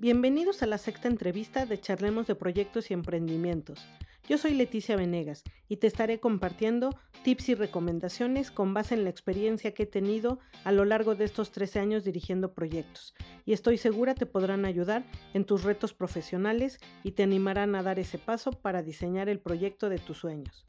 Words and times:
bienvenidos 0.00 0.62
a 0.62 0.66
la 0.66 0.78
sexta 0.78 1.08
entrevista 1.08 1.66
de 1.66 1.80
Charlemos 1.80 2.28
de 2.28 2.36
Proyectos 2.36 2.88
y 2.88 2.94
Emprendimientos. 2.94 3.84
Yo 4.28 4.38
soy 4.38 4.54
Leticia 4.54 4.94
Venegas 4.94 5.42
y 5.68 5.78
te 5.78 5.88
estaré 5.88 6.20
compartiendo 6.20 6.90
tips 7.24 7.48
y 7.48 7.54
recomendaciones 7.56 8.52
con 8.52 8.74
base 8.74 8.94
en 8.94 9.02
la 9.02 9.10
experiencia 9.10 9.74
que 9.74 9.82
he 9.82 9.86
tenido 9.86 10.38
a 10.62 10.70
lo 10.70 10.84
largo 10.84 11.16
de 11.16 11.24
estos 11.24 11.50
13 11.50 11.80
años 11.80 12.04
dirigiendo 12.04 12.52
proyectos 12.54 13.12
y 13.44 13.54
estoy 13.54 13.76
segura 13.76 14.14
te 14.14 14.26
podrán 14.26 14.66
ayudar 14.66 15.04
en 15.34 15.44
tus 15.44 15.64
retos 15.64 15.94
profesionales 15.94 16.78
y 17.02 17.12
te 17.12 17.24
animarán 17.24 17.74
a 17.74 17.82
dar 17.82 17.98
ese 17.98 18.18
paso 18.18 18.52
para 18.52 18.82
diseñar 18.82 19.28
el 19.28 19.40
proyecto 19.40 19.88
de 19.88 19.98
tus 19.98 20.18
sueños. 20.18 20.64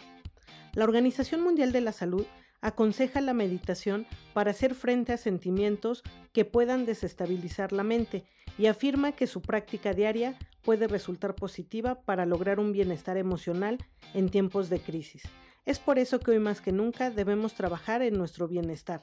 La 0.73 0.85
Organización 0.85 1.41
Mundial 1.41 1.71
de 1.71 1.81
la 1.81 1.91
Salud 1.91 2.25
aconseja 2.61 3.21
la 3.21 3.33
meditación 3.33 4.05
para 4.33 4.51
hacer 4.51 4.75
frente 4.75 5.13
a 5.13 5.17
sentimientos 5.17 6.03
que 6.33 6.45
puedan 6.45 6.85
desestabilizar 6.85 7.71
la 7.71 7.83
mente 7.83 8.25
y 8.57 8.67
afirma 8.67 9.13
que 9.13 9.27
su 9.27 9.41
práctica 9.41 9.93
diaria 9.93 10.37
puede 10.63 10.87
resultar 10.87 11.35
positiva 11.35 12.01
para 12.01 12.25
lograr 12.25 12.59
un 12.59 12.71
bienestar 12.71 13.17
emocional 13.17 13.77
en 14.13 14.29
tiempos 14.29 14.69
de 14.69 14.79
crisis. 14.79 15.23
Es 15.65 15.79
por 15.79 15.99
eso 15.99 16.19
que 16.19 16.31
hoy 16.31 16.39
más 16.39 16.61
que 16.61 16.71
nunca 16.71 17.11
debemos 17.11 17.53
trabajar 17.53 18.01
en 18.01 18.17
nuestro 18.17 18.47
bienestar. 18.47 19.01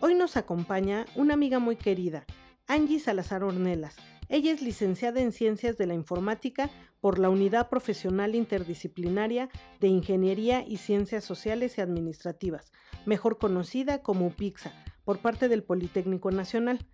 Hoy 0.00 0.14
nos 0.14 0.36
acompaña 0.36 1.06
una 1.14 1.34
amiga 1.34 1.58
muy 1.58 1.76
querida, 1.76 2.24
Angie 2.68 3.00
Salazar 3.00 3.42
Ornelas. 3.42 3.96
Ella 4.28 4.52
es 4.52 4.60
licenciada 4.60 5.20
en 5.20 5.30
Ciencias 5.30 5.78
de 5.78 5.86
la 5.86 5.94
Informática 5.94 6.70
por 7.00 7.18
la 7.18 7.30
Unidad 7.30 7.68
Profesional 7.68 8.34
Interdisciplinaria 8.34 9.48
de 9.78 9.88
Ingeniería 9.88 10.64
y 10.66 10.78
Ciencias 10.78 11.24
Sociales 11.24 11.78
y 11.78 11.80
Administrativas, 11.80 12.72
mejor 13.04 13.38
conocida 13.38 14.02
como 14.02 14.30
PIXA, 14.30 14.72
por 15.04 15.18
parte 15.18 15.48
del 15.48 15.62
Politécnico 15.62 16.32
Nacional. 16.32 16.84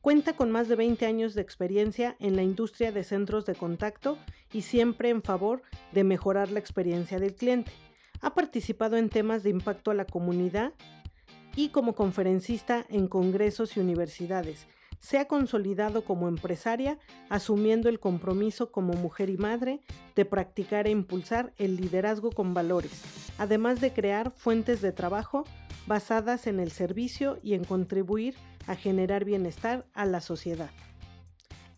Cuenta 0.00 0.34
con 0.34 0.50
más 0.50 0.66
de 0.66 0.74
20 0.74 1.06
años 1.06 1.34
de 1.34 1.42
experiencia 1.42 2.16
en 2.18 2.34
la 2.34 2.42
industria 2.42 2.90
de 2.90 3.04
centros 3.04 3.46
de 3.46 3.54
contacto 3.54 4.18
y 4.52 4.62
siempre 4.62 5.10
en 5.10 5.22
favor 5.22 5.62
de 5.92 6.02
mejorar 6.02 6.50
la 6.50 6.58
experiencia 6.58 7.20
del 7.20 7.34
cliente. 7.34 7.70
Ha 8.20 8.34
participado 8.34 8.96
en 8.96 9.10
temas 9.10 9.44
de 9.44 9.50
impacto 9.50 9.90
a 9.90 9.94
la 9.94 10.06
comunidad 10.06 10.72
y 11.54 11.68
como 11.68 11.94
conferencista 11.94 12.84
en 12.88 13.06
congresos 13.06 13.76
y 13.76 13.80
universidades. 13.80 14.66
Se 15.00 15.18
ha 15.18 15.26
consolidado 15.26 16.04
como 16.04 16.28
empresaria, 16.28 16.98
asumiendo 17.30 17.88
el 17.88 17.98
compromiso 17.98 18.70
como 18.70 18.92
mujer 18.92 19.30
y 19.30 19.38
madre 19.38 19.80
de 20.14 20.24
practicar 20.26 20.86
e 20.86 20.90
impulsar 20.90 21.52
el 21.56 21.76
liderazgo 21.76 22.30
con 22.30 22.54
valores, 22.54 23.02
además 23.38 23.80
de 23.80 23.92
crear 23.92 24.30
fuentes 24.30 24.82
de 24.82 24.92
trabajo 24.92 25.44
basadas 25.86 26.46
en 26.46 26.60
el 26.60 26.70
servicio 26.70 27.38
y 27.42 27.54
en 27.54 27.64
contribuir 27.64 28.36
a 28.66 28.76
generar 28.76 29.24
bienestar 29.24 29.86
a 29.94 30.04
la 30.04 30.20
sociedad. 30.20 30.70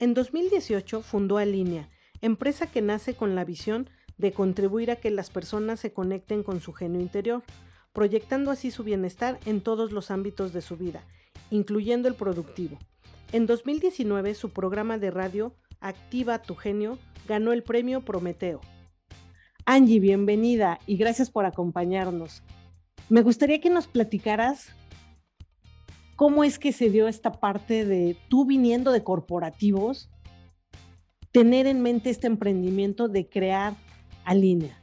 En 0.01 0.15
2018 0.15 1.01
fundó 1.01 1.39
Alinea, 1.39 1.89
empresa 2.21 2.67
que 2.67 2.83
nace 2.83 3.15
con 3.15 3.37
la 3.37 3.45
visión 3.45 3.89
de 4.19 4.33
contribuir 4.33 4.91
a 4.91 4.97
que 4.97 5.11
las 5.11 5.31
personas 5.31 5.79
se 5.79 5.93
conecten 5.93 6.43
con 6.43 6.61
su 6.61 6.73
genio 6.73 7.01
interior, 7.01 7.45
proyectando 7.93 8.51
así 8.51 8.71
su 8.71 8.83
bienestar 8.83 9.39
en 9.47 9.61
todos 9.61 9.93
los 9.93 10.11
ámbitos 10.11 10.53
de 10.53 10.61
su 10.61 10.77
vida, 10.77 11.05
incluyendo 11.51 12.09
el 12.09 12.15
productivo. 12.15 12.79
En 13.33 13.47
2019 13.47 14.35
su 14.35 14.51
programa 14.51 14.99
de 14.99 15.11
radio 15.11 15.55
Activa 15.81 16.43
tu 16.43 16.55
genio 16.55 16.99
ganó 17.27 17.53
el 17.53 17.63
premio 17.63 18.05
Prometeo. 18.05 18.61
Angie, 19.65 20.01
bienvenida 20.01 20.79
y 20.87 20.99
gracias 20.99 21.31
por 21.31 21.47
acompañarnos. 21.47 22.43
Me 23.09 23.23
gustaría 23.23 23.59
que 23.59 23.71
nos 23.71 23.87
platicaras 23.87 24.69
cómo 26.15 26.45
es 26.45 26.59
que 26.59 26.73
se 26.73 26.91
dio 26.91 27.09
esta 27.09 27.33
parte 27.33 27.87
de 27.87 28.19
tú 28.29 28.45
viniendo 28.45 28.93
de 28.93 29.03
corporativos, 29.03 30.11
tener 31.33 31.67
en 31.67 31.81
mente 31.81 32.11
este 32.11 32.27
emprendimiento 32.27 33.09
de 33.09 33.31
crear 33.31 33.75
a 34.25 34.35
línea. 34.35 34.82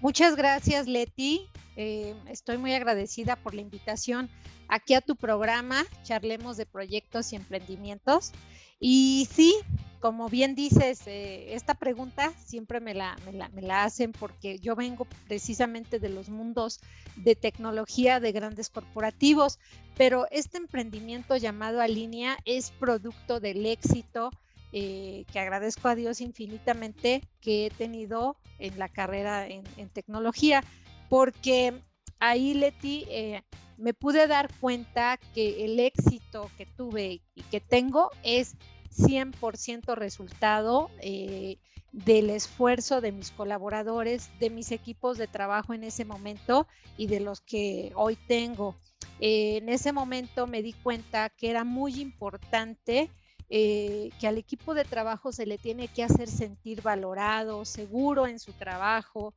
Muchas 0.00 0.36
gracias, 0.36 0.86
Leti. 0.86 1.48
Eh, 1.76 2.14
estoy 2.28 2.58
muy 2.58 2.74
agradecida 2.74 3.36
por 3.36 3.54
la 3.54 3.62
invitación 3.62 4.28
aquí 4.68 4.94
a 4.94 5.00
tu 5.00 5.16
programa, 5.16 5.84
Charlemos 6.02 6.56
de 6.56 6.66
Proyectos 6.66 7.32
y 7.32 7.36
Emprendimientos. 7.36 8.32
Y 8.78 9.26
sí, 9.32 9.54
como 10.00 10.28
bien 10.28 10.54
dices, 10.54 11.06
eh, 11.06 11.54
esta 11.54 11.74
pregunta 11.74 12.32
siempre 12.44 12.78
me 12.78 12.92
la, 12.92 13.16
me 13.54 13.62
la, 13.62 13.84
hacen 13.84 14.12
porque 14.12 14.58
yo 14.58 14.76
vengo 14.76 15.06
precisamente 15.26 15.98
de 15.98 16.10
los 16.10 16.28
mundos 16.28 16.80
de 17.16 17.34
tecnología 17.34 18.20
de 18.20 18.32
grandes 18.32 18.68
corporativos, 18.68 19.58
pero 19.96 20.26
este 20.30 20.58
emprendimiento 20.58 21.36
llamado 21.36 21.80
Alinea 21.80 22.36
es 22.44 22.70
producto 22.70 23.40
del 23.40 23.64
éxito 23.64 24.30
eh, 24.72 25.24
que 25.32 25.38
agradezco 25.38 25.88
a 25.88 25.94
Dios 25.94 26.20
infinitamente 26.20 27.22
que 27.40 27.66
he 27.66 27.70
tenido 27.70 28.36
en 28.58 28.78
la 28.78 28.88
carrera 28.88 29.46
en, 29.46 29.64
tecnología, 29.90 30.64
porque 31.08 31.72
ahí, 32.18 32.54
Leti, 32.54 33.06
eh, 33.08 33.42
me 33.78 33.94
pude 33.94 34.26
dar 34.26 34.52
cuenta 34.60 35.18
que 35.34 35.64
el 35.64 35.78
éxito 35.78 36.50
que 36.56 36.66
tuve 36.66 37.20
y 37.34 37.42
que 37.42 37.60
tengo 37.60 38.10
es 38.22 38.56
100% 38.96 39.94
resultado 39.94 40.90
eh, 41.00 41.58
del 41.92 42.30
esfuerzo 42.30 43.00
de 43.00 43.12
mis 43.12 43.30
colaboradores, 43.30 44.30
de 44.40 44.50
mis 44.50 44.72
equipos 44.72 45.16
de 45.18 45.28
trabajo 45.28 45.74
en 45.74 45.84
ese 45.84 46.04
momento 46.04 46.66
y 46.96 47.06
de 47.06 47.20
los 47.20 47.40
que 47.40 47.92
hoy 47.94 48.16
tengo. 48.16 48.76
En 49.20 49.68
ese 49.68 49.92
momento 49.92 50.46
me 50.46 50.62
di 50.62 50.72
cuenta 50.72 51.30
que 51.30 51.50
era 51.50 51.64
muy 51.64 52.00
importante 52.00 53.10
eh, 53.50 54.10
que 54.20 54.26
al 54.26 54.38
equipo 54.38 54.74
de 54.74 54.84
trabajo 54.84 55.32
se 55.32 55.46
le 55.46 55.58
tiene 55.58 55.88
que 55.88 56.02
hacer 56.02 56.28
sentir 56.28 56.82
valorado, 56.82 57.64
seguro 57.64 58.26
en 58.26 58.38
su 58.38 58.52
trabajo. 58.52 59.34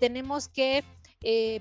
tenemos 0.00 0.48
que 0.48 0.84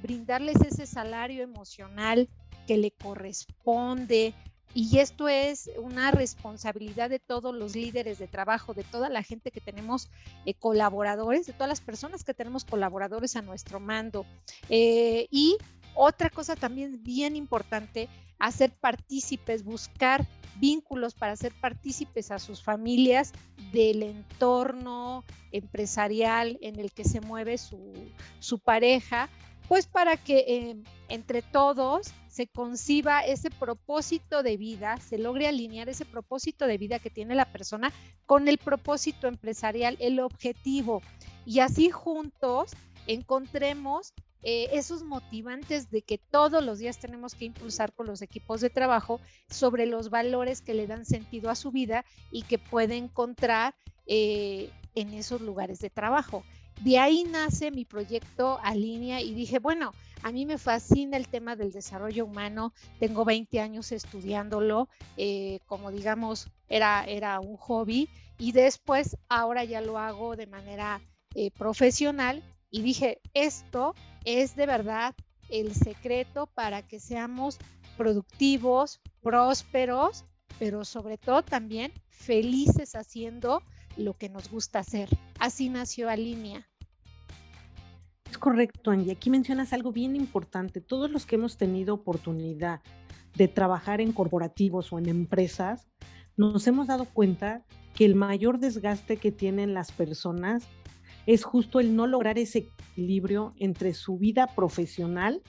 brindarles 0.02 0.58
ese 0.62 0.86
salario 0.86 1.42
emocional 1.42 2.28
que 2.68 2.78
le 2.78 2.92
corresponde, 2.92 4.34
y 4.76 4.98
esto 4.98 5.28
es 5.28 5.70
una 5.78 6.10
responsabilidad 6.12 7.10
de 7.10 7.20
todos 7.20 7.54
los 7.54 7.76
líderes 7.76 8.18
de 8.18 8.28
trabajo, 8.28 8.74
de 8.74 8.84
toda 8.84 9.08
la 9.10 9.22
gente 9.22 9.52
que 9.52 9.62
tenemos 9.62 10.10
eh, 10.46 10.56
colaboradores, 10.56 11.46
de 11.46 11.54
todas 11.54 11.70
las 11.70 11.82
personas 11.82 12.24
que 12.24 12.34
tenemos 12.34 12.66
colaboradores 12.66 13.36
a 13.36 13.44
nuestro 13.44 13.80
mando. 13.80 14.26
Eh, 14.70 15.28
y 15.30 15.58
otra 15.96 16.30
cosa 16.30 16.56
también 16.56 17.04
bien 17.04 17.36
importante, 17.36 18.10
hacer 18.40 18.72
partícipes, 18.72 19.64
buscar 19.64 20.28
vínculos 20.60 21.14
para 21.14 21.34
hacer 21.34 21.54
partícipes 21.60 22.32
a 22.32 22.40
sus 22.40 22.62
familias 22.62 23.32
del 23.72 24.04
entorno 24.04 25.24
empresarial 25.52 26.58
en 26.62 26.80
el 26.80 26.92
que 26.92 27.04
se 27.04 27.22
mueve 27.22 27.58
su, 27.58 28.60
pareja 28.64 29.30
pues 29.68 29.88
para 29.88 30.18
que 30.18 30.40
eh, 30.40 30.84
entre 31.10 31.42
todos 31.42 32.14
se 32.28 32.48
conciba 32.48 33.22
ese 33.22 33.50
propósito 33.50 34.44
de 34.44 34.58
vida, 34.58 34.98
se 34.98 35.18
logre 35.18 35.48
alinear 35.48 35.88
ese 35.88 36.04
propósito 36.04 36.68
de 36.68 36.78
vida 36.78 37.00
que 37.00 37.10
tiene 37.10 37.36
la 37.36 37.46
persona 37.46 37.94
con 38.26 38.48
el 38.48 38.58
propósito 38.58 39.28
empresarial, 39.28 39.96
el 40.00 40.20
objetivo, 40.20 41.02
y 41.46 41.60
así 41.60 41.92
juntos 41.92 42.72
encontremos 43.08 44.14
eh, 44.44 44.70
esos 44.74 45.04
motivantes 45.04 45.90
de 45.90 46.02
que 46.02 46.18
todos 46.18 46.64
los 46.64 46.80
días 46.80 47.00
tenemos 47.00 47.34
que 47.34 47.46
impulsar 47.46 47.94
con 47.94 48.08
los 48.08 48.22
equipos 48.22 48.60
de 48.60 48.70
trabajo 48.70 49.22
sobre 49.50 49.86
los 49.86 50.10
valores 50.10 50.62
que 50.62 50.74
le 50.74 50.86
dan 50.86 51.06
sentido 51.06 51.50
a 51.50 51.56
su 51.56 51.72
vida 51.72 52.04
y 52.30 52.44
que 52.44 52.58
puede 52.58 52.98
encontrar 52.98 53.74
eh, 54.06 54.70
en 54.96 55.14
esos 55.14 55.40
lugares 55.40 55.80
de 55.80 55.90
trabajo. 55.90 56.44
De 56.82 57.00
ahí 57.00 57.24
nace 57.24 57.72
mi 57.72 57.86
proyecto 57.86 58.60
Alinea 58.64 59.22
y 59.22 59.34
dije, 59.34 59.60
bueno, 59.60 59.94
a 60.24 60.32
mí 60.32 60.46
me 60.46 60.58
fascina 60.58 61.16
el 61.16 61.30
tema 61.30 61.56
del 61.56 61.72
desarrollo 61.72 62.26
humano, 62.26 62.74
tengo 63.00 63.24
20 63.24 63.62
años 63.62 63.94
estudiándolo, 63.94 64.90
eh, 65.16 65.60
como 65.68 65.90
digamos, 65.90 66.50
era, 66.68 67.06
era 67.06 67.40
un 67.40 67.56
hobby 67.56 68.10
y 68.38 68.52
después 68.52 69.16
ahora 69.30 69.64
ya 69.64 69.80
lo 69.80 69.98
hago 69.98 70.36
de 70.36 70.48
manera 70.48 71.02
profesional 71.58 72.44
y 72.74 72.82
dije, 72.82 73.22
esto 73.36 73.94
es 74.26 74.56
de 74.56 74.66
verdad 74.66 75.14
el 75.50 75.76
secreto 75.76 76.48
para 76.48 76.82
que 76.82 77.00
seamos 77.00 77.60
productivos, 77.98 79.00
prósperos, 79.22 80.26
pero 80.58 80.84
sobre 80.84 81.20
todo 81.20 81.44
también 81.44 81.92
felices 82.10 82.96
haciendo 82.96 83.62
lo 83.96 84.18
que 84.18 84.28
nos 84.28 84.50
gusta 84.50 84.80
hacer. 84.80 85.08
Así 85.40 85.70
nació 85.70 86.10
Alinea. 86.10 86.68
Es 88.28 88.40
correcto, 88.40 88.90
Angie. 88.90 89.12
Aquí 89.12 89.30
mencionas 89.30 89.72
algo 89.72 89.92
bien 89.92 90.16
importante. 90.16 90.82
Todos 90.82 91.12
los 91.12 91.28
que 91.28 91.36
hemos 91.36 91.58
tenido 91.58 91.94
oportunidad 91.94 92.82
de 93.36 93.48
trabajar 93.48 94.02
en 94.02 94.14
corporativos 94.14 94.92
o 94.92 94.98
en 94.98 95.10
empresas, 95.10 95.88
nos 96.38 96.66
hemos 96.66 96.88
dado 96.88 97.06
cuenta 97.06 97.64
que 97.94 98.06
el 98.06 98.16
mayor 98.16 98.58
desgaste 98.58 99.18
que 99.18 99.32
tienen 99.32 99.76
las 99.76 99.92
personas 99.92 100.68
es 101.26 101.44
justo 101.44 101.80
el 101.80 101.96
no 101.96 102.08
lograr 102.08 102.38
ese 102.38 102.60
equilibrio 102.60 103.54
entre 103.58 103.94
su 103.94 104.18
vida 104.18 104.48
profesional 104.48 105.42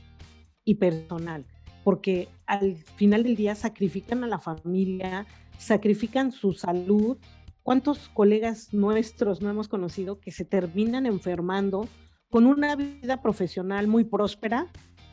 y 0.64 0.76
personal, 0.76 1.46
porque 1.82 2.28
al 2.46 2.76
final 2.76 3.22
del 3.22 3.36
día 3.36 3.54
sacrifican 3.54 4.24
a 4.24 4.28
la 4.28 4.38
familia, 4.38 5.26
sacrifican 5.58 6.32
su 6.32 6.52
salud. 6.52 7.18
¿Cuántos 7.62 8.08
colegas 8.08 8.72
nuestros 8.72 9.40
no 9.40 9.50
hemos 9.50 9.68
conocido 9.68 10.20
que 10.20 10.30
se 10.30 10.44
terminan 10.44 11.06
enfermando 11.06 11.88
con 12.30 12.46
una 12.46 12.76
vida 12.76 13.22
profesional 13.22 13.86
muy 13.86 14.04
próspera, 14.04 14.70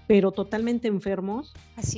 pero 0.08 0.31
totalmente 0.31 0.88
enfermos 0.88 1.54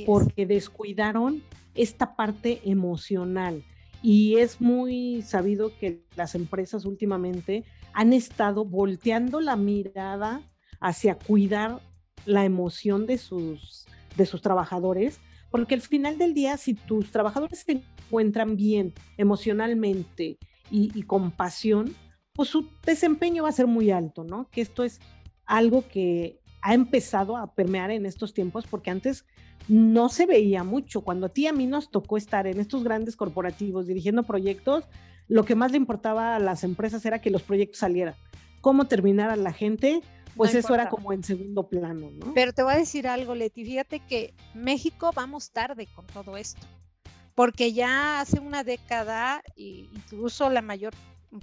porque 0.06 0.46
descuidaron 0.46 1.42
esta 1.74 2.16
parte 2.16 2.60
emocional? 2.64 3.64
Y 4.02 4.36
es 4.36 4.60
muy 4.60 5.22
sabido 5.22 5.72
que 5.78 6.04
las 6.14 6.34
empresas 6.34 6.84
últimamente 6.84 7.64
han 7.94 8.12
estado 8.12 8.64
volteando 8.64 9.40
la 9.40 9.56
mirada 9.56 10.42
hacia 10.80 11.14
cuidar 11.14 11.80
la 12.26 12.44
emoción 12.44 13.06
de 13.06 13.18
sus, 13.18 13.86
de 14.16 14.26
sus 14.26 14.42
trabajadores, 14.42 15.20
porque 15.50 15.74
al 15.74 15.80
final 15.80 16.18
del 16.18 16.34
día, 16.34 16.56
si 16.56 16.74
tus 16.74 17.10
trabajadores 17.12 17.60
se 17.60 17.72
encuentran 17.72 18.56
bien 18.56 18.92
emocionalmente 19.16 20.38
y, 20.70 21.02
con 21.04 21.30
pasión, 21.30 21.94
pues 22.32 22.48
su 22.48 22.68
desempeño 22.84 23.44
va 23.44 23.50
a 23.50 23.52
ser 23.52 23.68
muy 23.68 23.92
alto, 23.92 24.24
¿no? 24.24 24.48
Que 24.50 24.60
esto 24.60 24.82
es 24.82 25.00
algo 25.46 25.86
que 25.86 26.40
ha 26.62 26.74
empezado 26.74 27.36
a 27.36 27.54
permear 27.54 27.92
en 27.92 28.06
estos 28.06 28.34
tiempos, 28.34 28.66
porque 28.66 28.90
antes 28.90 29.24
no 29.68 30.08
se 30.08 30.26
veía 30.26 30.64
mucho. 30.64 31.02
Cuando 31.02 31.26
a 31.26 31.28
ti 31.28 31.42
y 31.42 31.46
a 31.46 31.52
mí 31.52 31.66
nos 31.66 31.90
tocó 31.90 32.16
estar 32.16 32.48
en 32.48 32.58
estos 32.58 32.82
grandes 32.82 33.14
corporativos 33.14 33.86
dirigiendo 33.86 34.24
proyectos, 34.24 34.84
lo 35.28 35.44
que 35.44 35.54
más 35.54 35.70
le 35.70 35.76
importaba 35.76 36.36
a 36.36 36.38
las 36.38 36.64
empresas 36.64 37.04
era 37.06 37.20
que 37.20 37.30
los 37.30 37.42
proyectos 37.42 37.78
salieran. 37.78 38.14
Cómo 38.60 38.86
terminar 38.86 39.30
a 39.30 39.36
la 39.36 39.52
gente, 39.52 40.00
pues 40.36 40.54
eso 40.54 40.74
era 40.74 40.88
como 40.88 41.12
en 41.12 41.22
segundo 41.22 41.68
plano, 41.68 42.10
¿no? 42.10 42.32
Pero 42.34 42.52
te 42.52 42.62
voy 42.62 42.74
a 42.74 42.78
decir 42.78 43.06
algo, 43.06 43.34
Leti, 43.34 43.64
fíjate 43.64 44.00
que 44.00 44.34
México 44.54 45.10
vamos 45.14 45.50
tarde 45.50 45.86
con 45.94 46.06
todo 46.06 46.36
esto, 46.36 46.66
porque 47.34 47.72
ya 47.72 48.20
hace 48.20 48.40
una 48.40 48.64
década, 48.64 49.42
incluso 49.56 50.50
la 50.50 50.62
mayor 50.62 50.94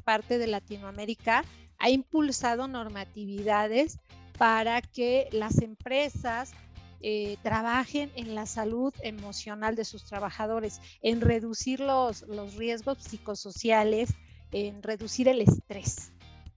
parte 0.04 0.38
de 0.38 0.48
Latinoamérica 0.48 1.44
ha 1.78 1.90
impulsado 1.90 2.68
normatividades 2.68 4.00
para 4.38 4.82
que 4.82 5.28
las 5.32 5.62
empresas 5.62 6.54
eh, 7.04 7.38
trabajen 7.42 8.12
en 8.16 8.36
la 8.36 8.46
salud 8.46 8.94
emocional 9.02 9.76
de 9.76 9.86
sus 9.86 10.06
trabajadores, 10.06 10.82
en 11.02 11.22
reducir 11.22 11.80
los, 11.80 12.24
los 12.24 12.56
riesgos 12.56 13.00
psicosociales, 13.00 14.14
en 14.52 14.84
reducir 14.84 15.28
el 15.28 15.42
estrés 15.42 16.12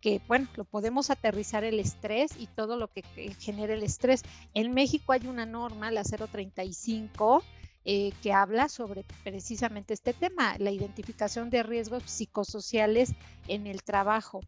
que, 0.04 0.20
bueno, 0.28 0.48
lo 0.56 0.64
podemos 0.64 1.08
aterrizar 1.08 1.64
el 1.64 1.80
estrés 1.80 2.32
y 2.38 2.46
todo 2.46 2.76
lo 2.76 2.88
que, 2.88 3.02
genera 3.38 3.72
el 3.72 3.82
estrés. 3.82 4.22
En 4.52 4.74
México 4.74 5.14
hay 5.14 5.26
una 5.26 5.46
norma, 5.46 5.90
la 5.90 6.02
035, 6.02 7.42
eh, 7.86 8.12
que 8.22 8.30
habla 8.34 8.68
sobre 8.68 9.06
precisamente 9.22 9.94
este 9.94 10.12
tema, 10.12 10.58
la 10.58 10.70
identificación 10.72 11.48
de 11.48 11.62
riesgos 11.62 12.02
psicosociales 12.04 13.14
en 13.48 13.66
el 13.66 13.82
trabajo. 13.82 14.40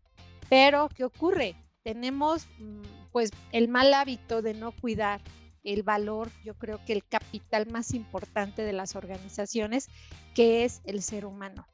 Pero, 0.51 0.91
¿qué 0.95 1.05
ocurre? 1.05 1.57
Tenemos 1.83 2.47
mm, 2.59 2.83
pues 3.11 3.31
el 3.51 3.69
mal 3.69 3.95
hábito 3.95 4.43
de 4.43 4.53
no 4.53 4.73
cuidar 4.73 5.23
el 5.67 5.83
valor, 5.83 6.31
yo 6.45 6.55
creo 6.55 6.83
que 6.85 6.93
el 6.93 7.05
capital 7.05 7.67
más 7.67 7.93
importante 7.93 8.63
de 8.63 8.73
las 8.73 8.97
organizaciones, 8.97 9.89
que 10.35 10.65
es 10.65 10.81
el 10.85 11.03
ser 11.03 11.27
humano. 11.27 11.67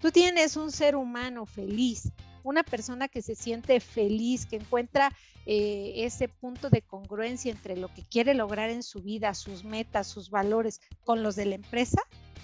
Tú 0.00 0.10
tienes 0.10 0.56
un 0.56 0.70
ser 0.70 0.96
humano 0.96 1.46
feliz, 1.46 2.12
una 2.42 2.62
persona 2.62 3.08
que 3.08 3.22
se 3.22 3.34
siente 3.34 3.80
feliz, 3.80 4.44
que 4.44 4.56
encuentra 4.56 5.12
eh, 5.46 5.92
ese 6.04 6.28
punto 6.28 6.68
de 6.68 6.82
congruencia 6.82 7.50
entre 7.50 7.76
lo 7.76 7.92
que 7.94 8.02
quiere 8.02 8.34
lograr 8.34 8.70
en 8.70 8.82
su 8.82 9.00
vida, 9.00 9.34
sus 9.34 9.64
metas, 9.64 10.06
sus 10.06 10.30
valores 10.30 10.80
con 11.04 11.22
los 11.22 11.36
de 11.36 11.46
la 11.46 11.54
empresa, 11.54 12.02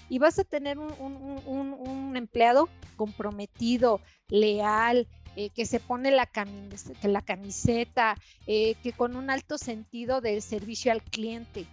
y 0.09 0.19
vas 0.19 0.39
a 0.39 0.45
tener 0.45 0.79
un, 0.79 2.17
empleado 2.17 2.69
comprometido, 2.97 4.01
leal, 4.29 5.09
eh, 5.37 5.51
que 5.51 5.67
se 5.67 5.81
pone 5.81 6.11
la, 6.11 6.27
camiseta, 6.27 7.09
la 7.09 7.23
camiseta 7.23 8.17
eh, 8.47 8.75
que 8.83 8.93
con 8.93 9.17
un 9.17 9.31
alto 9.31 9.59
sentido 9.59 10.21
del 10.21 10.43
servicio 10.43 10.93
al 10.93 11.03
cliente. 11.03 11.67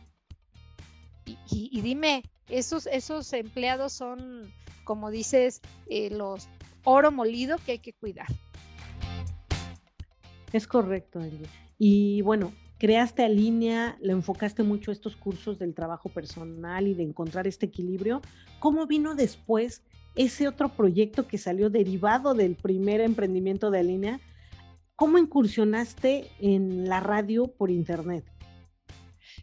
Y, 1.50 1.80
dime, 1.82 2.24
esos, 2.50 2.88
esos 2.88 3.32
empleados 3.34 3.94
son, 3.94 4.52
como 4.84 5.12
dices, 5.12 5.62
los 5.90 6.50
oro 6.84 7.12
molido 7.12 7.58
que 7.66 7.74
hay 7.74 7.80
que 7.80 7.94
cuidar. 7.94 8.28
Es 10.52 10.68
correcto, 10.68 11.20
Angie. 11.20 11.48
Y 11.78 12.22
bueno, 12.22 12.52
creaste 12.78 13.24
a 13.24 13.30
línea, 13.30 13.98
le 14.02 14.12
enfocaste 14.12 14.64
mucho 14.64 14.92
estos 14.92 15.16
cursos 15.16 15.60
del 15.60 15.74
trabajo 15.74 16.10
personal 16.10 16.88
y 16.88 16.94
de 16.94 17.04
encontrar 17.04 17.48
este 17.48 17.68
equilibrio. 17.68 18.22
¿Cómo 18.60 18.88
vino 18.88 19.16
después 19.16 19.84
ese 20.16 20.48
otro 20.48 20.70
proyecto 20.70 21.28
que 21.28 21.38
salió 21.38 21.70
derivado 21.70 22.34
del 22.34 22.56
primer 22.56 23.02
emprendimiento 23.02 23.72
de 23.72 23.84
línea? 23.84 24.20
¿Cómo 24.96 25.18
incursionaste 25.18 26.30
en 26.40 26.88
la 26.88 27.00
radio 27.00 27.48
por 27.48 27.72
internet? 27.72 28.26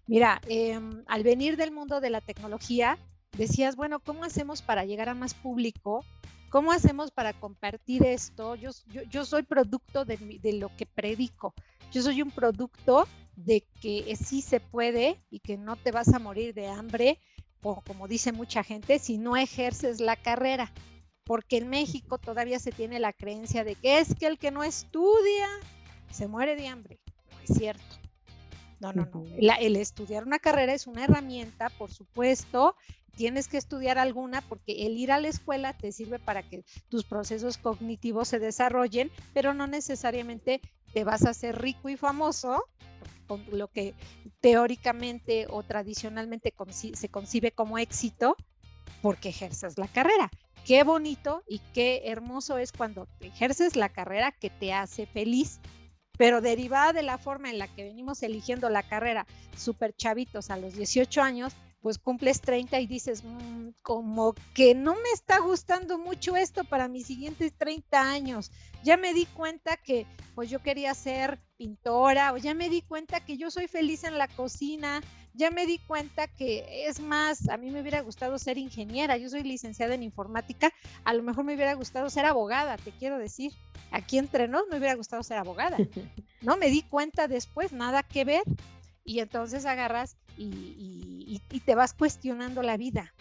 Mira, 0.07 0.41
em, 0.49 1.03
al 1.07 1.23
venir 1.23 1.57
del 1.57 1.73
mundo 1.73 2.01
de 2.01 2.11
la 2.11 2.21
tecnología, 2.21 2.99
decías, 3.37 3.77
bueno, 3.77 4.01
¿cómo 4.01 4.25
hacemos 4.25 4.63
para 4.63 4.85
llegar 4.85 5.09
a 5.09 5.15
más 5.15 5.35
público 5.35 6.05
¿Cómo 6.51 6.73
hacemos 6.73 7.11
para 7.11 7.35
compartir 7.35 8.05
esto? 8.07 8.55
Yo, 8.55 8.71
yo, 9.11 9.25
soy 9.27 9.43
producto 9.43 10.07
de, 10.07 10.19
lo 10.55 10.75
que 10.77 10.87
predico. 10.87 11.55
Yo 11.93 12.01
soy 12.01 12.23
un 12.23 12.31
producto 12.31 13.07
de 13.37 13.65
que 13.83 14.17
sí 14.17 14.41
se 14.41 14.59
puede 14.59 15.23
y 15.31 15.41
que 15.41 15.59
no 15.59 15.77
te 15.77 15.93
vas 15.93 16.09
a 16.15 16.19
morir 16.19 16.55
de 16.55 16.67
hambre, 16.67 17.21
o 17.63 17.81
como 17.83 18.09
dice 18.09 18.33
mucha 18.33 18.63
gente, 18.63 18.99
si 18.99 19.19
no 19.19 19.37
ejerces 19.37 20.01
la 20.01 20.17
carrera. 20.17 20.73
Porque 21.25 21.59
en 21.59 21.69
México 21.69 22.19
todavía 22.19 22.59
se 22.59 22.73
tiene 22.73 22.99
la 22.99 23.13
creencia 23.13 23.63
de 23.63 23.75
que 23.75 23.99
es 23.99 24.15
que 24.15 24.27
el 24.27 24.39
que 24.39 24.51
no 24.51 24.65
estudia 24.65 25.47
se 26.11 26.27
muere 26.27 26.57
de 26.57 26.69
hambre. 26.69 26.99
No 27.31 27.41
es 27.41 27.59
cierto. 27.59 27.85
No, 28.81 28.93
no, 28.93 29.07
no. 29.13 29.25
el 29.37 29.77
estudiar 29.77 30.25
una 30.25 30.39
carrera 30.39 30.73
es 30.73 30.87
una 30.87 31.05
herramienta, 31.05 31.69
por 31.71 31.93
supuesto, 31.93 32.77
tienes 33.19 33.49
que 33.49 33.57
estudiar 33.57 33.99
alguna 33.99 34.43
porque 34.43 34.87
el 34.87 34.97
ir 34.97 35.11
a 35.11 35.21
la 35.21 35.27
escuela 35.27 35.73
te 35.73 35.91
sirve 35.91 36.21
para 36.21 36.45
que 36.45 36.65
tus 36.89 37.03
procesos 37.03 37.59
cognitivos 37.59 38.29
se 38.29 38.39
desarrollen, 38.39 39.11
pero 39.35 39.55
no 39.55 39.67
necesariamente 39.67 40.61
te 40.95 41.03
vas 41.03 41.27
a 41.27 41.31
hacer 41.31 41.61
rico 41.61 41.89
y 41.89 41.97
famoso, 41.97 42.65
con 43.27 43.45
lo 43.51 43.67
que 43.73 43.97
teóricamente 44.39 45.49
o 45.51 45.65
tradicionalmente 45.65 46.55
se 46.95 47.09
concibe 47.09 47.51
como 47.51 47.79
éxito, 47.79 48.37
porque 49.03 49.31
ejerces 49.31 49.79
la 49.79 49.89
carrera. 49.89 50.31
Qué 50.65 50.85
bonito 50.85 51.43
y 51.49 51.59
qué 51.75 52.03
hermoso 52.05 52.57
es 52.57 52.71
cuando 52.71 53.09
ejerces 53.19 53.75
la 53.75 53.89
carrera 53.89 54.31
que 54.31 54.49
te 54.49 54.73
hace 54.73 55.07
feliz, 55.07 55.59
pero 56.17 56.41
derivada 56.41 56.93
de 56.93 57.03
la 57.03 57.19
forma 57.19 57.51
en 57.51 57.59
la 57.59 57.67
que 57.67 57.83
venimos 57.83 58.23
eligiendo 58.23 58.71
la 58.71 58.85
carrera 58.85 59.27
súper 59.57 59.93
chavitos 59.97 60.51
a 60.51 60.57
los 60.57 60.75
18 60.75 61.21
años, 61.21 61.57
pues 61.81 61.99
cumples 61.99 62.41
30 62.41 62.81
y 62.81 62.87
dices, 62.87 63.23
mm, 63.25 63.71
como 63.83 64.35
que 64.55 64.75
no 64.75 64.95
me 64.95 65.11
está 65.15 65.39
gustando 65.39 65.99
mucho 65.99 66.37
esto 66.37 66.65
para 66.65 66.89
mis 66.89 67.07
siguientes 67.07 67.53
30 67.57 68.01
años. 68.01 68.51
Ya 68.85 68.97
me 68.97 69.15
di 69.15 69.27
cuenta 69.27 69.77
que 69.77 70.07
pues 70.35 70.51
yo 70.51 70.61
quería 70.63 70.95
ser 70.95 71.39
pintora 71.57 72.33
o 72.33 72.37
ya 72.37 72.55
me 72.55 72.69
di 72.69 72.83
cuenta 72.83 73.25
que 73.25 73.37
yo 73.37 73.51
soy 73.51 73.67
feliz 73.69 74.05
en 74.05 74.19
la 74.19 74.29
cocina, 74.29 75.01
ya 75.35 75.51
me 75.51 75.67
di 75.67 75.79
cuenta 75.79 76.27
que 76.27 76.87
es 76.89 77.01
más, 77.01 77.49
a 77.49 77.57
mí 77.57 77.71
me 77.71 77.81
hubiera 77.81 78.01
gustado 78.01 78.39
ser 78.39 78.59
ingeniera, 78.59 79.17
yo 79.17 79.29
soy 79.29 79.43
licenciada 79.43 79.95
en 79.95 80.03
informática, 80.03 80.73
a 81.05 81.15
lo 81.15 81.23
mejor 81.23 81.45
me 81.45 81.55
hubiera 81.55 81.75
gustado 81.75 82.11
ser 82.11 82.25
abogada, 82.25 82.77
te 82.77 82.91
quiero 82.93 83.19
decir. 83.19 83.53
Aquí 83.91 84.19
entre 84.19 84.49
nos 84.49 84.67
me 84.69 84.77
hubiera 84.77 84.95
gustado 84.95 85.23
ser 85.23 85.39
abogada. 85.39 85.77
No 86.41 86.57
me 86.57 86.71
di 86.71 86.83
cuenta 86.83 87.27
después, 87.27 87.73
nada 87.73 88.05
que 88.05 88.25
ver. 88.25 88.45
Y 89.05 89.19
entonces 89.19 89.67
agarras 89.67 90.17
y, 90.37 91.18
te 91.65 91.75
vas 91.75 91.93
cuestionando 91.93 92.63
la 92.63 92.77
vida. 92.77 93.15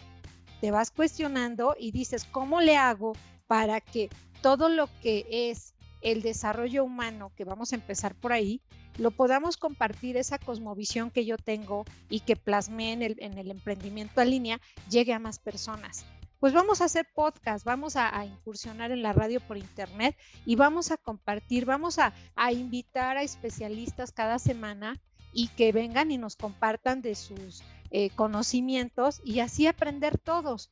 Te 0.60 0.70
vas 0.70 0.90
cuestionando 0.90 1.76
y 1.78 1.92
dices, 1.92 2.24
¿cómo 2.24 2.60
le 2.60 2.76
hago 2.76 3.12
para 3.46 3.80
que 3.80 4.10
todo 4.42 4.68
lo 4.68 4.88
que 5.02 5.26
es 5.30 5.74
el 6.00 6.22
desarrollo 6.22 6.84
humano, 6.84 7.32
que 7.36 7.44
vamos 7.44 7.72
a 7.72 7.76
empezar 7.76 8.14
por 8.14 8.32
ahí, 8.32 8.60
lo 8.98 9.10
podamos 9.10 9.56
compartir, 9.56 10.16
esa 10.16 10.38
cosmovisión 10.38 11.10
que 11.10 11.24
yo 11.24 11.36
tengo 11.36 11.84
y 12.08 12.20
que 12.20 12.36
plasmé 12.36 12.92
en 12.92 13.02
el, 13.02 13.16
en 13.18 13.38
el 13.38 13.50
emprendimiento 13.50 14.20
a 14.20 14.24
línea, 14.24 14.60
llegue 14.90 15.12
a 15.12 15.18
más 15.18 15.38
personas. 15.38 16.04
Pues 16.40 16.52
vamos 16.52 16.80
a 16.80 16.84
hacer 16.84 17.06
podcast, 17.14 17.64
vamos 17.64 17.96
a, 17.96 18.24
incursionar 18.24 18.92
en 18.92 19.02
la 19.02 19.12
radio 19.12 19.40
por 19.40 19.56
internet 19.56 20.16
y 20.46 20.54
vamos 20.54 20.92
a 20.92 20.96
compartir, 20.96 21.64
vamos 21.64 21.98
a, 21.98 22.12
a 22.36 22.52
invitar 22.52 23.16
a 23.16 23.22
especialistas 23.22 24.12
cada 24.12 24.38
semana 24.38 25.00
y 25.32 25.48
que 25.48 25.72
vengan 25.72 26.12
y 26.12 26.18
nos 26.18 26.36
compartan 26.36 27.02
de 27.02 27.16
sus 27.16 27.62
eh, 27.90 28.10
conocimientos 28.10 29.20
y 29.24 29.40
así 29.40 29.66
aprender 29.66 30.18
todos. 30.18 30.70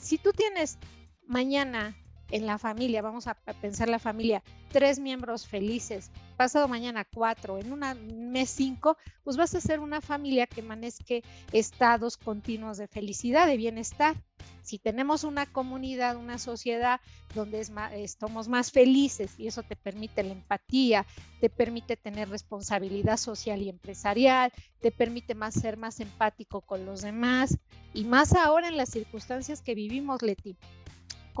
si 0.00 0.18
tú 0.18 0.32
tienes 0.32 0.78
mañana 1.26 1.96
en 2.30 2.46
la 2.46 2.58
familia, 2.58 3.02
vamos 3.02 3.26
a 3.26 3.34
pensar 3.34 3.88
la 3.88 3.98
familia, 3.98 4.42
tres 4.70 4.98
miembros 4.98 5.46
felices, 5.46 6.10
pasado 6.36 6.68
mañana 6.68 7.04
cuatro, 7.04 7.58
en 7.58 7.72
un 7.72 8.30
mes 8.30 8.50
cinco, 8.50 8.96
pues 9.24 9.36
vas 9.36 9.54
a 9.54 9.60
ser 9.60 9.80
una 9.80 10.00
familia 10.00 10.46
que 10.46 10.62
maneje 10.62 11.22
estados 11.52 12.16
continuos 12.16 12.78
de 12.78 12.88
felicidad, 12.88 13.46
de 13.46 13.56
bienestar. 13.56 14.16
si 14.62 14.78
tenemos 14.78 15.24
una 15.24 15.46
comunidad, 15.46 16.16
una 16.16 16.38
sociedad 16.38 17.00
donde 17.34 17.60
es 17.60 17.70
más, 17.70 17.92
estamos 17.92 18.48
más 18.48 18.70
felices 18.70 19.38
y 19.38 19.46
eso 19.46 19.62
te 19.62 19.76
permite 19.76 20.22
la 20.22 20.32
empatía, 20.32 21.06
te 21.40 21.50
permite 21.50 21.96
tener 21.96 22.28
responsabilidad 22.28 23.16
social 23.16 23.62
y 23.62 23.68
empresarial, 23.68 24.52
te 24.80 24.90
permite 24.90 25.34
más 25.34 25.54
ser 25.54 25.76
más 25.76 26.00
empático 26.00 26.60
con 26.60 26.86
los 26.86 27.02
demás 27.02 27.58
y 27.94 28.04
más 28.04 28.34
ahora 28.34 28.68
en 28.68 28.76
las 28.76 28.90
circunstancias 28.90 29.60
que 29.60 29.74
vivimos, 29.74 30.22
Leti, 30.22 30.56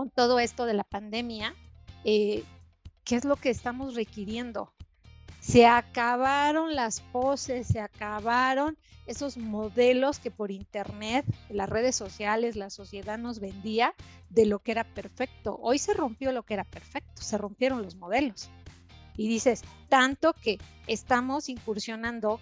con 0.00 0.08
todo 0.08 0.40
esto 0.40 0.64
de 0.64 0.72
la 0.72 0.84
pandemia, 0.84 1.54
eh, 2.06 2.42
¿qué 3.04 3.16
es 3.16 3.26
lo 3.26 3.36
que 3.36 3.50
estamos 3.50 3.94
requiriendo? 3.94 4.72
Se 5.40 5.66
acabaron 5.66 6.74
las 6.74 7.02
poses, 7.02 7.66
se 7.66 7.80
acabaron 7.80 8.78
esos 9.06 9.36
modelos 9.36 10.18
que 10.18 10.30
por 10.30 10.52
internet, 10.52 11.26
las 11.50 11.68
redes 11.68 11.96
sociales, 11.96 12.56
la 12.56 12.70
sociedad 12.70 13.18
nos 13.18 13.40
vendía 13.40 13.94
de 14.30 14.46
lo 14.46 14.60
que 14.60 14.72
era 14.72 14.84
perfecto. 14.84 15.58
Hoy 15.60 15.78
se 15.78 15.92
rompió 15.92 16.32
lo 16.32 16.44
que 16.44 16.54
era 16.54 16.64
perfecto, 16.64 17.20
se 17.20 17.36
rompieron 17.36 17.82
los 17.82 17.96
modelos. 17.96 18.48
Y 19.18 19.28
dices, 19.28 19.60
tanto 19.90 20.32
que 20.32 20.56
estamos 20.86 21.50
incursionando 21.50 22.40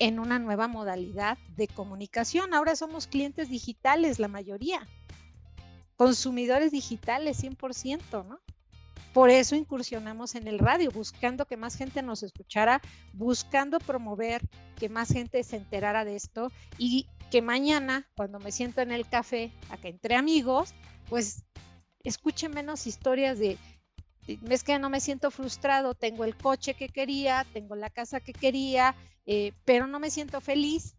en 0.00 0.18
una 0.18 0.40
nueva 0.40 0.66
modalidad 0.66 1.38
de 1.56 1.68
comunicación. 1.68 2.52
Ahora 2.52 2.74
somos 2.74 3.06
clientes 3.06 3.48
digitales, 3.48 4.18
la 4.18 4.26
mayoría. 4.26 4.88
Consumidores 5.96 6.72
digitales, 6.72 7.42
100%, 7.42 8.24
¿no? 8.26 8.40
Por 9.12 9.30
eso 9.30 9.54
incursionamos 9.54 10.34
en 10.34 10.48
el 10.48 10.58
radio, 10.58 10.90
buscando 10.90 11.46
que 11.46 11.56
más 11.56 11.76
gente 11.76 12.02
nos 12.02 12.24
escuchara, 12.24 12.82
buscando 13.12 13.78
promover 13.78 14.42
que 14.76 14.88
más 14.88 15.12
gente 15.12 15.44
se 15.44 15.56
enterara 15.56 16.04
de 16.04 16.16
esto 16.16 16.50
y 16.78 17.06
que 17.30 17.40
mañana, 17.40 18.08
cuando 18.16 18.40
me 18.40 18.50
siento 18.50 18.80
en 18.80 18.90
el 18.90 19.08
café, 19.08 19.52
acá 19.70 19.86
entre 19.86 20.16
amigos, 20.16 20.74
pues 21.08 21.44
escuche 22.02 22.48
menos 22.48 22.88
historias 22.88 23.38
de, 23.38 23.56
es 24.26 24.64
que 24.64 24.78
no 24.80 24.90
me 24.90 25.00
siento 25.00 25.30
frustrado, 25.30 25.94
tengo 25.94 26.24
el 26.24 26.36
coche 26.36 26.74
que 26.74 26.88
quería, 26.88 27.46
tengo 27.52 27.76
la 27.76 27.90
casa 27.90 28.18
que 28.18 28.32
quería, 28.32 28.96
eh, 29.26 29.52
pero 29.64 29.86
no 29.86 30.00
me 30.00 30.10
siento 30.10 30.40
feliz 30.40 30.96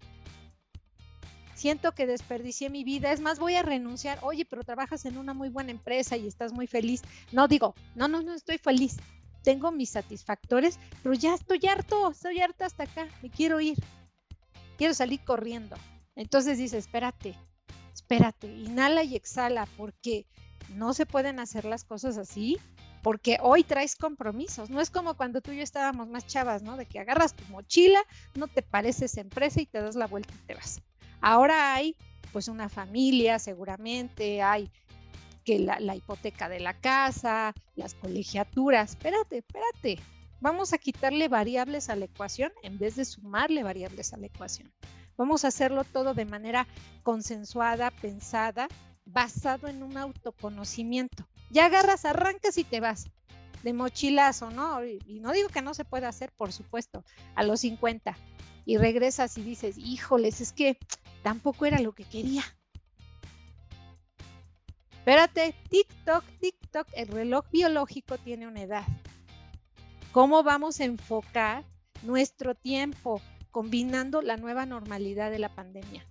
siento 1.55 1.93
que 1.93 2.05
desperdicié 2.05 2.69
mi 2.69 2.83
vida, 2.83 3.11
es 3.11 3.21
más, 3.21 3.39
voy 3.39 3.55
a 3.55 3.63
renunciar, 3.63 4.19
oye, 4.21 4.45
pero 4.45 4.63
trabajas 4.63 5.05
en 5.05 5.17
una 5.17 5.33
muy 5.33 5.49
buena 5.49 5.71
empresa 5.71 6.17
y 6.17 6.27
estás 6.27 6.53
muy 6.53 6.67
feliz. 6.67 7.01
No 7.31 7.47
digo, 7.47 7.73
no, 7.95 8.07
no, 8.07 8.21
no 8.21 8.33
estoy 8.33 8.59
feliz, 8.59 8.97
tengo 9.43 9.71
mis 9.71 9.91
satisfactores, 9.91 10.79
pero 11.01 11.15
ya 11.15 11.33
estoy 11.33 11.65
harto, 11.67 12.11
estoy 12.11 12.41
harta 12.41 12.65
hasta 12.65 12.83
acá, 12.83 13.07
me 13.21 13.29
quiero 13.29 13.59
ir, 13.59 13.77
quiero 14.77 14.93
salir 14.93 15.21
corriendo. 15.23 15.75
Entonces 16.15 16.57
dice, 16.57 16.77
espérate, 16.77 17.35
espérate, 17.93 18.47
inhala 18.47 19.03
y 19.03 19.15
exhala, 19.15 19.67
porque 19.77 20.25
no 20.73 20.93
se 20.93 21.05
pueden 21.05 21.39
hacer 21.39 21.65
las 21.65 21.83
cosas 21.83 22.17
así, 22.17 22.57
porque 23.03 23.37
hoy 23.41 23.63
traes 23.63 23.95
compromisos. 23.95 24.71
No 24.71 24.81
es 24.81 24.89
como 24.89 25.15
cuando 25.15 25.41
tú 25.41 25.51
y 25.51 25.57
yo 25.57 25.63
estábamos 25.63 26.09
más 26.09 26.25
chavas, 26.25 26.63
¿no? 26.63 26.75
De 26.75 26.87
que 26.87 26.99
agarras 26.99 27.35
tu 27.35 27.43
mochila, 27.51 27.99
no 28.33 28.47
te 28.47 28.63
pareces 28.63 29.17
empresa 29.17 29.61
y 29.61 29.67
te 29.67 29.79
das 29.79 29.95
la 29.95 30.07
vuelta 30.07 30.33
y 30.33 30.47
te 30.47 30.55
vas. 30.55 30.81
Ahora 31.25 31.73
hay 31.73 31.97
pues 32.31 32.49
una 32.49 32.69
familia, 32.69 33.39
seguramente 33.39 34.43
hay 34.43 34.69
que 35.43 35.57
la, 35.57 35.95
hipoteca 35.95 36.47
de 36.49 36.59
la 36.59 36.79
casa, 36.79 37.55
las 37.73 37.95
colegiaturas. 37.95 38.91
Espérate, 38.91 39.39
espérate. 39.39 39.97
Vamos 40.39 40.71
a 40.71 40.77
quitarle 40.77 41.27
variables 41.27 41.89
a 41.89 41.95
la 41.95 42.05
ecuación 42.05 42.51
en 42.61 42.77
vez 42.77 42.95
de 42.95 43.05
sumarle 43.05 43.63
variables 43.63 44.13
a 44.13 44.17
la 44.17 44.27
ecuación. 44.27 44.71
Vamos 45.17 45.45
a 45.45 45.47
hacerlo 45.47 45.83
todo 45.83 46.13
de 46.13 46.25
manera 46.25 46.67
consensuada, 47.01 47.89
pensada, 47.89 48.67
basado 49.05 49.67
en 49.67 49.81
un 49.81 49.97
autoconocimiento. 49.97 51.27
Ya 51.49 51.65
agarras, 51.65 52.05
arrancas 52.05 52.59
y 52.59 52.65
te 52.65 52.81
vas 52.81 53.09
de 53.63 53.73
mochilazo, 53.73 54.51
¿no? 54.51 54.85
Y 54.85 55.21
no 55.21 55.31
digo 55.31 55.49
que 55.49 55.63
no 55.63 55.73
se 55.73 55.85
pueda 55.85 56.07
hacer, 56.07 56.31
por 56.37 56.53
supuesto, 56.53 57.03
a 57.33 57.41
los 57.41 57.61
50, 57.61 58.15
y 58.65 58.77
regresas 58.77 59.37
y 59.37 59.43
dices, 59.43 59.77
híjoles, 59.77 60.41
es 60.41 60.51
que 60.51 60.77
tampoco 61.23 61.65
era 61.65 61.79
lo 61.79 61.93
que 61.93 62.03
quería. 62.03 62.43
Espérate, 64.91 65.53
TikTok, 65.69 66.23
TikTok, 66.39 66.87
el 66.95 67.07
reloj 67.07 67.45
biológico 67.51 68.17
tiene 68.17 68.47
una 68.47 68.63
edad. 68.63 68.85
¿Cómo 70.11 70.41
vamos 70.41 70.79
a 70.79 70.85
enfocar 70.85 71.63
nuestro 72.01 72.55
tiempo 72.55 73.21
combinando 73.51 74.21
la 74.21 74.37
nueva 74.37 74.65
normalidad 74.65 75.29
de 75.29 75.39
la 75.39 75.49
pandemia? 75.49 76.07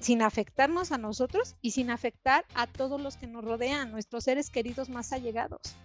Sin 0.00 0.22
afectarnos 0.22 0.90
a 0.90 0.98
nosotros 0.98 1.54
y 1.60 1.72
sin 1.72 1.90
afectar 1.90 2.46
a 2.54 2.66
todos 2.66 2.98
los 2.98 3.16
que 3.16 3.26
nos 3.26 3.44
rodean, 3.44 3.90
nuestros 3.90 4.24
seres 4.24 4.48
queridos 4.48 4.88
más 4.88 5.12
allegados. 5.12 5.76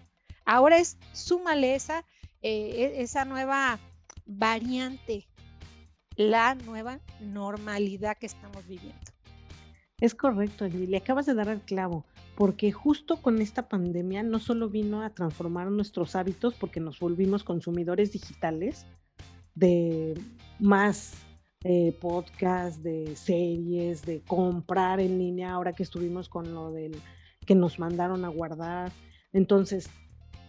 Ahora 0.46 0.78
es, 0.78 0.96
súmale 1.12 1.74
esa, 1.74 2.06
eh, 2.40 2.94
e, 2.96 3.02
esa 3.02 3.26
nueva 3.26 3.78
variante, 4.28 5.26
la 6.16 6.54
nueva 6.54 7.00
normalidad 7.20 8.16
que 8.18 8.26
estamos 8.26 8.66
viviendo. 8.68 8.98
Es 10.00 10.14
correcto, 10.14 10.68
le 10.68 10.96
acabas 10.96 11.26
de 11.26 11.34
dar 11.34 11.48
el 11.48 11.60
clavo, 11.62 12.04
porque 12.36 12.70
justo 12.70 13.20
con 13.20 13.40
esta 13.40 13.68
pandemia 13.68 14.22
no 14.22 14.38
solo 14.38 14.68
vino 14.68 15.02
a 15.02 15.10
transformar 15.10 15.72
nuestros 15.72 16.14
hábitos 16.14 16.54
porque 16.54 16.78
nos 16.78 17.00
volvimos 17.00 17.42
consumidores 17.42 18.12
digitales 18.12 18.86
de 19.56 20.14
más 20.60 21.14
eh, 21.64 21.96
podcasts, 22.00 22.80
de 22.84 23.16
series, 23.16 24.02
de 24.02 24.20
comprar 24.20 25.00
en 25.00 25.18
línea, 25.18 25.50
ahora 25.50 25.72
que 25.72 25.82
estuvimos 25.82 26.28
con 26.28 26.54
lo 26.54 26.70
del 26.70 26.96
que 27.44 27.56
nos 27.56 27.80
mandaron 27.80 28.24
a 28.24 28.28
guardar. 28.28 28.92
Entonces, 29.32 29.90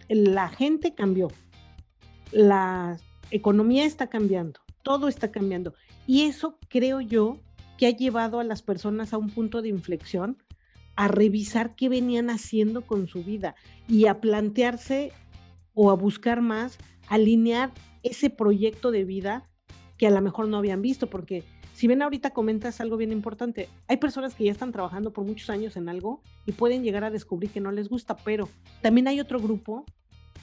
la 0.10 0.50
gente 0.50 0.94
cambió, 0.94 1.30
la 2.32 3.00
economía 3.32 3.86
está 3.86 4.08
cambiando, 4.08 4.60
todo 4.84 5.08
está 5.08 5.32
cambiando. 5.32 5.74
Y 6.08 6.24
eso 6.24 6.58
creo 6.70 7.02
yo 7.02 7.40
que 7.78 7.88
ha 7.88 7.92
llevado 7.92 8.40
a 8.40 8.44
las 8.44 8.62
personas 8.62 9.14
a 9.14 9.18
un 9.18 9.30
punto 9.30 9.62
de 9.62 9.70
inflexión, 9.70 10.38
a 10.96 11.08
revisar 11.08 11.76
qué 11.76 11.88
venían 11.88 12.30
haciendo 12.30 12.82
con 12.82 13.08
su 13.08 13.24
vida 13.24 13.56
y 13.88 14.08
a 14.08 14.20
plantearse 14.20 15.14
o 15.74 15.92
a 15.92 15.96
buscar 15.96 16.42
más, 16.42 16.78
alinear 17.08 17.72
ese 18.04 18.30
proyecto 18.30 18.92
de 18.92 19.06
vida 19.06 19.50
que 19.98 20.08
a 20.08 20.12
lo 20.12 20.22
mejor 20.22 20.48
no 20.48 20.58
habían 20.58 20.82
visto, 20.82 21.10
porque 21.10 21.44
si 21.74 21.88
ven 21.88 22.02
ahorita 22.02 22.32
comentas 22.32 22.82
algo 22.82 22.98
bien 22.98 23.14
importante, 23.14 23.70
hay 23.88 23.98
personas 23.98 24.36
que 24.36 24.44
ya 24.44 24.52
están 24.52 24.74
trabajando 24.74 25.14
por 25.14 25.26
muchos 25.26 25.50
años 25.50 25.78
en 25.78 25.88
algo 25.88 26.22
y 26.46 26.52
pueden 26.52 26.84
llegar 26.84 27.06
a 27.06 27.12
descubrir 27.12 27.52
que 27.52 27.62
no 27.62 27.72
les 27.72 27.88
gusta, 27.88 28.18
pero 28.18 28.50
también 28.82 29.08
hay 29.08 29.22
otro 29.22 29.40
grupo 29.40 29.86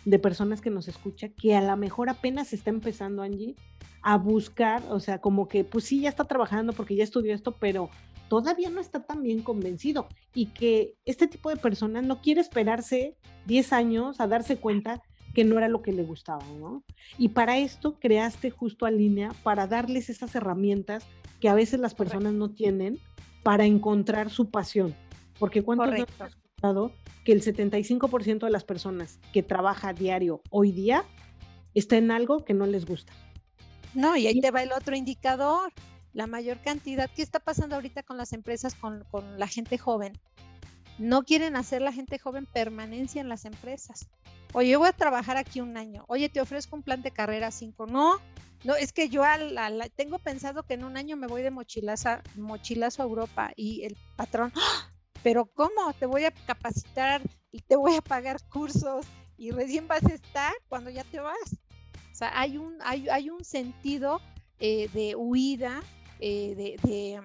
de 0.06 0.18
personas 0.20 0.60
que 0.60 0.70
nos 0.70 0.88
escucha 0.88 1.28
que 1.28 1.56
a 1.56 1.60
lo 1.60 1.76
mejor 1.76 2.08
apenas 2.08 2.52
está 2.52 2.70
empezando, 2.70 3.22
Angie, 3.22 3.56
a 4.02 4.16
buscar, 4.16 4.82
o 4.88 5.00
sea, 5.00 5.20
como 5.20 5.48
que 5.48 5.64
pues 5.64 5.84
sí, 5.84 6.00
ya 6.00 6.08
está 6.08 6.24
trabajando 6.24 6.72
porque 6.72 6.94
ya 6.94 7.02
estudió 7.02 7.34
esto, 7.34 7.56
pero 7.58 7.90
todavía 8.28 8.70
no 8.70 8.80
está 8.80 9.04
tan 9.04 9.24
bien 9.24 9.42
convencido 9.42 10.06
y 10.32 10.46
que 10.46 10.94
este 11.04 11.26
tipo 11.26 11.50
de 11.50 11.56
personas 11.56 12.04
no 12.04 12.22
quiere 12.22 12.40
esperarse 12.40 13.16
10 13.46 13.72
años 13.72 14.20
a 14.20 14.28
darse 14.28 14.56
cuenta 14.58 15.02
que 15.34 15.44
no 15.44 15.58
era 15.58 15.68
lo 15.68 15.82
que 15.82 15.92
le 15.92 16.04
gustaba, 16.04 16.44
¿no? 16.58 16.84
Y 17.18 17.30
para 17.30 17.58
esto 17.58 17.98
creaste 17.98 18.50
justo 18.50 18.86
a 18.86 18.92
línea 18.92 19.32
para 19.42 19.66
darles 19.66 20.08
esas 20.08 20.34
herramientas 20.36 21.04
que 21.40 21.48
a 21.48 21.54
veces 21.54 21.80
las 21.80 21.94
personas 21.94 22.32
no 22.32 22.50
tienen 22.52 23.00
para 23.42 23.64
encontrar 23.64 24.30
su 24.30 24.50
pasión. 24.50 24.94
Porque 25.38 25.62
cuántos 25.62 26.06
que 27.24 27.32
el 27.32 27.42
75% 27.42 28.44
de 28.44 28.50
las 28.50 28.64
personas 28.64 29.18
que 29.32 29.42
trabaja 29.42 29.92
diario 29.92 30.42
hoy 30.50 30.72
día 30.72 31.04
está 31.74 31.96
en 31.96 32.10
algo 32.10 32.44
que 32.44 32.54
no 32.54 32.66
les 32.66 32.86
gusta. 32.86 33.12
No, 33.94 34.16
y 34.16 34.26
ahí 34.26 34.40
te 34.40 34.50
va 34.50 34.62
el 34.62 34.72
otro 34.72 34.96
indicador, 34.96 35.72
la 36.12 36.26
mayor 36.26 36.60
cantidad. 36.60 37.10
¿Qué 37.14 37.22
está 37.22 37.40
pasando 37.40 37.74
ahorita 37.74 38.02
con 38.02 38.16
las 38.16 38.32
empresas, 38.32 38.74
con, 38.74 39.04
con 39.10 39.38
la 39.38 39.46
gente 39.46 39.78
joven? 39.78 40.12
No 40.98 41.24
quieren 41.24 41.56
hacer 41.56 41.82
la 41.82 41.92
gente 41.92 42.18
joven 42.18 42.46
permanencia 42.46 43.20
en 43.20 43.28
las 43.28 43.44
empresas. 43.44 44.08
Oye, 44.52 44.70
yo 44.70 44.78
voy 44.78 44.88
a 44.88 44.92
trabajar 44.92 45.36
aquí 45.36 45.60
un 45.60 45.76
año. 45.76 46.04
Oye, 46.08 46.28
te 46.28 46.40
ofrezco 46.40 46.76
un 46.76 46.82
plan 46.82 47.02
de 47.02 47.10
carrera 47.10 47.50
5. 47.50 47.86
No, 47.86 48.18
no, 48.64 48.74
es 48.74 48.92
que 48.92 49.08
yo 49.08 49.22
tengo 49.94 50.18
pensado 50.18 50.62
que 50.62 50.74
en 50.74 50.84
un 50.84 50.96
año 50.96 51.16
me 51.16 51.26
voy 51.26 51.42
de 51.42 51.50
mochilazo, 51.50 52.10
mochilazo 52.36 53.02
a 53.02 53.06
Europa 53.06 53.52
y 53.54 53.84
el 53.84 53.96
patrón, 54.16 54.52
¡ah! 54.56 54.90
Pero 55.26 55.46
¿cómo? 55.46 55.92
Te 55.98 56.06
voy 56.06 56.22
a 56.22 56.30
capacitar 56.30 57.20
y 57.50 57.58
te 57.58 57.74
voy 57.74 57.96
a 57.96 58.00
pagar 58.00 58.36
cursos 58.48 59.04
y 59.36 59.50
recién 59.50 59.88
vas 59.88 60.04
a 60.04 60.14
estar 60.14 60.52
cuando 60.68 60.88
ya 60.88 61.02
te 61.02 61.18
vas. 61.18 61.56
O 62.12 62.14
sea, 62.14 62.30
hay 62.38 62.56
un, 62.56 62.78
hay, 62.80 63.28
un 63.28 63.44
sentido 63.44 64.20
eh, 64.60 64.88
de 64.94 65.16
huida 65.16 65.82
eh, 66.20 66.78
de, 66.80 67.20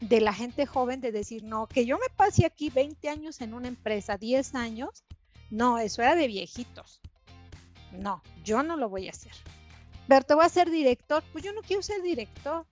de, 0.00 0.20
la 0.22 0.32
gente 0.32 0.64
joven 0.64 1.02
de 1.02 1.12
decir, 1.12 1.44
no, 1.44 1.66
que 1.66 1.84
yo 1.84 1.98
me 1.98 2.08
pase 2.16 2.46
aquí 2.46 2.70
20 2.70 3.10
años 3.10 3.42
en 3.42 3.52
una 3.52 3.68
empresa, 3.68 4.16
10 4.16 4.54
años, 4.54 5.04
no, 5.50 5.78
eso 5.78 6.00
era 6.00 6.14
de 6.14 6.28
viejitos. 6.28 7.02
No, 7.92 8.22
yo 8.42 8.62
no 8.62 8.78
lo 8.78 8.88
voy 8.88 9.06
a 9.06 9.10
hacer. 9.10 9.32
Berto 10.08 10.38
va 10.38 10.46
a 10.46 10.48
ser 10.48 10.70
director, 10.70 11.22
pues 11.30 11.44
yo 11.44 11.52
no 11.52 11.60
quiero 11.60 11.82
ser 11.82 12.00
director. 12.00 12.66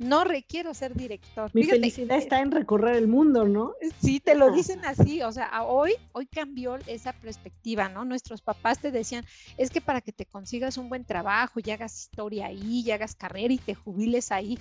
No 0.00 0.24
requiero 0.24 0.72
ser 0.72 0.94
director. 0.94 1.50
Mi 1.52 1.62
felicidad 1.62 2.16
está 2.16 2.40
en 2.40 2.50
recorrer 2.50 2.96
el 2.96 3.06
mundo, 3.06 3.46
¿no? 3.46 3.74
Sí, 4.00 4.18
te 4.18 4.34
lo 4.34 4.50
dicen 4.50 4.82
así, 4.86 5.22
o 5.22 5.30
sea, 5.30 5.62
hoy, 5.62 5.92
hoy 6.12 6.26
cambió 6.26 6.78
esa 6.86 7.12
perspectiva, 7.12 7.90
¿no? 7.90 8.06
Nuestros 8.06 8.40
papás 8.40 8.78
te 8.78 8.90
decían, 8.90 9.26
es 9.58 9.68
que 9.70 9.82
para 9.82 10.00
que 10.00 10.12
te 10.12 10.24
consigas 10.24 10.78
un 10.78 10.88
buen 10.88 11.04
trabajo 11.04 11.60
y 11.62 11.70
hagas 11.70 12.00
historia 12.00 12.46
ahí, 12.46 12.80
y 12.80 12.90
hagas 12.90 13.14
carrera 13.14 13.52
y 13.52 13.58
te 13.58 13.74
jubiles 13.74 14.32
ahí, 14.32 14.58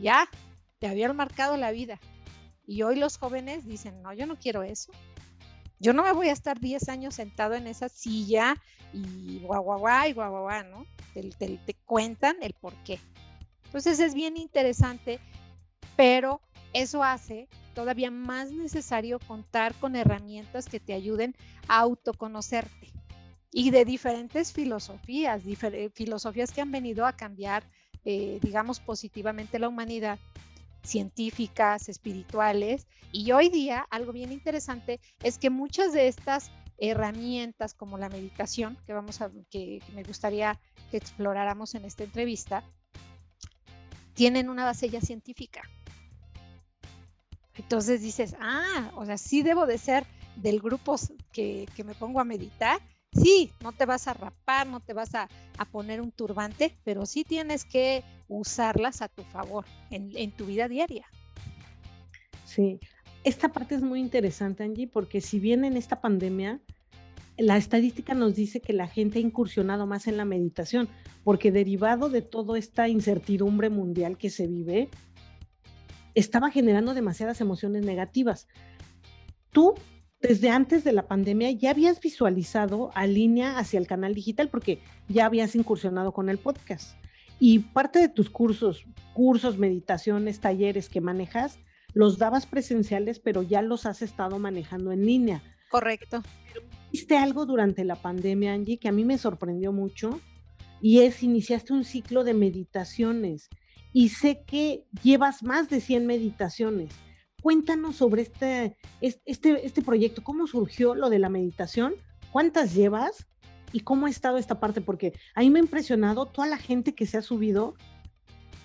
ya, 0.00 0.26
te 0.78 0.88
habían 0.88 1.14
marcado 1.14 1.58
la 1.58 1.72
vida. 1.72 2.00
Y 2.66 2.80
hoy 2.80 2.96
los 2.96 3.18
jóvenes 3.18 3.66
dicen, 3.66 4.00
no, 4.00 4.14
yo 4.14 4.24
no 4.24 4.36
quiero 4.36 4.62
eso. 4.62 4.92
Yo 5.78 5.92
no 5.92 6.04
me 6.04 6.12
voy 6.12 6.30
a 6.30 6.32
estar 6.32 6.58
10 6.58 6.88
años 6.88 7.14
sentado 7.14 7.54
en 7.54 7.66
esa 7.66 7.90
silla 7.90 8.56
y 8.94 9.40
guau, 9.40 9.62
guau, 9.62 9.78
guau, 9.80 10.08
y 10.08 10.12
guau, 10.14 10.30
guau, 10.30 10.64
¿no? 10.70 10.86
te, 11.12 11.58
te 11.58 11.74
cuentan 11.84 12.36
el 12.40 12.54
por 12.54 12.72
qué. 12.82 12.98
Entonces 13.70 14.00
es 14.00 14.14
bien 14.14 14.36
interesante, 14.36 15.20
pero 15.94 16.40
eso 16.72 17.04
hace 17.04 17.48
todavía 17.72 18.10
más 18.10 18.50
necesario 18.50 19.20
contar 19.20 19.76
con 19.76 19.94
herramientas 19.94 20.66
que 20.66 20.80
te 20.80 20.92
ayuden 20.92 21.36
a 21.68 21.78
autoconocerte 21.78 22.92
y 23.52 23.70
de 23.70 23.84
diferentes 23.84 24.52
filosofías, 24.52 25.42
filosofías 25.94 26.50
que 26.50 26.60
han 26.60 26.72
venido 26.72 27.06
a 27.06 27.12
cambiar, 27.12 27.62
eh, 28.04 28.40
digamos, 28.42 28.80
positivamente 28.80 29.60
la 29.60 29.68
humanidad, 29.68 30.18
científicas, 30.82 31.88
espirituales. 31.88 32.88
Y 33.12 33.30
hoy 33.30 33.50
día, 33.50 33.86
algo 33.90 34.12
bien 34.12 34.32
interesante 34.32 34.98
es 35.22 35.38
que 35.38 35.48
muchas 35.48 35.92
de 35.92 36.08
estas 36.08 36.50
herramientas 36.76 37.74
como 37.74 37.98
la 37.98 38.08
meditación, 38.08 38.76
que 38.84 38.94
vamos 38.94 39.20
a, 39.20 39.30
que 39.48 39.80
me 39.94 40.02
gustaría 40.02 40.58
que 40.90 40.96
exploráramos 40.96 41.76
en 41.76 41.84
esta 41.84 42.02
entrevista, 42.02 42.64
tienen 44.20 44.50
una 44.50 44.66
base 44.66 44.90
científica. 45.00 45.62
Entonces 47.56 48.02
dices, 48.02 48.36
ah, 48.38 48.92
o 48.94 49.06
sea, 49.06 49.16
sí 49.16 49.40
debo 49.40 49.64
de 49.64 49.78
ser 49.78 50.04
del 50.36 50.60
grupo 50.60 50.96
que, 51.32 51.66
me 51.86 51.94
pongo 51.94 52.20
a 52.20 52.24
meditar. 52.24 52.82
Sí, 53.14 53.50
no 53.62 53.72
te 53.72 53.86
vas 53.86 54.08
a 54.08 54.12
rapar, 54.12 54.66
no 54.66 54.80
te 54.80 54.92
vas 54.92 55.14
a, 55.14 55.26
poner 55.72 56.02
un 56.02 56.12
turbante, 56.12 56.76
pero 56.84 57.06
sí 57.06 57.24
tienes 57.24 57.64
que 57.64 58.04
usarlas 58.28 59.00
a 59.00 59.08
tu 59.08 59.22
favor 59.22 59.64
en, 59.90 60.10
en 60.14 60.32
tu 60.32 60.44
vida 60.44 60.68
diaria. 60.68 61.06
Sí, 62.44 62.78
esta 63.24 63.48
parte 63.48 63.74
es 63.74 63.80
muy 63.80 64.00
interesante, 64.00 64.64
Angie, 64.64 64.86
porque 64.86 65.22
si 65.22 65.40
bien 65.40 65.64
en 65.64 65.78
esta 65.78 66.02
pandemia 66.02 66.60
la 67.40 67.56
estadística 67.56 68.14
nos 68.14 68.34
dice 68.34 68.60
que 68.60 68.72
la 68.72 68.86
gente 68.86 69.18
ha 69.18 69.22
incursionado 69.22 69.86
más 69.86 70.06
en 70.06 70.16
la 70.16 70.24
meditación, 70.24 70.88
porque 71.24 71.50
derivado 71.50 72.08
de 72.08 72.22
toda 72.22 72.58
esta 72.58 72.88
incertidumbre 72.88 73.70
mundial 73.70 74.18
que 74.18 74.30
se 74.30 74.46
vive, 74.46 74.88
estaba 76.14 76.50
generando 76.50 76.94
demasiadas 76.94 77.40
emociones 77.40 77.84
negativas. 77.84 78.46
Tú, 79.52 79.74
desde 80.20 80.50
antes 80.50 80.84
de 80.84 80.92
la 80.92 81.08
pandemia, 81.08 81.50
ya 81.50 81.70
habías 81.70 82.00
visualizado 82.00 82.90
a 82.94 83.06
línea 83.06 83.58
hacia 83.58 83.78
el 83.78 83.86
canal 83.86 84.14
digital, 84.14 84.48
porque 84.48 84.80
ya 85.08 85.26
habías 85.26 85.54
incursionado 85.54 86.12
con 86.12 86.28
el 86.28 86.38
podcast. 86.38 86.96
Y 87.38 87.60
parte 87.60 88.00
de 88.00 88.08
tus 88.08 88.28
cursos, 88.28 88.84
cursos, 89.14 89.56
meditaciones, 89.56 90.40
talleres 90.40 90.90
que 90.90 91.00
manejas, 91.00 91.58
los 91.94 92.18
dabas 92.18 92.46
presenciales, 92.46 93.18
pero 93.18 93.42
ya 93.42 93.62
los 93.62 93.86
has 93.86 94.02
estado 94.02 94.38
manejando 94.38 94.92
en 94.92 95.06
línea. 95.06 95.42
Correcto. 95.70 96.22
Hiciste 96.92 97.16
algo 97.16 97.46
durante 97.46 97.84
la 97.84 97.96
pandemia, 97.96 98.52
Angie, 98.52 98.78
que 98.78 98.88
a 98.88 98.92
mí 98.92 99.04
me 99.04 99.18
sorprendió 99.18 99.72
mucho, 99.72 100.20
y 100.80 101.00
es 101.00 101.22
iniciaste 101.22 101.72
un 101.72 101.84
ciclo 101.84 102.24
de 102.24 102.34
meditaciones. 102.34 103.48
Y 103.92 104.10
sé 104.10 104.42
que 104.46 104.84
llevas 105.02 105.42
más 105.42 105.68
de 105.68 105.80
100 105.80 106.06
meditaciones. 106.06 106.90
Cuéntanos 107.42 107.96
sobre 107.96 108.22
este, 108.22 108.76
este, 109.00 109.66
este 109.66 109.82
proyecto, 109.82 110.22
cómo 110.22 110.46
surgió 110.46 110.94
lo 110.94 111.10
de 111.10 111.18
la 111.18 111.28
meditación, 111.28 111.94
cuántas 112.32 112.74
llevas 112.74 113.26
y 113.72 113.80
cómo 113.80 114.06
ha 114.06 114.10
estado 114.10 114.36
esta 114.36 114.60
parte, 114.60 114.80
porque 114.80 115.12
a 115.34 115.40
mí 115.40 115.50
me 115.50 115.58
ha 115.58 115.62
impresionado 115.62 116.26
toda 116.26 116.46
la 116.48 116.58
gente 116.58 116.94
que 116.94 117.06
se 117.06 117.18
ha 117.18 117.22
subido 117.22 117.74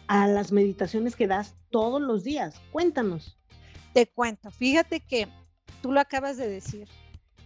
a 0.07 0.27
las 0.27 0.51
meditaciones 0.51 1.15
que 1.15 1.27
das 1.27 1.55
todos 1.69 2.01
los 2.01 2.23
días. 2.23 2.59
Cuéntanos. 2.71 3.37
Te 3.93 4.07
cuento, 4.07 4.51
fíjate 4.51 4.99
que 4.99 5.27
tú 5.81 5.91
lo 5.91 5.99
acabas 5.99 6.37
de 6.37 6.49
decir, 6.49 6.87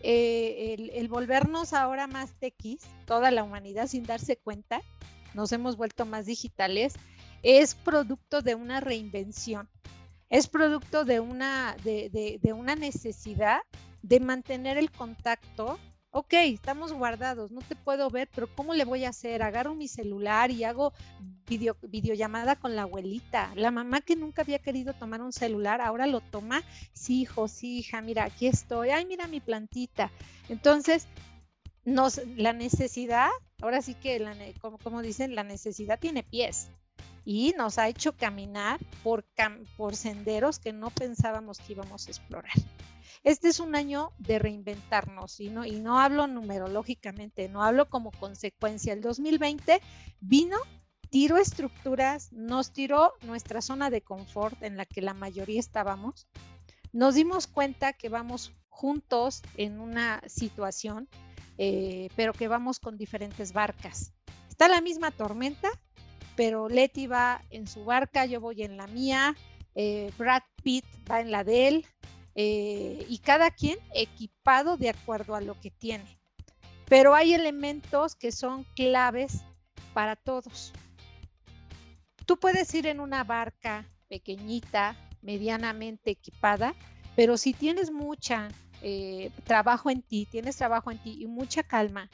eh, 0.01 0.91
el, 0.93 1.07
volvernos 1.07 1.73
ahora 1.73 2.07
más 2.07 2.33
tequis, 2.39 2.81
toda 3.05 3.31
la 3.31 3.43
humanidad 3.43 3.87
sin 3.87 4.03
darse 4.03 4.37
cuenta, 4.37 4.81
nos 5.33 5.51
hemos 5.51 5.77
vuelto 5.77 6.05
más 6.05 6.25
digitales, 6.25 6.93
es 7.43 7.75
producto 7.75 8.41
de 8.41 8.55
una 8.55 8.79
reinvención, 8.79 9.69
es 10.29 10.47
producto 10.47 11.05
de 11.05 11.19
una, 11.19 11.75
de 11.83 12.53
una 12.53 12.75
necesidad 12.75 13.61
de 14.01 14.19
mantener 14.19 14.77
el 14.77 14.91
contacto 14.91 15.79
ok, 16.11 16.33
estamos 16.45 16.91
guardados, 16.93 17.51
no 17.51 17.61
te 17.61 17.75
puedo 17.75 18.09
ver, 18.09 18.29
pero 18.33 18.47
¿cómo 18.55 18.73
le 18.73 18.85
voy 18.85 19.05
a 19.05 19.09
hacer? 19.09 19.43
Agarro 19.43 19.75
mi 19.75 19.87
celular 19.87 20.51
y 20.51 20.63
hago 20.63 20.93
video, 21.47 21.77
videollamada 21.81 22.55
con 22.55 22.75
la 22.75 22.83
abuelita. 22.83 23.51
La 23.55 23.71
mamá 23.71 24.01
que 24.01 24.15
nunca 24.15 24.41
había 24.41 24.59
querido 24.59 24.93
tomar 24.93 25.21
un 25.21 25.31
celular, 25.31 25.81
ahora 25.81 26.07
lo 26.07 26.21
toma. 26.21 26.63
Sí, 26.93 27.21
hijo, 27.21 27.47
sí, 27.47 27.79
hija, 27.79 28.01
mira, 28.01 28.25
aquí 28.25 28.47
estoy. 28.47 28.89
Ay, 28.89 29.05
mira 29.05 29.27
mi 29.27 29.39
plantita. 29.39 30.11
Entonces, 30.49 31.07
nos, 31.85 32.21
la 32.35 32.53
necesidad, 32.53 33.29
ahora 33.61 33.81
sí 33.81 33.93
que, 33.93 34.53
como, 34.61 34.77
como 34.79 35.01
dicen, 35.01 35.35
la 35.35 35.43
necesidad 35.43 35.99
tiene 35.99 36.23
pies 36.23 36.71
y 37.31 37.53
nos 37.55 37.77
ha 37.77 37.87
hecho 37.87 38.17
caminar 38.17 38.79
por, 39.03 39.23
por 39.77 39.95
senderos 39.95 40.57
que 40.57 40.73
no 40.73 40.89
pensábamos 40.89 41.59
que 41.59 41.73
íbamos 41.73 42.07
a 42.07 42.09
explorar. 42.09 42.55
Este 43.23 43.49
es 43.49 43.59
un 43.59 43.75
año 43.75 44.13
de 44.17 44.39
reinventarnos 44.39 45.39
y 45.39 45.51
no, 45.51 45.63
y 45.63 45.73
no 45.73 45.99
hablo 45.99 46.25
numerológicamente, 46.25 47.47
no 47.47 47.61
hablo 47.61 47.87
como 47.87 48.09
consecuencia. 48.09 48.93
El 48.93 49.01
2020 49.01 49.79
vino, 50.19 50.57
tiró 51.11 51.37
estructuras, 51.37 52.33
nos 52.33 52.73
tiró 52.73 53.13
nuestra 53.21 53.61
zona 53.61 53.91
de 53.91 54.01
confort 54.01 54.63
en 54.63 54.75
la 54.75 54.87
que 54.87 55.03
la 55.03 55.13
mayoría 55.13 55.59
estábamos. 55.59 56.27
Nos 56.93 57.13
dimos 57.13 57.45
cuenta 57.45 57.93
que 57.93 58.09
vamos 58.09 58.53
juntos 58.69 59.43
en 59.55 59.79
una 59.79 60.23
situación, 60.25 61.07
eh, 61.59 62.09
pero 62.15 62.33
que 62.33 62.47
vamos 62.47 62.79
con 62.79 62.97
diferentes 62.97 63.53
barcas. 63.53 64.13
Está 64.49 64.67
la 64.67 64.81
misma 64.81 65.11
tormenta, 65.11 65.69
pero 66.39 66.69
Leti 66.69 67.05
va 67.05 67.43
en 67.49 67.67
su 67.67 67.83
barca, 67.83 68.25
yo 68.25 68.39
voy 68.39 68.63
en 68.63 68.77
la 68.77 68.87
mía, 68.87 69.35
eh, 69.75 70.09
Brad 70.17 70.43
Pitt 70.63 70.85
va 71.11 71.19
en 71.19 71.31
la 71.31 71.43
de 71.43 71.67
él, 71.67 71.85
eh, 72.33 73.05
y 73.09 73.17
cada 73.17 73.51
quien 73.51 73.77
equipado 73.93 74.77
de 74.77 74.87
acuerdo 74.87 75.35
a 75.35 75.41
lo 75.41 75.59
que 75.59 75.69
tiene. 75.69 76.17
Pero 76.85 77.13
hay 77.13 77.33
elementos 77.33 78.15
que 78.15 78.31
son 78.31 78.63
claves 78.77 79.41
para 79.93 80.15
todos. 80.15 80.71
Tú 82.25 82.39
puedes 82.39 82.73
ir 82.73 82.87
en 82.87 83.01
una 83.01 83.25
barca 83.25 83.85
pequeñita, 84.07 84.95
medianamente 85.21 86.11
equipada, 86.11 86.73
pero 87.17 87.35
si 87.35 87.51
tienes 87.51 87.91
mucha 87.91 88.47
eh, 88.81 89.29
trabajo 89.43 89.89
en 89.89 90.03
ti, 90.03 90.25
tienes 90.25 90.55
trabajo 90.55 90.89
en 90.89 90.99
ti 90.99 91.17
y 91.19 91.27
mucha 91.27 91.63
calma, 91.63 92.09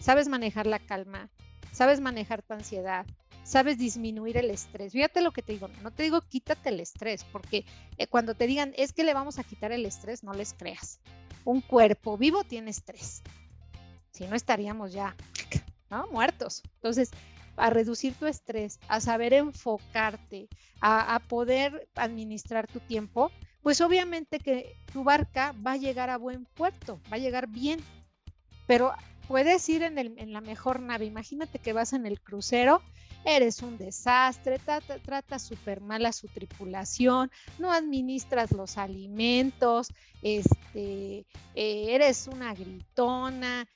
sabes 0.00 0.26
manejar 0.26 0.66
la 0.66 0.80
calma, 0.80 1.30
sabes 1.70 2.00
manejar 2.00 2.42
tu 2.42 2.52
ansiedad, 2.52 3.06
sabes 3.44 3.78
disminuir 3.78 4.36
el 4.36 4.50
estrés. 4.50 4.92
Fíjate 4.92 5.20
lo 5.20 5.32
que 5.32 5.42
te 5.42 5.52
digo, 5.52 5.68
no 5.82 5.90
te 5.90 6.02
digo 6.02 6.20
quítate 6.22 6.68
el 6.68 6.80
estrés, 6.80 7.24
porque 7.24 7.64
eh, 7.98 8.06
cuando 8.06 8.34
te 8.34 8.46
digan 8.46 8.72
es 8.76 8.92
que 8.92 9.04
le 9.04 9.14
vamos 9.14 9.38
a 9.38 9.44
quitar 9.44 9.72
el 9.72 9.86
estrés, 9.86 10.22
no 10.22 10.32
les 10.32 10.54
creas. 10.54 11.00
Un 11.44 11.60
cuerpo 11.60 12.16
vivo 12.16 12.44
tiene 12.44 12.70
estrés. 12.70 13.22
Si 14.12 14.26
no 14.26 14.36
estaríamos 14.36 14.92
ya 14.92 15.16
muertos. 16.10 16.62
Entonces, 16.74 17.10
a 17.56 17.70
reducir 17.70 18.14
tu 18.14 18.26
estrés, 18.26 18.78
a 18.88 19.00
saber 19.00 19.32
enfocarte, 19.32 20.48
a, 20.80 21.20
poder 21.28 21.88
administrar 21.94 22.66
tu 22.66 22.80
tiempo, 22.80 23.30
pues 23.62 23.80
obviamente 23.80 24.38
que 24.38 24.76
tu 24.92 25.04
barca 25.04 25.54
va 25.66 25.72
a 25.72 25.76
llegar 25.76 26.08
a 26.10 26.16
buen 26.16 26.46
puerto, 26.46 27.00
va 27.12 27.16
a 27.16 27.20
llegar 27.20 27.48
bien. 27.48 27.80
Pero 28.66 28.92
puedes 29.28 29.68
ir 29.68 29.82
en, 29.82 29.98
en 29.98 30.32
la 30.32 30.40
mejor 30.40 30.80
nave. 30.80 31.04
Imagínate 31.04 31.58
que 31.58 31.72
vas 31.72 31.92
en 31.92 32.06
el 32.06 32.20
crucero 32.20 32.82
eres 33.24 33.62
un 33.62 33.76
desastre, 33.76 34.58
trata, 34.58 35.38
súper 35.38 35.80
mal 35.80 36.06
a 36.06 36.12
su 36.12 36.28
tripulación, 36.28 37.30
no 37.58 37.72
administras 37.72 38.52
los 38.52 38.78
alimentos, 38.78 39.88
este, 40.22 41.26
eh, 41.54 41.86
eres 41.94 42.26
una 42.28 42.54
gritona, 42.54 43.66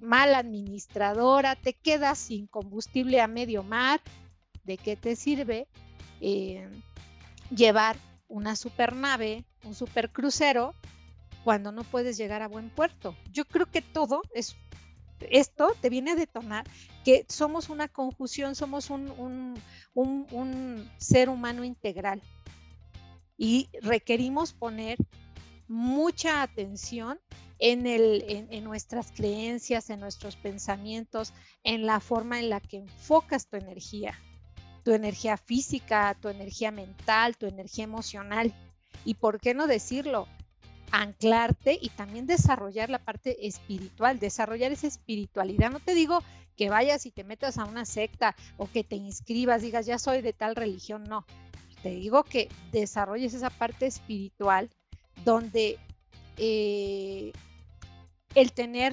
mala 0.00 0.38
administradora, 0.38 1.54
te 1.56 1.74
quedas 1.74 2.18
sin 2.18 2.46
combustible 2.46 3.20
a 3.20 3.28
medio 3.28 3.62
mar, 3.62 4.00
¿de 4.64 4.78
qué 4.78 4.96
te 4.96 5.16
sirve 5.16 5.68
eh, 6.20 6.68
llevar 7.54 7.96
una 8.28 8.56
supernave, 8.56 9.44
un 9.64 9.74
supercrucero, 9.74 10.74
cuando 11.44 11.70
no 11.72 11.84
puedes 11.84 12.16
llegar 12.16 12.42
a 12.42 12.48
buen 12.48 12.70
puerto? 12.70 13.14
Yo 13.32 13.44
creo 13.44 13.66
que 13.66 13.82
todo 13.82 14.22
es 14.34 14.56
esto 15.20 15.74
te 15.80 15.90
viene 15.90 16.12
a 16.12 16.16
detonar 16.16 16.64
que 17.04 17.24
somos 17.28 17.68
una 17.68 17.88
confusión, 17.88 18.54
somos 18.54 18.90
un, 18.90 19.54
ser 20.98 21.28
humano 21.28 21.64
integral 21.64 22.22
y 23.38 23.68
requerimos 23.82 24.52
poner 24.52 24.98
mucha 25.68 26.42
atención 26.42 27.18
en, 27.58 28.64
nuestras 28.64 29.12
creencias, 29.12 29.90
en 29.90 30.00
nuestros 30.00 30.36
pensamientos, 30.36 31.32
en 31.64 31.86
la 31.86 32.00
forma 32.00 32.38
en 32.38 32.50
la 32.50 32.60
que 32.60 32.78
enfocas 32.78 33.48
tu 33.48 33.56
energía, 33.56 34.18
tu 34.84 34.92
energía 34.92 35.36
física, 35.36 36.16
tu 36.20 36.28
energía 36.28 36.70
mental, 36.70 37.36
tu 37.36 37.46
energía 37.46 37.84
emocional. 37.84 38.54
Y 39.04 39.14
por 39.14 39.40
qué 39.40 39.54
no 39.54 39.66
decirlo, 39.66 40.28
anclarte 40.90 41.78
y 41.80 41.90
también 41.90 42.26
desarrollar 42.26 42.90
la 42.90 42.98
parte 42.98 43.46
espiritual, 43.46 44.18
desarrollar 44.18 44.72
esa 44.72 44.86
espiritualidad. 44.86 45.70
No 45.70 45.80
te 45.80 45.94
digo 45.94 46.22
que 46.56 46.70
vayas 46.70 47.06
y 47.06 47.10
te 47.10 47.24
metas 47.24 47.58
a 47.58 47.64
una 47.64 47.84
secta 47.84 48.34
o 48.56 48.68
que 48.70 48.84
te 48.84 48.96
inscribas, 48.96 49.62
digas, 49.62 49.86
ya 49.86 49.98
soy 49.98 50.22
de 50.22 50.32
tal 50.32 50.56
religión, 50.56 51.04
no. 51.04 51.26
Te 51.82 51.90
digo 51.90 52.24
que 52.24 52.48
desarrolles 52.72 53.34
esa 53.34 53.50
parte 53.50 53.86
espiritual 53.86 54.70
donde 55.24 55.78
eh, 56.38 57.32
el 58.34 58.52
tener 58.52 58.92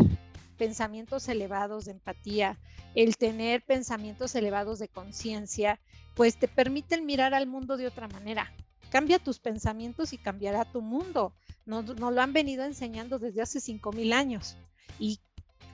pensamientos 0.58 1.28
elevados 1.28 1.86
de 1.86 1.92
empatía, 1.92 2.58
el 2.96 3.18
tener 3.18 3.64
pensamientos 3.64 4.36
elevados 4.36 4.80
de 4.80 4.88
conciencia, 4.88 5.80
pues 6.16 6.38
te 6.38 6.48
permiten 6.48 7.06
mirar 7.06 7.34
al 7.34 7.48
mundo 7.48 7.78
de 7.78 7.88
otra 7.88 8.08
manera. 8.08 8.54
Cambia 8.94 9.18
tus 9.18 9.40
pensamientos 9.40 10.14
y 10.14 10.20
cambiará 10.20 10.66
tu 10.66 10.80
mundo. 10.80 11.34
Nos, 11.66 12.00
lo 12.00 12.22
han 12.22 12.32
venido 12.32 12.64
enseñando 12.64 13.18
desde 13.18 13.42
hace 13.42 13.58
5.000 13.58 14.14
años. 14.14 14.56
Y 15.00 15.20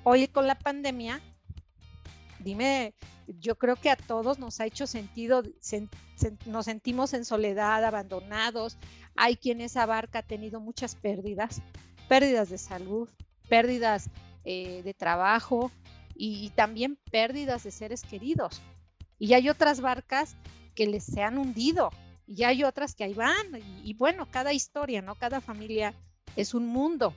hoy 0.05 0.29
con 0.29 0.47
la 0.47 0.57
pandemia, 0.57 1.19
dime, 2.39 2.93
yo 3.27 3.57
creo 3.57 3.75
que 3.75 3.89
a 3.89 3.97
todos 3.97 4.39
nos 4.39 4.61
ha 4.61 4.65
hecho 4.67 4.87
sentido, 4.87 5.43
nos 6.45 6.63
sentimos 6.63 7.13
en 7.13 7.25
soledad, 7.25 7.83
abandonados. 7.83 8.77
Hay 9.17 9.35
quien 9.35 9.59
esa 9.59 9.85
barca 9.85 10.19
ha 10.19 10.23
tenido 10.23 10.61
muchas 10.61 10.95
pérdidas, 10.95 11.61
pérdidas 12.07 12.49
de 12.49 12.57
salud, 12.57 13.09
pérdidas 13.49 14.09
eh, 14.45 14.81
de 14.83 14.93
trabajo 14.93 15.73
y, 16.15 16.51
también 16.51 16.97
pérdidas 17.11 17.65
de 17.65 17.71
seres 17.71 18.01
queridos. 18.01 18.61
Y 19.17 19.33
hay 19.33 19.49
otras 19.49 19.81
barcas 19.81 20.37
que 20.73 20.87
les 20.87 21.03
se 21.03 21.21
han 21.21 21.37
hundido 21.37 21.91
y 22.29 22.43
hay 22.43 22.63
otras 22.63 22.93
que 22.93 23.03
ahí 23.03 23.15
van. 23.15 23.47
Y, 23.83 23.95
bueno, 23.95 24.29
cada 24.29 24.53
historia, 24.53 25.01
¿no? 25.01 25.15
Cada 25.15 25.41
familia 25.41 25.95
es 26.35 26.53
un 26.53 26.67
mundo. 26.67 27.15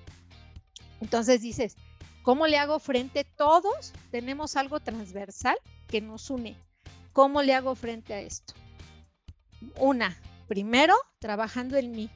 Entonces 1.02 1.42
dices, 1.42 1.76
¿cómo 2.22 2.46
le 2.46 2.56
hago 2.56 2.78
frente? 2.78 3.24
Todos 3.24 3.92
tenemos 4.10 4.56
algo 4.56 4.80
transversal 4.80 5.56
que 5.88 6.00
nos 6.00 6.30
une. 6.30 6.56
¿Cómo 7.12 7.42
le 7.42 7.54
hago 7.54 7.74
frente 7.74 8.14
a 8.14 8.20
esto? 8.20 8.54
Una, 9.76 10.16
primero, 10.48 10.94
trabajando 11.18 11.76
en 11.76 11.92
mí. 11.92 12.10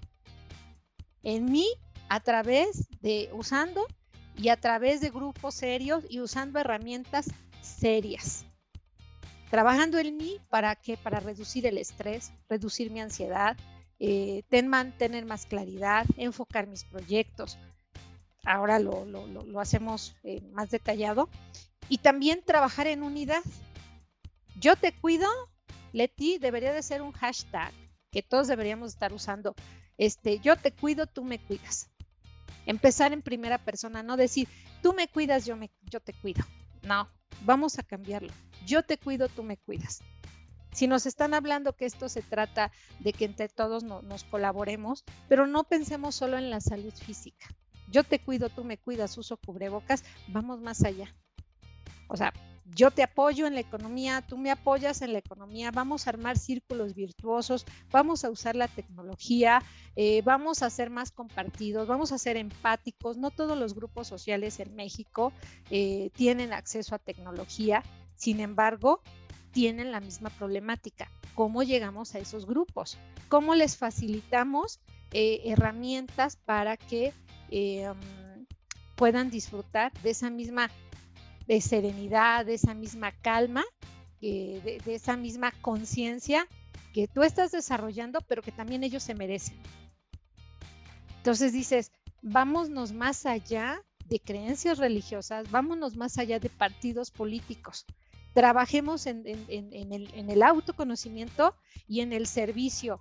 En 1.22 1.44
mí 1.52 1.66
a 2.08 2.20
través 2.20 2.88
de 3.02 3.28
usando 3.34 3.86
y 4.38 4.48
a 4.48 4.56
través 4.56 5.02
de 5.02 5.10
grupos 5.10 5.54
serios 5.54 6.04
y 6.08 6.20
usando 6.20 6.58
herramientas 6.58 7.26
serias. 7.60 8.46
Trabajando 9.50 9.98
en 9.98 10.16
mí 10.16 10.38
para 10.48 10.74
qué? 10.74 10.96
Para 10.96 11.20
reducir 11.20 11.66
el 11.66 11.78
estrés, 11.78 12.32
reducir 12.48 12.90
mi 12.90 13.00
ansiedad, 13.00 13.56
eh, 13.98 14.42
tener 14.48 15.24
más 15.24 15.46
claridad, 15.46 16.06
enfocar 16.16 16.66
mis 16.66 16.84
proyectos. 16.84 17.58
Ahora 18.44 18.78
lo, 18.78 19.04
lo, 19.04 19.60
hacemos 19.60 20.16
eh, 20.22 20.40
más 20.52 20.70
detallado. 20.70 21.28
Y 21.88 21.98
también 21.98 22.42
trabajar 22.44 22.86
en 22.86 23.02
unidad. 23.02 23.42
Yo 24.58 24.76
te 24.76 24.92
cuido, 24.92 25.28
Leti, 25.92 26.38
debería 26.38 26.72
de 26.72 26.82
ser 26.82 27.02
un 27.02 27.12
hashtag 27.12 27.72
que 28.10 28.22
todos 28.22 28.48
deberíamos 28.48 28.92
estar 28.92 29.12
usando. 29.12 29.54
Este, 29.98 30.38
yo 30.40 30.56
te 30.56 30.72
cuido, 30.72 31.06
tú 31.06 31.24
me 31.24 31.38
cuidas. 31.38 31.90
Empezar 32.66 33.12
en 33.12 33.22
primera 33.22 33.58
persona, 33.58 34.02
no 34.02 34.16
decir, 34.16 34.48
tú 34.82 34.92
me 34.92 35.08
cuidas, 35.08 35.46
yo, 35.46 35.56
me, 35.56 35.70
yo 35.82 36.00
te 36.00 36.12
cuido. 36.12 36.44
No, 36.82 37.08
vamos 37.42 37.78
a 37.78 37.82
cambiarlo. 37.82 38.32
Yo 38.66 38.82
te 38.82 38.98
cuido, 38.98 39.28
tú 39.28 39.44
me 39.44 39.56
cuidas. 39.56 40.02
Si 40.72 40.88
nos 40.88 41.06
están 41.06 41.32
hablando 41.32 41.74
que 41.74 41.86
esto 41.86 42.08
se 42.08 42.20
trata 42.20 42.72
de 42.98 43.12
que 43.12 43.24
entre 43.24 43.48
todos 43.48 43.84
nos 43.84 44.24
colaboremos, 44.24 45.04
pero 45.28 45.46
no 45.46 45.64
pensemos 45.64 46.16
solo 46.16 46.36
en 46.36 46.50
la 46.50 46.60
salud 46.60 46.92
física. 46.92 47.46
Yo 47.90 48.02
te 48.02 48.18
cuido, 48.18 48.50
tú 48.50 48.64
me 48.64 48.76
cuidas, 48.76 49.16
uso 49.16 49.36
cubrebocas, 49.36 50.04
vamos 50.28 50.60
más 50.60 50.84
allá. 50.84 51.14
O 52.08 52.16
sea, 52.16 52.32
yo 52.74 52.90
te 52.90 53.02
apoyo 53.04 53.46
en 53.46 53.54
la 53.54 53.60
economía, 53.60 54.22
tú 54.26 54.36
me 54.36 54.50
apoyas 54.50 55.00
en 55.00 55.12
la 55.12 55.20
economía, 55.20 55.70
vamos 55.70 56.06
a 56.06 56.10
armar 56.10 56.36
círculos 56.36 56.94
virtuosos, 56.94 57.64
vamos 57.92 58.24
a 58.24 58.30
usar 58.30 58.56
la 58.56 58.66
tecnología, 58.66 59.62
eh, 59.94 60.22
vamos 60.22 60.62
a 60.62 60.70
ser 60.70 60.90
más 60.90 61.12
compartidos, 61.12 61.86
vamos 61.86 62.10
a 62.10 62.18
ser 62.18 62.36
empáticos. 62.36 63.16
No 63.16 63.30
todos 63.30 63.56
los 63.56 63.74
grupos 63.74 64.08
sociales 64.08 64.58
en 64.58 64.74
México 64.74 65.32
eh, 65.70 66.10
tienen 66.14 66.52
acceso 66.52 66.94
a 66.94 66.98
tecnología, 66.98 67.84
sin 68.16 68.40
embargo, 68.40 69.00
tienen 69.52 69.92
la 69.92 70.00
misma 70.00 70.30
problemática. 70.30 71.10
¿Cómo 71.34 71.62
llegamos 71.62 72.14
a 72.14 72.18
esos 72.18 72.46
grupos? 72.46 72.98
¿Cómo 73.28 73.54
les 73.54 73.76
facilitamos 73.76 74.80
eh, 75.12 75.42
herramientas 75.44 76.36
para 76.36 76.76
que 76.76 77.12
mm, 77.50 78.42
puedan 78.96 79.30
disfrutar 79.30 79.92
de 80.02 80.10
esa 80.10 80.30
misma 80.30 80.70
de 81.46 81.60
serenidad, 81.60 82.44
de 82.44 82.54
esa 82.54 82.74
misma 82.74 83.12
calma, 83.12 83.64
de, 84.20 84.80
esa 84.86 85.16
misma 85.16 85.52
conciencia 85.62 86.46
que 86.92 87.06
tú 87.06 87.22
estás 87.22 87.52
desarrollando, 87.52 88.20
pero 88.22 88.42
que 88.42 88.52
también 88.52 88.82
ellos 88.82 89.02
se 89.02 89.14
merecen. 89.14 89.56
Entonces 91.18 91.52
dices, 91.52 91.92
vámonos 92.22 92.92
más 92.92 93.26
allá 93.26 93.82
de 94.06 94.20
creencias 94.20 94.78
religiosas, 94.78 95.50
vámonos 95.50 95.96
más 95.96 96.18
allá 96.18 96.38
de 96.38 96.48
partidos 96.48 97.10
políticos. 97.10 97.84
Trabajemos 98.36 99.06
en, 99.06 99.26
el, 99.26 99.46
en, 99.48 100.30
el, 100.30 100.42
autoconocimiento 100.42 101.54
y 101.88 102.02
en 102.02 102.12
el 102.12 102.26
servicio, 102.26 103.00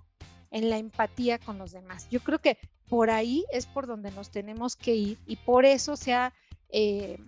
en 0.50 0.70
la 0.70 0.78
empatía 0.78 1.38
con 1.38 1.58
los 1.58 1.72
demás. 1.72 2.08
Yo 2.10 2.20
creo 2.20 2.38
que 2.38 2.56
por 2.88 3.10
ahí 3.10 3.44
es 3.52 3.66
por 3.66 3.86
donde 3.86 4.10
nos 4.12 4.30
tenemos 4.30 4.76
que 4.76 4.94
ir 4.94 5.18
y 5.26 5.36
por 5.36 5.66
eso 5.66 5.94
se 5.94 6.14
ha 6.14 6.32
eh, 6.70 7.18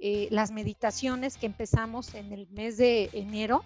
eh, 0.00 0.26
las 0.32 0.50
meditaciones 0.50 1.36
que 1.36 1.46
empezamos 1.46 2.14
en 2.14 2.32
el 2.32 2.48
mes 2.48 2.76
de 2.76 3.08
enero, 3.12 3.62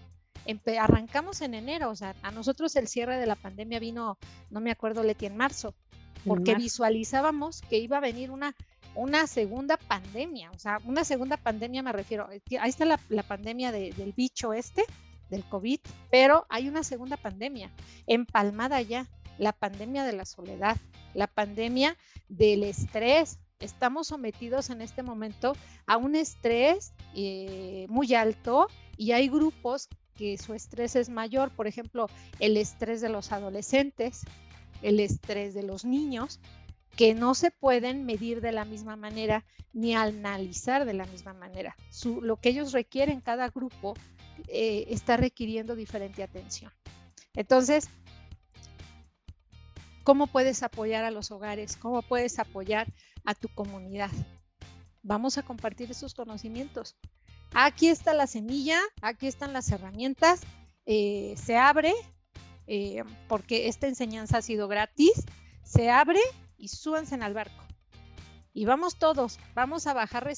arrancamos 0.78 1.40
en 1.40 1.54
enero, 1.54 1.88
o 1.88 1.96
sea, 1.96 2.14
a 2.20 2.30
nosotros 2.30 2.76
el 2.76 2.88
cierre 2.88 3.16
de 3.16 3.24
la 3.24 3.36
pandemia 3.36 3.80
vino, 3.80 4.18
no 4.50 4.60
me 4.60 4.70
acuerdo, 4.70 5.02
Leti, 5.02 5.24
en 5.24 5.38
marzo, 5.38 5.74
porque 6.26 6.56
visualizábamos 6.56 7.62
que 7.62 7.78
iba 7.78 7.96
a 7.96 8.00
venir 8.00 8.30
una, 8.32 8.54
una 8.98 9.28
segunda 9.28 9.76
pandemia, 9.76 10.50
o 10.50 10.58
sea, 10.58 10.80
una 10.84 11.04
segunda 11.04 11.36
pandemia 11.36 11.82
me 11.82 11.92
refiero, 11.92 12.28
eh, 12.32 12.42
ahí 12.60 12.68
está 12.68 12.84
la, 12.84 13.22
pandemia 13.22 13.70
del 13.70 14.12
bicho 14.12 14.52
este, 14.52 14.84
del 15.30 15.44
COVID, 15.44 15.78
pero 16.10 16.46
hay 16.48 16.68
una 16.68 16.82
segunda 16.82 17.16
pandemia, 17.16 17.70
empalmada 18.08 18.82
ya, 18.82 19.06
la 19.38 19.52
pandemia 19.52 20.04
de 20.04 20.14
la 20.14 20.24
soledad, 20.24 20.76
la 21.14 21.28
pandemia 21.28 21.96
del 22.28 22.64
estrés, 22.64 23.38
estamos 23.60 24.08
sometidos 24.08 24.68
en 24.70 24.82
este 24.82 25.04
momento 25.04 25.52
a 25.86 25.96
un 25.96 26.16
estrés 26.16 26.92
eh, 27.14 27.86
muy 27.88 28.14
alto 28.14 28.66
y 28.96 29.12
hay 29.12 29.28
grupos 29.28 29.88
que 30.16 30.36
su 30.38 30.54
estrés 30.54 30.96
es 30.96 31.08
mayor, 31.08 31.50
por 31.50 31.68
ejemplo, 31.68 32.08
el 32.40 32.56
estrés 32.56 33.00
de 33.00 33.08
los 33.10 33.30
adolescentes, 33.30 34.22
el 34.82 34.98
estrés 34.98 35.54
de 35.54 35.62
los 35.62 35.84
niños, 35.84 36.40
que 36.96 37.14
no 37.14 37.34
se 37.34 37.50
pueden 37.50 38.04
medir 38.06 38.40
de 38.40 38.52
la 38.52 38.64
misma 38.64 38.96
manera 38.96 39.44
ni 39.72 39.94
analizar 39.94 40.84
de 40.84 40.94
la 40.94 41.06
misma 41.06 41.34
manera. 41.34 41.76
lo 42.22 42.36
que 42.36 42.48
ellos 42.48 42.72
requieren, 42.72 43.20
cada 43.20 43.48
grupo 43.48 43.94
eh, 44.48 44.86
está 44.88 45.16
requiriendo 45.16 45.76
diferente 45.76 46.22
atención. 46.22 46.72
Entonces, 47.34 47.88
¿cómo 50.02 50.26
puedes 50.26 50.62
apoyar 50.62 51.04
a 51.04 51.10
los 51.10 51.30
hogares? 51.30 51.76
¿Cómo 51.76 52.02
puedes 52.02 52.38
apoyar 52.38 52.92
a 53.28 53.34
tu 53.34 53.48
comunidad. 53.48 54.10
Vamos 55.02 55.36
a 55.36 55.42
compartir 55.42 55.90
esos 55.90 56.14
conocimientos. 56.14 56.96
Aquí 57.52 57.88
está 57.88 58.14
la 58.14 58.26
semilla, 58.26 58.80
aquí 59.02 59.26
están 59.26 59.52
las 59.52 59.70
herramientas, 59.70 60.40
eh, 60.86 61.34
se 61.36 61.58
abre, 61.58 61.92
eh, 62.66 63.04
porque 63.28 63.68
esta 63.68 63.86
enseñanza 63.86 64.38
ha 64.38 64.42
sido 64.42 64.66
gratis, 64.66 65.24
se 65.62 65.90
abre 65.90 66.20
y 66.58 66.68
súbanse 66.68 67.14
al 67.14 67.34
barco. 67.34 67.64
Y 68.52 68.64
vamos 68.64 68.98
todos, 68.98 69.38
vamos 69.54 69.86
a 69.86 69.94
bajar, 69.94 70.28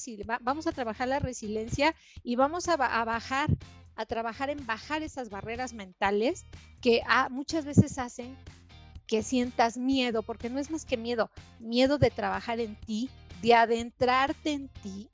vamos 0.41 0.67
a 0.67 0.71
trabajar 0.71 1.07
la 1.07 1.19
resiliencia 1.19 1.95
y 2.23 2.35
vamos 2.35 2.67
a, 2.69 2.77
bajar, 2.77 3.49
a 3.95 4.05
trabajar 4.05 4.49
en 4.49 4.65
bajar 4.65 5.01
esas 5.01 5.29
barreras 5.29 5.73
mentales 5.73 6.45
que 6.81 7.01
ah, 7.07 7.29
muchas 7.29 7.65
veces 7.65 7.97
hacen 7.97 8.37
que 9.07 9.23
sientas 9.23 9.77
miedo, 9.77 10.23
porque 10.23 10.49
no 10.49 10.59
es 10.59 10.69
más 10.69 10.85
que 10.85 10.97
miedo, 10.97 11.31
miedo 11.59 11.97
de 11.97 12.11
trabajar 12.11 12.59
en 12.59 12.75
ti, 12.75 13.09
de 13.41 13.55
adentrarte 13.55 14.51
en 14.51 14.69
ti, 14.69 15.09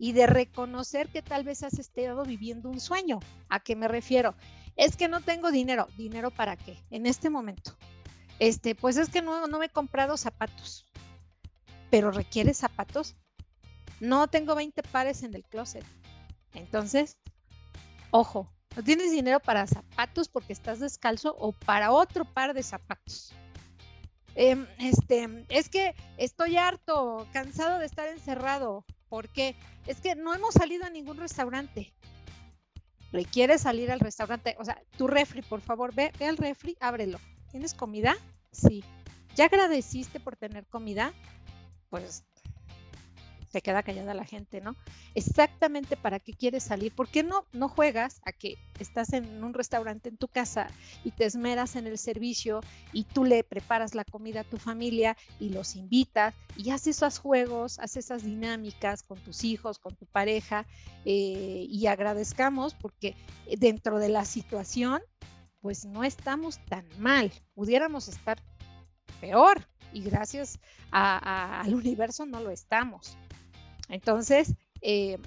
y 0.00 0.12
de 0.12 0.26
reconocer 0.26 1.08
que 1.08 1.20
tal 1.20 1.44
vez 1.44 1.62
has 1.62 1.78
estado 1.78 2.24
viviendo 2.24 2.70
un 2.70 2.80
sueño. 2.80 3.20
¿A 3.50 3.60
qué 3.60 3.76
me 3.76 3.86
refiero? 3.86 4.34
Es 4.74 4.96
que 4.96 5.08
no 5.08 5.20
tengo 5.20 5.52
dinero. 5.52 5.88
¿Dinero 5.98 6.30
para 6.30 6.56
qué? 6.56 6.78
En 6.90 7.04
este 7.04 7.28
momento. 7.28 7.76
Este, 8.40 8.74
pues 8.74 8.96
es 8.96 9.10
que 9.10 9.20
no, 9.20 9.46
no 9.46 9.58
me 9.58 9.66
he 9.66 9.70
comprado 9.70 10.16
zapatos. 10.16 10.86
Pero 11.90 12.10
requiere 12.10 12.54
zapatos. 12.54 13.14
No 14.00 14.28
tengo 14.28 14.54
20 14.54 14.82
pares 14.82 15.22
en 15.22 15.34
el 15.34 15.44
closet. 15.44 15.84
Entonces, 16.54 17.18
ojo, 18.10 18.50
no 18.74 18.82
tienes 18.82 19.12
dinero 19.12 19.40
para 19.40 19.66
zapatos 19.66 20.28
porque 20.28 20.54
estás 20.54 20.80
descalzo 20.80 21.36
o 21.38 21.52
para 21.52 21.92
otro 21.92 22.24
par 22.24 22.54
de 22.54 22.62
zapatos. 22.62 23.34
Em, 24.34 24.66
este, 24.78 25.44
es 25.50 25.68
que 25.68 25.94
estoy 26.16 26.56
harto, 26.56 27.28
cansado 27.34 27.78
de 27.78 27.86
estar 27.86 28.08
encerrado. 28.08 28.86
¿Por 29.10 29.28
qué? 29.28 29.54
Es 29.86 30.00
que 30.00 30.14
no 30.14 30.34
hemos 30.34 30.54
salido 30.54 30.86
a 30.86 30.90
ningún 30.90 31.18
restaurante. 31.18 31.92
¿Requieres 33.12 33.62
salir 33.62 33.90
al 33.90 34.00
restaurante? 34.00 34.56
O 34.58 34.64
sea, 34.64 34.80
tu 34.96 35.08
refri, 35.08 35.42
por 35.42 35.60
favor, 35.60 35.94
ve, 35.94 36.10
ve 36.18 36.26
al 36.26 36.38
refri, 36.38 36.76
ábrelo. 36.80 37.18
¿Tienes 37.50 37.74
comida? 37.74 38.16
Sí. 38.52 38.84
¿Ya 39.36 39.46
agradeciste 39.46 40.20
por 40.20 40.36
tener 40.36 40.66
comida? 40.66 41.12
Pues 41.88 42.24
se 43.50 43.62
queda 43.62 43.82
callada 43.82 44.14
la 44.14 44.24
gente, 44.24 44.60
¿no? 44.60 44.76
Exactamente 45.14 45.96
para 45.96 46.20
qué 46.20 46.32
quieres 46.34 46.62
salir. 46.62 46.94
¿Por 46.94 47.08
qué 47.08 47.24
no, 47.24 47.46
no 47.52 47.68
juegas 47.68 48.20
a 48.24 48.32
que 48.32 48.56
estás 48.78 49.12
en 49.12 49.42
un 49.42 49.54
restaurante 49.54 50.08
en 50.08 50.16
tu 50.16 50.28
casa 50.28 50.68
y 51.04 51.10
te 51.10 51.24
esmeras 51.24 51.74
en 51.74 51.86
el 51.86 51.98
servicio 51.98 52.60
y 52.92 53.04
tú 53.04 53.24
le 53.24 53.42
preparas 53.42 53.94
la 53.94 54.04
comida 54.04 54.42
a 54.42 54.44
tu 54.44 54.56
familia 54.56 55.16
y 55.40 55.48
los 55.48 55.74
invitas 55.74 56.34
y 56.56 56.70
haces 56.70 56.98
esos 56.98 57.18
juegos, 57.18 57.78
haces 57.80 58.06
esas 58.06 58.22
dinámicas 58.22 59.02
con 59.02 59.18
tus 59.18 59.42
hijos, 59.42 59.78
con 59.78 59.96
tu 59.96 60.06
pareja 60.06 60.66
eh, 61.04 61.66
y 61.68 61.86
agradezcamos 61.86 62.74
porque 62.74 63.16
dentro 63.58 63.98
de 63.98 64.10
la 64.10 64.24
situación, 64.24 65.02
pues 65.60 65.84
no 65.84 66.04
estamos 66.04 66.58
tan 66.66 66.86
mal, 66.98 67.32
pudiéramos 67.54 68.08
estar 68.08 68.42
peor 69.20 69.66
y 69.92 70.02
gracias 70.02 70.58
al 70.90 71.74
universo 71.74 72.26
no 72.26 72.40
lo 72.40 72.50
estamos. 72.50 73.16
Entonces, 73.88 74.54
eh, 74.82 75.18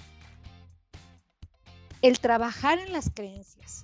el 2.02 2.20
trabajar 2.20 2.80
en 2.80 2.94
las 2.94 3.10
creencias, 3.10 3.84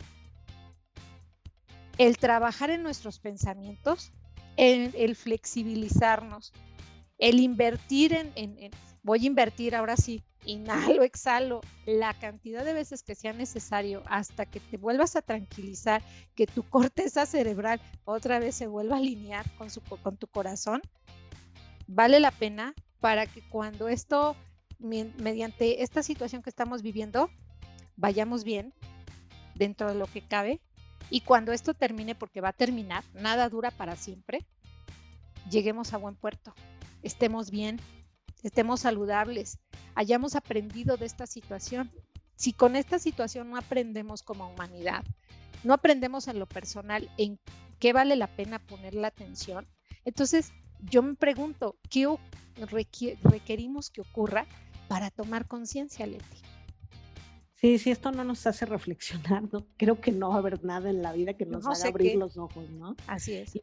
el 1.97 2.17
trabajar 2.17 2.69
en 2.69 2.83
nuestros 2.83 3.19
pensamientos, 3.19 4.11
el, 4.57 5.15
flexibilizarnos, 5.15 6.53
el 7.17 7.39
invertir 7.39 8.13
en, 8.13 8.31
en, 8.35 8.71
voy 9.09 9.23
a 9.23 9.25
invertir 9.25 9.75
ahora 9.75 9.97
sí, 9.97 10.23
inhalo, 10.45 11.01
exhalo, 11.01 11.61
la 11.87 12.13
cantidad 12.13 12.63
de 12.63 12.73
veces 12.73 13.01
que 13.01 13.15
sea 13.15 13.33
necesario 13.33 14.03
hasta 14.05 14.45
que 14.45 14.59
te 14.59 14.77
vuelvas 14.77 15.15
a 15.15 15.23
tranquilizar, 15.23 16.03
que 16.35 16.45
tu 16.45 16.61
corteza 16.61 17.25
cerebral 17.25 17.81
otra 18.05 18.37
vez 18.37 18.53
se 18.53 18.67
vuelva 18.67 18.97
a 18.97 18.99
alinear 18.99 19.49
con, 19.55 19.71
su, 19.71 19.81
con 19.81 20.17
tu 20.17 20.27
corazón, 20.27 20.83
vale 21.87 22.19
la 22.19 22.29
pena 22.29 22.75
para 22.99 23.25
que 23.25 23.41
cuando 23.49 23.87
esto 23.87 24.35
mediante 24.77 25.81
esta 25.81 26.03
situación 26.03 26.43
que 26.43 26.51
estamos 26.51 26.83
viviendo, 26.83 27.31
vayamos 27.95 28.43
bien 28.43 28.75
dentro 29.55 29.91
de 29.91 29.95
lo 29.97 30.05
que 30.05 30.21
cabe 30.21 30.61
y 31.09 31.21
cuando 31.21 31.51
esto 31.51 31.73
termine, 31.73 32.13
porque 32.13 32.41
va 32.41 32.49
a 32.49 32.53
terminar, 32.53 33.03
nada 33.15 33.49
dura 33.49 33.71
para 33.71 33.95
siempre, 33.95 34.45
lleguemos 35.49 35.95
a 35.95 35.97
buen 35.97 36.15
puerto, 36.15 36.53
estemos 37.01 37.49
bien, 37.49 37.79
estemos 38.43 38.81
saludables, 38.81 39.59
hayamos 39.95 40.35
aprendido 40.35 40.97
de 40.97 41.05
esta 41.05 41.27
situación. 41.27 41.91
Si 42.35 42.53
con 42.53 42.75
esta 42.75 42.99
situación 42.99 43.49
no 43.49 43.57
aprendemos 43.57 44.23
como 44.23 44.49
humanidad, 44.49 45.03
no 45.63 45.73
aprendemos 45.73 46.27
en 46.27 46.39
lo 46.39 46.47
personal 46.47 47.09
en 47.17 47.39
qué 47.79 47.93
vale 47.93 48.15
la 48.15 48.27
pena 48.27 48.59
poner 48.59 48.93
la 48.93 49.07
atención, 49.07 49.67
entonces 50.05 50.53
yo 50.79 51.01
me 51.01 51.15
pregunto, 51.15 51.77
¿qué 51.89 52.07
requerimos 53.21 53.89
que 53.89 54.01
ocurra 54.01 54.45
para 54.87 55.11
tomar 55.11 55.47
conciencia, 55.47 56.05
Leti. 56.05 56.41
Sí, 57.55 57.77
si 57.77 57.91
esto 57.91 58.11
no 58.11 58.23
nos 58.23 58.45
hace 58.47 58.65
reflexionar, 58.65 59.43
¿no? 59.53 59.65
creo 59.77 60.01
que 60.01 60.11
no 60.11 60.29
va 60.29 60.35
a 60.35 60.37
haber 60.39 60.63
nada 60.63 60.89
en 60.89 61.01
la 61.01 61.13
vida 61.13 61.35
que 61.35 61.45
nos 61.45 61.65
haga 61.65 61.89
abrir 61.89 62.15
los 62.15 62.37
ojos, 62.37 62.69
¿no? 62.71 62.95
Así 63.07 63.33
es. 63.33 63.53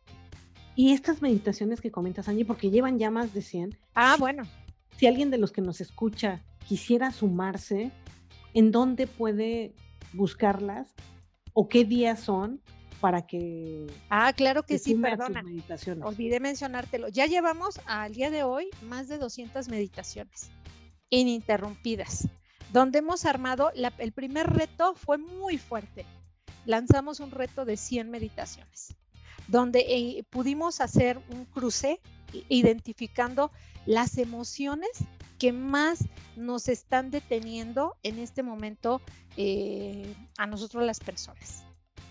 Y, 0.77 0.93
estas 0.93 1.23
meditaciones 1.23 1.81
que 1.81 1.91
comentas, 1.91 2.29
Angie, 2.29 2.45
porque 2.45 2.71
llevan 2.71 2.99
ya 2.99 3.11
más 3.11 3.33
de 3.33 3.41
100. 3.41 3.79
Ah, 3.95 4.17
bueno. 4.19 4.45
Si 4.97 5.07
alguien 5.07 5.31
de 5.31 5.39
los 5.39 5.53
que 5.53 5.61
nos 5.61 5.81
escucha 5.81 6.43
quisiera 6.67 7.11
sumarse, 7.13 7.91
¿en 8.55 8.73
dónde 8.73 9.07
puede 9.07 9.75
buscarlas? 10.13 10.95
¿O 11.53 11.69
qué 11.69 11.85
días 11.85 12.21
son? 12.21 12.61
para 13.01 13.27
que... 13.27 13.87
Ah, 14.09 14.33
claro 14.33 14.63
que, 14.63 14.79
sí, 14.79 14.95
perdona. 14.95 15.45
Olvidé 16.03 16.41
mencionártelo. 16.41 17.09
Ya 17.09 17.27
llevamos 17.27 17.81
al 17.87 18.15
día 18.15 18.31
de 18.31 18.43
hoy 18.43 18.71
más 18.83 19.07
de 19.09 19.19
200 19.19 19.69
meditaciones 19.69 20.51
ininterrumpidas, 21.11 22.29
donde 22.73 22.99
hemos 22.99 23.25
armado, 23.25 23.71
el 23.99 24.13
primer 24.13 24.49
reto 24.49 24.95
fue 24.95 25.19
muy 25.19 25.59
fuerte. 25.59 26.05
Lanzamos 26.65 27.21
un 27.21 27.31
reto 27.31 27.65
de 27.65 27.77
100 27.77 28.11
meditaciones, 28.11 28.97
donde 29.49 29.81
eh, 29.81 30.25
pudimos 30.31 30.81
hacer 30.81 31.21
un 31.31 31.45
cruce 31.45 32.01
identificando 32.49 33.51
las 33.85 34.19
emociones 34.19 34.91
que 35.39 35.53
más 35.53 36.05
nos 36.37 36.69
están 36.69 37.11
deteniendo 37.11 37.95
en 38.03 38.19
este 38.19 38.43
momento 38.43 39.01
eh, 39.37 40.15
a 40.39 40.47
nosotros 40.47 40.85
las 40.85 41.01
personas. 41.01 41.65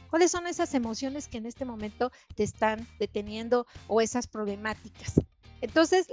¿Cuáles 0.10 0.32
son 0.32 0.48
esas 0.48 0.74
emociones 0.74 1.28
que 1.28 1.38
en 1.38 1.46
este 1.46 1.66
momento 1.66 2.12
te 2.36 2.44
están 2.44 2.88
deteniendo 3.00 3.68
o 3.88 4.02
esas 4.02 4.28
problemáticas? 4.28 5.16
Entonces 5.62 6.08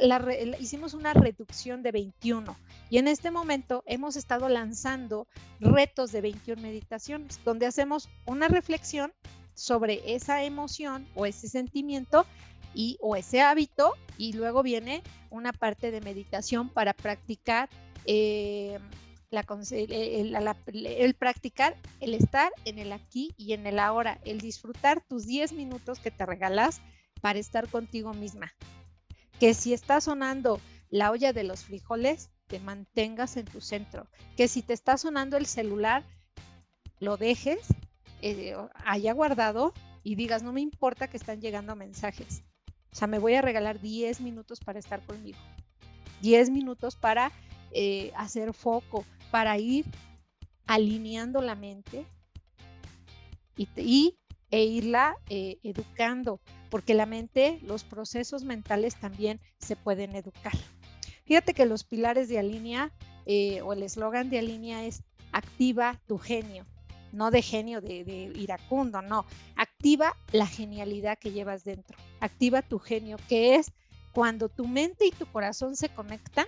hicimos 0.61 0.95
una 0.95 1.13
reducción 1.13 1.83
de 1.83 1.93
21 1.93 2.57
y 2.91 2.99
en 2.99 3.09
este 3.09 3.31
momento 3.31 3.83
hemos 3.87 4.17
estado 4.17 4.49
lanzando 4.49 5.27
retos 5.61 6.11
de 6.11 6.21
21 6.23 6.63
meditaciones 6.63 7.41
donde 7.45 7.67
hacemos 7.67 8.09
una 8.25 8.49
reflexión 8.49 9.13
sobre 9.55 10.15
esa 10.15 10.45
emoción 10.45 11.07
o 11.15 11.27
ese 11.27 11.49
sentimiento 11.49 12.27
y 12.75 12.97
o 13.01 13.17
ese 13.17 13.41
hábito 13.41 13.95
y 14.17 14.33
luego 14.33 14.63
viene 14.63 15.03
una 15.31 15.53
parte 15.53 15.91
de 15.91 16.01
meditación 16.01 16.69
para 16.69 16.93
practicar 16.95 17.69
eh, 18.07 18.79
el, 19.33 21.15
practicar 21.15 21.77
el 22.01 22.15
estar 22.15 22.53
en 22.65 22.79
el 22.79 22.93
aquí 22.93 23.35
y 23.37 23.55
en 23.55 23.67
el 23.67 23.79
ahora, 23.79 24.21
el 24.25 24.41
disfrutar 24.41 25.03
tus 25.09 25.27
10 25.27 25.53
minutos 25.53 26.01
que 26.01 26.11
te 26.11 26.27
regalas 26.27 26.81
para 27.21 27.39
estar 27.39 27.69
contigo 27.69 28.13
misma. 28.13 28.53
Que 29.41 29.55
si 29.55 29.73
está 29.73 30.01
sonando 30.01 30.61
la 30.91 31.11
olla 31.11 31.33
de 31.33 31.45
los 31.45 31.65
frijoles, 31.65 32.31
te 32.47 32.61
mantengas 32.61 33.39
en 33.39 33.47
tu 33.47 33.63
centro, 33.63 34.07
que 34.37 34.49
si 34.49 34.61
te 34.61 34.75
está 34.75 34.99
sonando 34.99 35.39
el 35.39 35.47
celular, 35.47 36.05
lo 36.99 37.17
dejes 37.17 37.61
eh, 38.23 38.57
haya 38.85 39.13
guardado 39.13 39.75
y 40.03 40.15
digas, 40.15 40.43
no 40.43 40.53
me 40.53 40.61
importa 40.61 41.09
que 41.09 41.17
están 41.17 41.41
llegando 41.41 41.77
mensajes. 41.77 42.43
O 42.93 42.97
sea, 42.97 43.07
me 43.09 43.19
voy 43.19 43.35
a 43.35 43.43
regalar 43.43 43.81
10 43.81 44.21
minutos 44.21 44.61
para 44.61 44.79
estar 44.79 45.05
conmigo. 45.05 45.39
10 46.21 46.51
minutos 46.51 46.97
para 46.97 47.33
eh, 47.73 48.13
hacer 48.17 48.53
foco, 48.53 49.05
para 49.31 49.59
ir 49.59 49.87
alineando 50.67 51.41
la 51.41 51.55
mente 51.55 52.07
y, 53.57 54.17
e 54.51 54.65
irla 54.65 55.17
eh, 55.29 55.59
educando 55.63 56.41
porque 56.71 56.95
la 56.95 57.07
mente, 57.07 57.59
los 57.63 57.85
procesos 57.85 58.45
mentales 58.45 58.97
también 58.97 59.41
se 59.59 59.77
pueden 59.77 60.15
educar. 60.17 60.55
Fíjate 61.25 61.55
que 61.55 61.67
los 61.67 61.85
pilares 61.85 62.29
de 62.29 62.39
Alinea 62.39 62.93
eh, 63.27 63.61
o 63.63 63.73
el 63.73 63.83
eslogan 63.83 64.31
de 64.31 64.39
Alinea 64.39 64.85
es 64.85 65.03
activa 65.33 66.01
tu 66.07 66.19
genio, 66.19 66.67
no 67.13 67.31
de 67.31 67.43
genio 67.43 67.81
de, 67.81 68.33
iracundo, 68.35 69.03
no, 69.03 69.27
activa 69.57 70.17
la 70.33 70.47
genialidad 70.47 71.19
que 71.19 71.33
llevas 71.33 71.65
dentro, 71.65 71.97
activa 72.21 72.63
tu 72.63 72.79
genio, 72.79 73.17
que 73.29 73.57
es 73.57 73.73
cuando 74.13 74.49
tu 74.49 74.67
mente 74.67 75.07
y 75.07 75.11
tu 75.11 75.27
corazón 75.27 75.77
se 75.77 75.89
conectan 75.89 76.47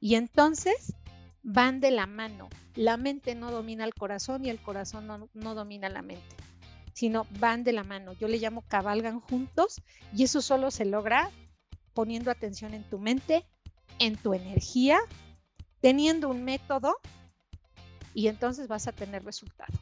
y 0.00 0.14
entonces 0.14 0.94
van 1.42 1.80
de 1.80 1.90
la 1.90 2.06
mano. 2.06 2.48
La 2.74 2.96
mente 2.96 3.34
no 3.34 3.50
domina 3.50 3.84
el 3.84 3.94
corazón 3.94 4.44
y 4.44 4.50
el 4.50 4.60
corazón 4.60 5.06
no, 5.06 5.28
no 5.32 5.54
domina 5.54 5.88
la 5.88 6.02
mente 6.02 6.36
sino 6.96 7.26
van 7.38 7.62
de 7.62 7.74
la 7.74 7.84
mano. 7.84 8.14
Yo 8.14 8.26
le 8.26 8.38
llamo 8.38 8.62
cabalgan 8.62 9.20
juntos 9.20 9.82
y 10.14 10.22
eso 10.22 10.40
solo 10.40 10.70
se 10.70 10.86
logra 10.86 11.30
poniendo 11.92 12.30
atención 12.30 12.72
en 12.72 12.84
tu 12.84 12.98
mente, 12.98 13.44
en 13.98 14.16
tu 14.16 14.32
energía, 14.32 14.98
teniendo 15.82 16.30
un 16.30 16.42
método 16.42 16.96
y 18.16 18.28
entonces 18.28 18.66
vas 18.66 18.88
a 18.88 18.92
tener 18.92 19.22
resultado. 19.24 19.74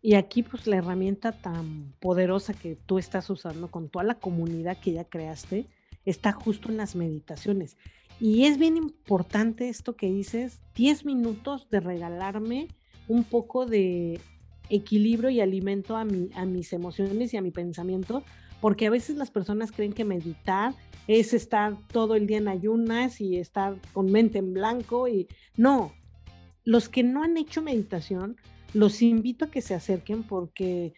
Y 0.00 0.14
aquí 0.14 0.44
pues 0.44 0.68
la 0.68 0.76
herramienta 0.76 1.32
tan 1.32 1.92
poderosa 1.98 2.54
que 2.54 2.76
tú 2.76 3.00
estás 3.00 3.28
usando 3.28 3.68
con 3.72 3.88
toda 3.88 4.04
la 4.04 4.14
comunidad 4.14 4.78
que 4.78 4.92
ya 4.92 5.02
creaste 5.02 5.66
está 6.04 6.30
justo 6.30 6.70
en 6.70 6.76
las 6.76 6.94
meditaciones. 6.94 7.76
Y 8.20 8.44
es 8.44 8.56
bien 8.56 8.76
importante 8.76 9.68
esto 9.68 9.96
que 9.96 10.06
dices, 10.06 10.60
10 10.76 11.04
minutos 11.04 11.68
de 11.70 11.80
regalarme 11.80 12.68
un 13.08 13.24
poco 13.24 13.66
de 13.66 14.20
equilibrio 14.70 15.28
y 15.30 15.40
alimento 15.40 15.96
a, 15.96 16.04
mi, 16.04 16.30
a 16.36 16.46
mis 16.46 16.72
emociones 16.72 17.34
y 17.34 17.36
a 17.36 17.42
mi 17.42 17.50
pensamiento, 17.50 18.22
porque 18.60 18.86
a 18.86 18.90
veces 18.90 19.16
las 19.16 19.32
personas 19.32 19.72
creen 19.72 19.92
que 19.92 20.04
meditar 20.04 20.72
es 21.08 21.34
estar 21.34 21.76
todo 21.88 22.14
el 22.14 22.28
día 22.28 22.38
en 22.38 22.46
ayunas 22.46 23.20
y 23.20 23.38
estar 23.38 23.74
con 23.92 24.12
mente 24.12 24.38
en 24.38 24.54
blanco 24.54 25.08
y 25.08 25.26
no, 25.56 25.92
los 26.66 26.90
que 26.90 27.02
no 27.02 27.22
han 27.22 27.38
hecho 27.38 27.62
meditación, 27.62 28.36
los 28.74 29.00
invito 29.00 29.46
a 29.46 29.50
que 29.50 29.62
se 29.62 29.72
acerquen 29.72 30.24
porque 30.24 30.92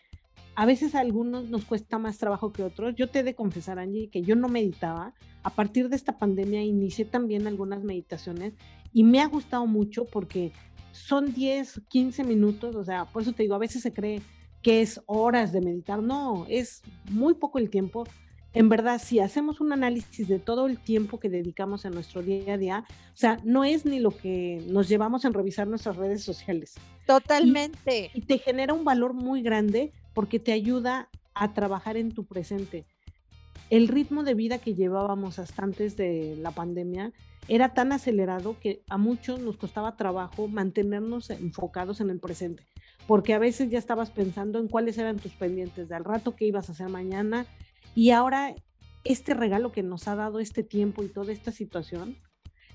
a 0.57 0.67
veces 0.67 0.97
a 0.97 1.01
algunos 1.01 1.51
nos 1.51 1.65
cuesta 1.67 1.99
más 1.99 2.19
trabajo 2.19 2.53
que 2.53 2.65
otros. 2.65 2.97
Yo 2.97 3.09
te 3.09 3.21
he 3.21 3.23
de 3.23 3.37
confesar, 3.37 3.79
Angie, 3.79 4.09
que 4.11 4.23
yo 4.23 4.35
no 4.35 4.49
meditaba. 4.49 5.15
A 5.45 5.51
partir 5.51 5.89
de 5.89 5.95
esta 5.95 6.19
pandemia 6.19 6.63
inicié 6.63 7.05
también 7.05 7.47
algunas 7.47 7.85
meditaciones 7.85 8.55
y 8.93 9.05
me 9.05 9.21
ha 9.21 9.27
gustado 9.27 9.67
mucho 9.67 10.07
porque 10.07 10.53
son 10.91 11.33
10, 11.33 11.83
15 11.89 12.25
minutos, 12.25 12.75
o 12.75 12.85
sea, 12.85 13.05
por 13.05 13.23
eso 13.23 13.33
te 13.33 13.43
digo, 13.45 13.55
a 13.55 13.59
veces 13.59 13.83
se 13.83 13.93
cree 13.93 14.23
que 14.63 14.81
es 14.81 15.01
horas 15.07 15.53
de 15.53 15.61
meditar. 15.61 16.03
No, 16.03 16.47
es 16.49 16.83
muy 17.11 17.35
poco 17.35 17.59
el 17.59 17.69
tiempo. 17.69 18.05
En 18.55 18.69
verdad, 18.69 19.01
si 19.03 19.21
hacemos 19.21 19.61
un 19.61 19.73
análisis 19.73 20.27
de 20.27 20.39
todo 20.39 20.67
el 20.67 20.79
tiempo 20.79 21.21
que 21.21 21.29
dedicamos 21.29 21.85
a 21.85 21.91
nuestro 21.91 22.23
día 22.23 22.55
a 22.55 22.59
día, 22.59 22.85
o 23.13 23.17
sea, 23.17 23.39
no 23.45 23.65
es 23.65 23.85
ni 23.85 24.01
lo 24.01 24.11
que 24.11 24.65
nos 24.69 24.89
llevamos 24.89 25.25
en 25.25 25.35
revisar 25.35 25.69
nuestras 25.69 25.97
redes 25.97 26.23
sociales. 26.23 26.75
Totalmente. 27.07 28.11
Y, 28.15 28.23
te 28.23 28.39
genera 28.39 28.73
un 28.73 28.85
valor 28.85 29.13
muy 29.13 29.43
grande 29.43 29.93
porque 30.15 30.39
te 30.39 30.53
ayuda 30.53 31.11
a 31.35 31.53
trabajar 31.53 31.97
en 31.97 32.13
tu 32.13 32.25
presente. 32.25 32.87
El 33.69 33.87
ritmo 33.87 34.25
de 34.25 34.35
vida 34.35 34.59
que 34.59 34.75
llevábamos 34.75 35.39
hasta 35.39 35.63
antes 35.63 35.97
de 35.97 36.37
la 36.41 36.51
pandemia 36.51 37.13
era 37.49 37.75
tan 37.75 37.93
acelerado 37.93 38.57
que 38.61 38.83
a 38.89 38.97
muchos 38.97 39.41
nos 39.41 39.59
costaba 39.59 39.97
trabajo 39.97 40.49
mantenernos 40.49 41.29
enfocados 41.31 42.01
en 42.01 42.11
el 42.11 42.19
presente 42.19 42.65
porque 43.07 43.33
a 43.33 43.39
veces 43.39 43.71
ya 43.71 43.79
estabas 43.79 44.11
pensando 44.11 44.59
en 44.59 44.69
cuáles 44.69 44.99
eran 44.99 45.17
tus 45.17 45.33
pendientes 45.33 45.89
del 45.89 46.05
rato 46.05 46.37
que 46.37 46.45
ibas 46.45 46.69
a 46.69 46.73
hacer 46.73 46.91
mañana 46.91 47.47
y 47.99 48.13
ahora 48.13 48.55
este 49.03 49.35
regalo 49.35 49.73
que 49.73 49.83
nos 49.83 50.07
ha 50.07 50.15
dado 50.15 50.39
este 50.39 50.63
tiempo 50.63 51.03
y 51.03 51.09
toda 51.09 51.33
esta 51.33 51.51
situación 51.51 52.17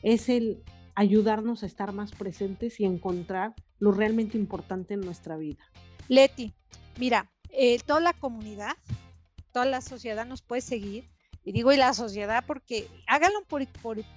es 0.02 0.28
el 0.28 0.66
ayudarnos 0.96 1.64
a 1.64 1.66
estar 1.66 1.94
más 1.94 2.12
presentes 2.12 2.78
y 2.82 2.84
encontrar 2.84 3.54
lo 3.80 3.94
realmente 3.94 4.38
importante 4.38 4.96
en 4.96 5.00
nuestra 5.00 5.38
vida. 5.38 5.64
Leti, 6.10 6.54
mira, 7.00 7.32
eh, 7.52 7.80
toda 7.86 8.02
la 8.02 8.12
comunidad, 8.12 8.76
toda 9.54 9.64
la 9.64 9.80
sociedad 9.80 10.26
nos 10.26 10.42
puede 10.42 10.60
seguir. 10.62 11.10
Y 11.46 11.54
digo, 11.54 11.72
y 11.72 11.78
la 11.78 11.94
sociedad, 11.94 12.44
porque 12.46 12.90
háganlo 13.08 13.46
por, 13.46 13.66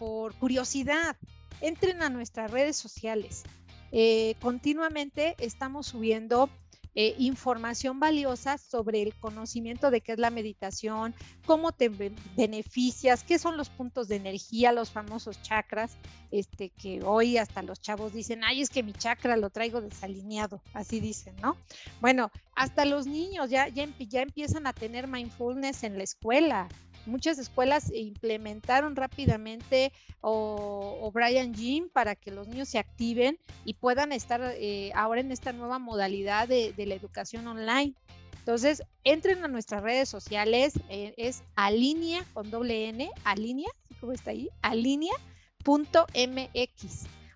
por, 0.00 0.34
curiosidad. 0.34 1.16
Entren 1.60 2.02
a 2.02 2.08
nuestras 2.08 2.50
redes 2.50 2.74
sociales. 2.74 3.44
Eh, 3.92 4.34
continuamente 4.40 5.36
estamos 5.38 5.86
subiendo 5.86 6.50
eh, 6.98 7.14
información 7.18 8.00
valiosa 8.00 8.56
sobre 8.56 9.02
el 9.02 9.14
conocimiento 9.14 9.90
de 9.90 10.00
qué 10.00 10.12
es 10.12 10.18
la 10.18 10.30
meditación, 10.30 11.14
cómo 11.44 11.70
te 11.72 11.90
beneficias, 12.36 13.22
qué 13.22 13.38
son 13.38 13.58
los 13.58 13.68
puntos 13.68 14.08
de 14.08 14.16
energía, 14.16 14.72
los 14.72 14.90
famosos 14.90 15.40
chakras, 15.42 15.98
este, 16.30 16.70
que 16.70 17.02
hoy 17.04 17.36
hasta 17.36 17.60
los 17.60 17.82
chavos 17.82 18.14
dicen, 18.14 18.42
ay, 18.44 18.62
es 18.62 18.70
que 18.70 18.82
mi 18.82 18.94
chakra 18.94 19.36
lo 19.36 19.50
traigo 19.50 19.82
desalineado, 19.82 20.62
así 20.72 20.98
dicen, 21.00 21.36
¿no? 21.42 21.58
Bueno, 22.00 22.30
hasta 22.54 22.86
los 22.86 23.06
niños 23.06 23.50
ya, 23.50 23.68
ya, 23.68 23.86
ya 23.98 24.22
empiezan 24.22 24.66
a 24.66 24.72
tener 24.72 25.06
mindfulness 25.06 25.84
en 25.84 25.98
la 25.98 26.04
escuela, 26.04 26.66
muchas 27.06 27.38
escuelas 27.38 27.92
implementaron 27.92 28.96
rápidamente 28.96 29.92
o, 30.20 31.10
Brian 31.14 31.54
Jim 31.54 31.88
para 31.90 32.14
que 32.14 32.30
los 32.30 32.48
niños 32.48 32.68
se 32.68 32.78
activen 32.78 33.38
y 33.64 33.74
puedan 33.74 34.12
estar 34.12 34.40
eh, 34.56 34.90
ahora 34.94 35.20
en 35.20 35.32
esta 35.32 35.52
nueva 35.52 35.78
modalidad 35.78 36.48
de, 36.48 36.74
la 36.76 36.94
educación 36.94 37.46
online. 37.46 37.94
Entonces, 38.38 38.82
entren 39.02 39.42
a 39.44 39.48
nuestras 39.48 39.82
redes 39.82 40.08
sociales, 40.08 40.74
eh, 40.88 41.14
es 41.16 41.42
alinea 41.56 42.24
con 42.32 42.50
doble 42.50 42.88
N, 42.88 43.10
alinea, 43.24 43.70
¿cómo 44.00 44.12
está 44.12 44.30
ahí? 44.30 44.50
Alinea.mx. 44.62 45.16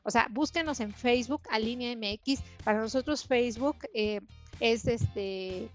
O 0.02 0.10
sea, 0.10 0.28
búsquenos 0.30 0.80
en 0.80 0.92
Facebook, 0.92 1.42
Alinea 1.50 1.94
MX. 1.96 2.42
Para 2.64 2.80
nosotros 2.80 3.26
Facebook 3.26 3.78
eh, 3.92 4.20
es 4.60 4.86
este 4.86 5.68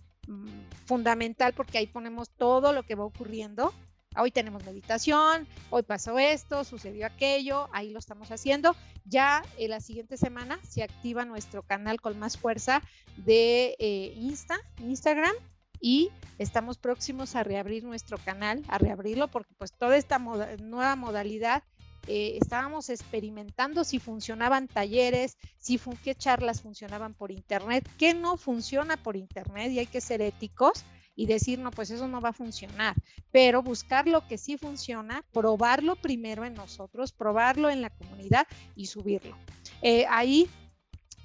fundamental 0.85 1.53
porque 1.53 1.77
ahí 1.77 1.87
ponemos 1.87 2.29
todo 2.29 2.73
lo 2.73 2.83
que 2.83 2.95
va 2.95 3.05
ocurriendo 3.05 3.73
hoy 4.17 4.31
tenemos 4.31 4.63
meditación, 4.65 5.47
hoy 5.69 5.83
pasó 5.83 6.17
esto, 6.19 6.63
sucedió 6.63 7.05
aquello, 7.05 7.69
ahí 7.71 7.91
lo 7.91 7.99
estamos 7.99 8.31
haciendo. 8.31 8.75
Ya 9.05 9.43
en 9.57 9.69
la 9.69 9.79
siguiente 9.79 10.17
semana 10.17 10.59
se 10.67 10.83
activa 10.83 11.25
nuestro 11.25 11.63
canal 11.63 12.01
con 12.01 12.17
más 12.17 12.37
fuerza 12.37 12.81
de 13.17 13.75
eh, 13.79 14.13
Insta, 14.15 14.57
Instagram 14.79 15.35
y 15.79 16.09
estamos 16.39 16.77
próximos 16.77 17.35
a 17.35 17.43
reabrir 17.43 17.83
nuestro 17.83 18.17
canal, 18.17 18.63
a 18.67 18.77
reabrirlo 18.77 19.27
porque 19.27 19.53
pues 19.57 19.73
toda 19.73 19.97
esta 19.97 20.17
nueva 20.19 20.95
modalidad 20.95 21.63
eh, 22.07 22.37
estábamos 22.41 22.89
experimentando 22.89 23.83
si 23.83 23.99
funcionaban 23.99 24.67
talleres, 24.67 25.37
si 25.57 25.79
qué 26.03 26.15
charlas 26.15 26.61
funcionaban 26.61 27.13
por 27.13 27.31
internet, 27.31 27.87
qué 27.97 28.13
no 28.13 28.37
funciona 28.37 28.97
por 28.97 29.15
internet 29.15 29.71
y 29.71 29.79
hay 29.79 29.87
que 29.87 30.01
ser 30.01 30.21
éticos 30.21 30.85
y 31.15 31.27
decir, 31.27 31.59
no, 31.59 31.71
pues 31.71 31.91
eso 31.91 32.07
no 32.07 32.21
va 32.21 32.29
a 32.29 32.33
funcionar, 32.33 32.95
pero 33.31 33.63
buscar 33.63 34.07
lo 34.07 34.27
que 34.27 34.37
sí 34.37 34.57
funciona, 34.57 35.23
probarlo 35.31 35.95
primero 35.95 36.45
en 36.45 36.53
nosotros, 36.53 37.13
probarlo 37.13 37.69
en 37.69 37.81
la 37.81 37.89
comunidad 37.89 38.47
y 38.75 38.87
subirlo. 38.87 39.37
Eh, 39.81 40.05
ahí 40.09 40.49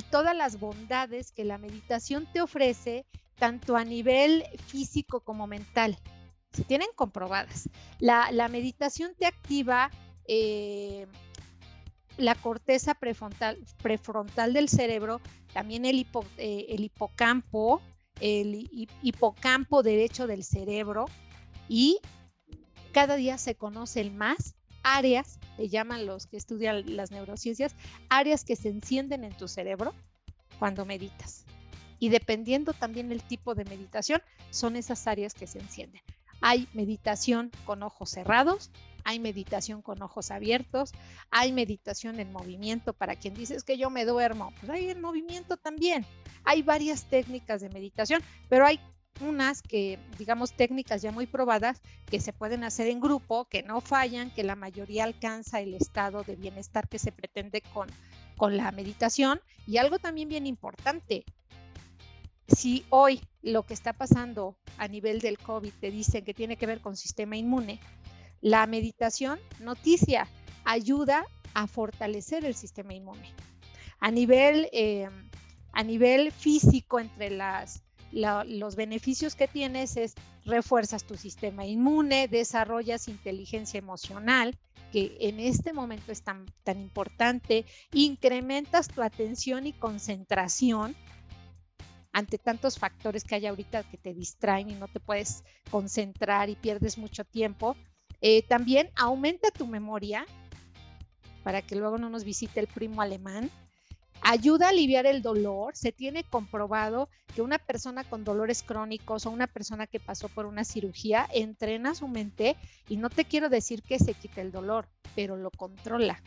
todas 0.00 0.36
las 0.36 0.58
bondades 0.60 1.32
que 1.32 1.44
la 1.44 1.58
meditación 1.58 2.26
te 2.32 2.40
ofrece, 2.40 3.06
tanto 3.36 3.76
a 3.76 3.84
nivel 3.84 4.44
físico 4.66 5.20
como 5.20 5.46
mental. 5.46 5.98
Se 6.52 6.64
tienen 6.64 6.88
comprobadas. 6.94 7.68
La, 7.98 8.48
meditación 8.48 9.14
te 9.18 9.26
activa 9.26 9.90
eh, 10.26 11.06
la 12.18 12.34
corteza 12.34 12.94
prefrontal, 12.94 13.58
prefrontal, 13.82 14.52
del 14.52 14.68
cerebro, 14.68 15.20
también 15.52 15.84
el, 15.84 16.06
el 16.36 16.84
hipocampo, 16.84 17.80
el 18.20 18.68
hipocampo 19.02 19.82
derecho 19.82 20.26
del 20.26 20.44
cerebro 20.44 21.06
y 21.68 21.98
cada 22.92 23.16
día 23.16 23.38
se 23.38 23.54
conocen 23.54 24.16
más 24.16 24.54
áreas, 24.82 25.38
le 25.58 25.68
llaman 25.68 26.06
los 26.06 26.26
que 26.26 26.36
estudian 26.36 26.96
las 26.96 27.10
neurociencias, 27.10 27.74
áreas 28.08 28.44
que 28.44 28.56
se 28.56 28.68
encienden 28.68 29.24
en 29.24 29.36
tu 29.36 29.48
cerebro 29.48 29.94
cuando 30.58 30.84
meditas. 30.84 31.44
Y 31.98 32.08
dependiendo 32.08 32.72
también 32.72 33.12
el 33.12 33.22
tipo 33.22 33.54
de 33.54 33.64
meditación, 33.64 34.22
son 34.50 34.76
esas 34.76 35.06
áreas 35.06 35.34
que 35.34 35.46
se 35.46 35.60
encienden. 35.60 36.02
Hay 36.40 36.68
meditación 36.72 37.52
con 37.64 37.84
ojos 37.84 38.10
cerrados, 38.10 38.72
hay 39.04 39.20
meditación 39.20 39.82
con 39.82 40.02
ojos 40.02 40.30
abiertos, 40.30 40.92
hay 41.30 41.52
meditación 41.52 42.18
en 42.18 42.32
movimiento 42.32 42.92
para 42.92 43.14
quien 43.14 43.34
dice 43.34 43.56
que 43.64 43.78
yo 43.78 43.90
me 43.90 44.04
duermo, 44.04 44.52
pues 44.58 44.70
hay 44.70 44.90
en 44.90 45.00
movimiento 45.00 45.56
también. 45.56 46.04
Hay 46.44 46.62
varias 46.62 47.04
técnicas 47.04 47.60
de 47.60 47.68
meditación, 47.68 48.22
pero 48.48 48.66
hay 48.66 48.80
unas 49.20 49.62
que, 49.62 49.98
digamos, 50.18 50.52
técnicas 50.52 51.02
ya 51.02 51.12
muy 51.12 51.26
probadas 51.26 51.80
que 52.06 52.20
se 52.20 52.32
pueden 52.32 52.64
hacer 52.64 52.86
en 52.88 53.00
grupo, 53.00 53.46
que 53.46 53.62
no 53.62 53.80
fallan, 53.80 54.30
que 54.30 54.42
la 54.42 54.56
mayoría 54.56 55.04
alcanza 55.04 55.60
el 55.60 55.74
estado 55.74 56.24
de 56.24 56.36
bienestar 56.36 56.88
que 56.88 56.98
se 56.98 57.12
pretende 57.12 57.60
con, 57.60 57.88
con 58.36 58.56
la 58.56 58.72
meditación. 58.72 59.40
Y 59.66 59.76
algo 59.76 59.98
también 59.98 60.28
bien 60.28 60.46
importante, 60.46 61.24
si 62.48 62.84
hoy 62.90 63.20
lo 63.42 63.64
que 63.64 63.74
está 63.74 63.92
pasando 63.92 64.56
a 64.78 64.88
nivel 64.88 65.20
del 65.20 65.38
COVID 65.38 65.72
te 65.80 65.90
dicen 65.90 66.24
que 66.24 66.34
tiene 66.34 66.56
que 66.56 66.66
ver 66.66 66.80
con 66.80 66.96
sistema 66.96 67.36
inmune, 67.36 67.80
la 68.40 68.66
meditación, 68.66 69.38
noticia, 69.60 70.28
ayuda 70.64 71.24
a 71.54 71.66
fortalecer 71.66 72.44
el 72.44 72.54
sistema 72.54 72.94
inmune. 72.94 73.32
A 74.00 74.10
nivel, 74.10 74.68
eh, 74.72 75.08
a 75.72 75.82
nivel 75.84 76.32
físico, 76.32 76.98
entre 76.98 77.30
las, 77.30 77.81
los 78.12 78.76
beneficios 78.76 79.34
que 79.34 79.48
tienes 79.48 79.96
es 79.96 80.14
refuerzas 80.44 81.04
tu 81.04 81.16
sistema 81.16 81.64
inmune, 81.66 82.28
desarrollas 82.28 83.08
inteligencia 83.08 83.78
emocional, 83.78 84.58
que 84.92 85.16
en 85.20 85.40
este 85.40 85.72
momento 85.72 86.12
es 86.12 86.22
tan, 86.22 86.46
tan 86.64 86.80
importante, 86.80 87.64
incrementas 87.92 88.88
tu 88.88 89.02
atención 89.02 89.66
y 89.66 89.72
concentración 89.72 90.94
ante 92.12 92.38
tantos 92.38 92.78
factores 92.78 93.24
que 93.24 93.36
hay 93.36 93.46
ahorita 93.46 93.84
que 93.84 93.96
te 93.96 94.12
distraen 94.12 94.70
y 94.70 94.74
no 94.74 94.86
te 94.88 95.00
puedes 95.00 95.44
concentrar 95.70 96.50
y 96.50 96.56
pierdes 96.56 96.98
mucho 96.98 97.24
tiempo. 97.24 97.74
Eh, 98.20 98.42
también 98.42 98.90
aumenta 98.96 99.50
tu 99.50 99.66
memoria 99.66 100.26
para 101.42 101.62
que 101.62 101.74
luego 101.74 101.98
no 101.98 102.10
nos 102.10 102.24
visite 102.24 102.60
el 102.60 102.66
primo 102.66 103.02
alemán. 103.02 103.50
Ayuda 104.24 104.66
a 104.66 104.70
aliviar 104.70 105.04
el 105.06 105.20
dolor. 105.20 105.76
Se 105.76 105.90
tiene 105.90 106.22
comprobado 106.22 107.08
que 107.34 107.42
una 107.42 107.58
persona 107.58 108.04
con 108.04 108.22
dolores 108.24 108.62
crónicos 108.62 109.26
o 109.26 109.30
una 109.30 109.48
persona 109.48 109.86
que 109.86 109.98
pasó 109.98 110.28
por 110.28 110.46
una 110.46 110.64
cirugía 110.64 111.26
entrena 111.32 111.94
su 111.94 112.06
mente 112.06 112.56
y 112.88 112.96
no 112.96 113.10
te 113.10 113.24
quiero 113.24 113.48
decir 113.48 113.82
que 113.82 113.98
se 113.98 114.14
quite 114.14 114.40
el 114.40 114.52
dolor, 114.52 114.88
pero 115.16 115.36
lo 115.36 115.50
controla. 115.50 116.22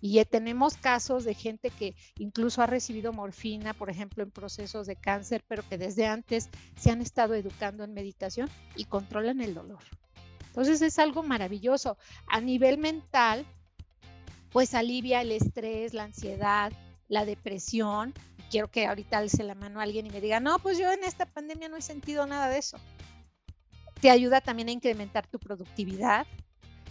Y 0.00 0.24
tenemos 0.24 0.76
casos 0.76 1.24
de 1.24 1.34
gente 1.34 1.70
que 1.70 1.94
incluso 2.18 2.62
ha 2.62 2.66
recibido 2.66 3.12
morfina, 3.12 3.74
por 3.74 3.90
ejemplo, 3.90 4.22
en 4.22 4.30
procesos 4.30 4.86
de 4.86 4.96
cáncer, 4.96 5.44
pero 5.48 5.68
que 5.68 5.78
desde 5.78 6.06
antes 6.06 6.48
se 6.76 6.90
han 6.90 7.00
estado 7.00 7.34
educando 7.34 7.84
en 7.84 7.94
meditación 7.94 8.48
y 8.76 8.84
controlan 8.84 9.40
el 9.40 9.54
dolor. 9.54 9.82
Entonces 10.48 10.82
es 10.82 10.98
algo 10.98 11.22
maravilloso. 11.22 11.96
A 12.26 12.40
nivel 12.40 12.78
mental, 12.78 13.44
pues 14.50 14.74
alivia 14.74 15.20
el 15.20 15.32
estrés, 15.32 15.94
la 15.94 16.04
ansiedad, 16.04 16.72
la 17.08 17.24
depresión. 17.24 18.14
Quiero 18.50 18.70
que 18.70 18.86
ahorita 18.86 19.18
alce 19.18 19.42
la 19.44 19.54
mano 19.54 19.80
a 19.80 19.82
alguien 19.82 20.06
y 20.06 20.10
me 20.10 20.20
diga, 20.20 20.40
no, 20.40 20.58
pues 20.58 20.78
yo 20.78 20.90
en 20.90 21.04
esta 21.04 21.26
pandemia 21.26 21.68
no 21.68 21.76
he 21.76 21.82
sentido 21.82 22.26
nada 22.26 22.48
de 22.48 22.58
eso. 22.58 22.78
Te 24.00 24.10
ayuda 24.10 24.40
también 24.40 24.68
a 24.68 24.72
incrementar 24.72 25.26
tu 25.26 25.38
productividad, 25.38 26.26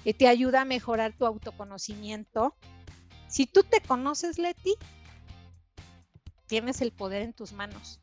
eh, 0.03 0.13
te 0.13 0.27
ayuda 0.27 0.61
a 0.61 0.65
mejorar 0.65 1.13
tu 1.13 1.25
autoconocimiento, 1.25 2.55
si 3.27 3.45
tú 3.45 3.63
te 3.63 3.81
conoces, 3.81 4.39
Leti, 4.39 4.75
tienes 6.47 6.81
el 6.81 6.91
poder 6.91 7.21
en 7.21 7.33
tus 7.33 7.51
manos. 7.51 7.99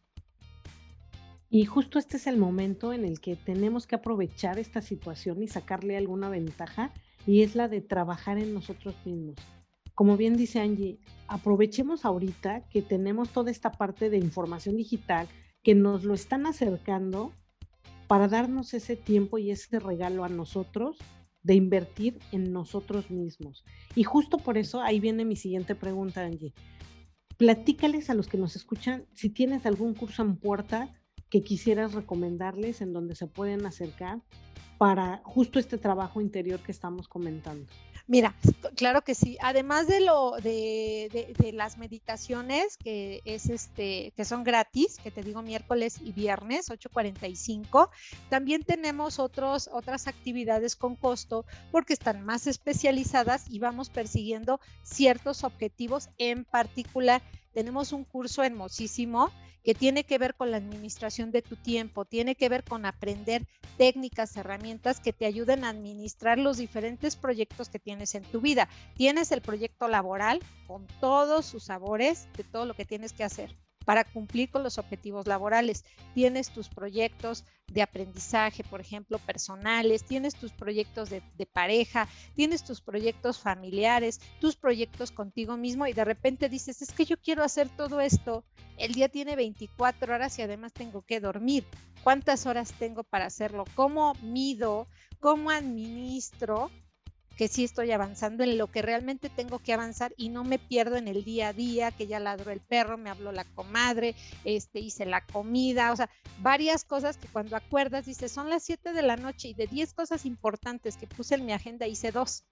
Y 1.49 1.65
justo 1.65 1.99
este 1.99 2.19
es 2.19 2.27
el 2.27 2.37
momento 2.37 2.93
en 2.93 3.05
el 3.05 3.21
que 3.21 3.37
tenemos 3.37 3.87
que 3.87 3.95
aprovechar 3.95 4.59
esta 4.59 4.83
situación 4.83 5.43
y 5.43 5.49
sacarle 5.49 5.97
alguna 5.97 6.29
ventaja, 6.29 6.93
y 7.27 7.43
es 7.43 7.55
la 7.55 7.69
de 7.69 7.81
trabajar 7.81 8.39
en 8.39 8.53
nosotros 8.53 8.95
mismos. 9.07 9.37
Como 9.95 10.17
bien 10.17 10.37
dice 10.37 10.61
Angie, 10.61 10.99
aprovechemos 11.29 12.05
ahorita 12.05 12.69
que 12.69 12.83
tenemos 12.83 13.31
toda 13.31 13.51
esta 13.51 13.71
parte 13.71 14.11
de 14.11 14.19
información 14.19 14.77
digital, 14.77 15.29
que 15.63 15.75
nos 15.75 16.05
lo 16.05 16.15
están 16.15 16.47
acercando 16.47 17.33
para 18.09 18.29
darnos 18.29 18.75
ese 18.75 18.97
tiempo 18.97 19.39
y 19.39 19.51
ese 19.51 19.79
regalo 19.79 20.25
a 20.25 20.29
nosotros 20.29 20.99
de 21.43 21.55
invertir 21.55 22.19
en 22.33 22.53
nosotros 22.53 23.11
mismos. 23.11 23.65
Y 23.95 24.03
justo 24.03 24.39
por 24.39 24.59
eso 24.59 24.83
ahí 24.83 24.99
viene 24.99 25.25
mi 25.25 25.37
siguiente 25.37 25.75
pregunta, 25.75 26.25
Angie. 26.25 26.55
Platícales 27.37 28.11
a 28.11 28.15
los 28.15 28.27
que 28.27 28.39
nos 28.39 28.57
escuchan 28.57 29.07
si 29.13 29.31
tienes 29.31 29.65
algún 29.67 29.95
curso 29.95 30.23
en 30.23 30.37
puerta 30.37 30.93
que 31.31 31.43
quisieras 31.43 31.93
recomendarles 31.95 32.81
en 32.81 32.93
donde 32.93 33.15
se 33.15 33.27
pueden 33.27 33.67
acercar 33.67 34.23
para 34.79 35.21
justo 35.25 35.59
este 35.59 35.79
trabajo 35.79 36.21
interior 36.21 36.61
que 36.61 36.73
estamos 36.73 37.09
comentando. 37.09 37.67
Mira, 38.07 38.35
claro 38.77 39.03
que 39.03 39.15
sí. 39.15 39.39
Además 39.41 39.87
de 39.87 40.01
lo 40.01 40.33
de, 40.33 41.35
de, 41.39 41.53
las 41.53 41.79
meditaciones 41.79 42.77
que 42.77 43.23
es 43.25 43.49
este 43.49 44.13
que 44.15 44.27
son 44.27 44.45
gratis, 44.45 44.99
que 45.03 45.11
te 45.11 45.23
digo 45.23 45.41
miércoles 45.41 45.99
y 46.03 46.13
viernes 46.13 46.69
8:45, 46.69 47.89
también 48.29 48.63
tenemos 48.63 49.19
otros 49.19 49.71
otras 49.73 50.07
actividades 50.07 50.77
con 50.77 50.97
costo 50.97 51.47
porque 51.73 51.95
están 51.95 52.23
más 52.27 52.47
especializadas 52.47 53.47
y 53.49 53.59
vamos 53.59 53.89
persiguiendo 53.89 54.61
ciertos 54.83 55.43
objetivos 55.43 56.11
en 56.19 56.45
particular. 56.45 57.23
Tenemos 57.55 57.93
un 57.93 58.05
curso 58.05 58.43
hermosísimo 58.43 59.31
que 59.65 59.75
tiene 59.75 60.05
que 60.05 60.19
ver 60.19 60.35
con 60.35 60.51
la 60.51 60.59
administración 60.59 61.31
de 61.31 61.43
tu 61.43 61.57
tiempo, 61.57 62.05
tiene 62.05 62.35
que 62.35 62.49
ver 62.49 62.63
con 62.63 62.87
aprender 62.87 63.47
técnicas, 63.79 64.37
herramientas 64.37 65.01
que 65.01 65.13
te 65.13 65.27
ayuden 65.27 65.65
a 65.65 65.71
administrar 65.71 66.39
los 66.39 66.59
diferentes 66.59 67.17
proyectos 67.17 67.69
que 67.71 67.79
tienes 67.79 68.15
en 68.15 68.23
tu 68.25 68.41
vida. 68.41 68.69
Tienes 68.95 69.33
el 69.33 69.41
proyecto 69.41 69.89
laboral 69.89 70.41
con 70.67 70.87
todos 71.01 71.47
sus 71.47 71.65
sabores 71.65 72.29
de 72.37 72.45
todo 72.45 72.67
lo 72.67 72.75
que 72.75 72.85
tienes 72.85 73.13
que 73.13 73.25
hacer 73.25 73.64
para 73.85 74.05
cumplir 74.05 74.51
con 74.51 74.63
los 74.63 74.79
objetivos 74.79 75.27
laborales. 75.27 75.85
Tienes 76.15 76.51
tus 76.51 76.69
proyectos 76.69 77.45
de 77.69 77.83
aprendizaje, 77.83 78.63
por 78.65 78.81
ejemplo, 78.81 79.19
personales, 79.19 80.05
tienes 80.05 80.35
tus 80.35 80.53
proyectos 80.53 81.11
de, 81.11 81.23
pareja, 81.53 82.09
tienes 82.35 82.65
tus 82.65 82.81
proyectos 82.81 83.39
familiares, 83.39 84.21
tus 84.41 84.57
proyectos 84.57 85.11
contigo 85.11 85.57
mismo 85.57 85.87
y 85.87 85.93
de 85.93 86.05
repente 86.05 86.49
dices, 86.49 86.83
es 86.83 86.93
que 86.93 87.05
yo 87.05 87.17
quiero 87.17 87.43
hacer 87.43 87.69
todo 87.69 88.01
esto. 88.01 88.45
El 88.77 88.93
día 88.93 89.09
tiene 89.09 89.37
24 89.37 90.15
horas 90.15 90.39
y 90.39 90.43
además 90.43 90.73
tengo 90.73 91.03
que 91.03 91.21
dormir. 91.21 91.65
¿Cuántas 92.03 92.47
horas 92.47 92.75
tengo 92.79 93.03
para 93.03 93.27
hacerlo? 93.27 93.65
¿Cómo 93.75 94.15
mido? 94.23 94.87
¿Cómo 95.21 95.51
administro? 95.51 96.71
Que 97.37 97.49
sí 97.49 97.65
estoy 97.65 97.91
avanzando 97.91 98.45
en 98.45 98.59
lo 98.59 98.71
que 98.71 98.83
realmente 98.83 99.29
tengo 99.29 99.59
que 99.59 99.73
avanzar 99.73 100.15
y 100.17 100.29
no 100.29 100.45
me 100.45 100.59
pierdo 100.59 100.97
en 100.97 101.09
el 101.09 101.25
día 101.25 101.49
a 101.49 101.53
día, 101.53 101.91
que 101.91 102.07
ya 102.07 102.21
ladró 102.21 102.53
el 102.53 102.61
perro, 102.61 102.97
me 102.97 103.11
habló 103.11 103.33
la 103.33 103.45
comadre, 103.45 104.15
este, 104.45 104.81
hice 104.81 105.05
la 105.05 105.25
comida, 105.27 105.93
o 105.93 105.97
sea, 105.97 106.09
varias 106.41 106.85
cosas 106.85 107.17
que 107.17 107.29
cuando 107.29 107.57
acuerdas 107.57 108.07
dices, 108.07 108.31
son 108.31 108.51
las 108.51 108.63
7 108.65 108.93
de 108.93 109.03
la 109.03 109.17
noche 109.17 109.49
y 109.49 109.55
de 109.55 109.67
10 109.67 109.95
cosas 109.95 110.25
importantes 110.25 110.97
que 110.97 111.07
puse 111.07 111.35
en 111.35 111.47
mi 111.47 111.53
agenda 111.53 111.87
hice 111.87 112.13
dos. 112.13 112.45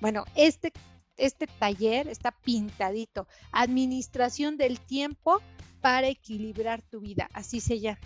Bueno, 0.00 0.24
este, 0.34 0.72
este 1.16 1.46
taller 1.46 2.08
está 2.08 2.30
pintadito, 2.30 3.26
administración 3.52 4.56
del 4.56 4.80
tiempo 4.80 5.40
para 5.80 6.08
equilibrar 6.08 6.82
tu 6.82 7.00
vida, 7.00 7.28
así 7.34 7.60
se 7.60 7.80
llama. 7.80 8.00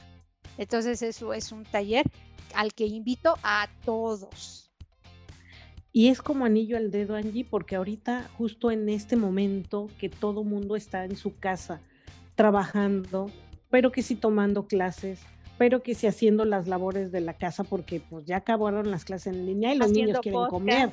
Entonces 0.59 1.01
eso 1.03 1.33
es 1.33 1.53
un 1.53 1.65
taller 1.65 2.05
al 2.55 2.75
que 2.75 2.87
invito 2.87 3.39
a 3.43 3.69
todos 3.85 4.72
y 5.93 6.09
es 6.09 6.23
como 6.23 6.47
anillo 6.47 6.79
al 6.79 6.91
dedo, 6.91 7.15
Angie, 7.15 7.45
porque 7.45 7.77
ahorita, 7.77 8.31
justo 8.39 8.71
en 8.71 8.89
este 8.89 9.15
momento 9.17 9.89
que 9.99 10.09
todo 10.09 10.43
mundo 10.43 10.75
está 10.75 11.05
en 11.05 11.17
su 11.17 11.37
casa 11.37 11.83
trabajando, 12.35 13.31
pero 13.69 13.93
que 13.93 14.03
sí 14.03 14.17
tomando 14.17 14.67
clases, 14.67 15.21
pero 15.59 15.83
que 15.83 15.95
sí 15.95 16.07
haciendo 16.07 16.47
las 16.47 16.67
labores 16.67 17.13
de 17.13 17.21
la 17.21 17.35
casa, 17.35 17.63
porque 17.63 18.01
pues 18.01 18.25
ya 18.25 18.39
acabaron 18.39 18.91
las 18.91 19.05
clases 19.05 19.35
en 19.35 19.45
línea 19.45 19.75
y 19.75 19.79
los 19.79 19.91
niños 19.91 20.21
quieren 20.21 20.47
comer. 20.49 20.91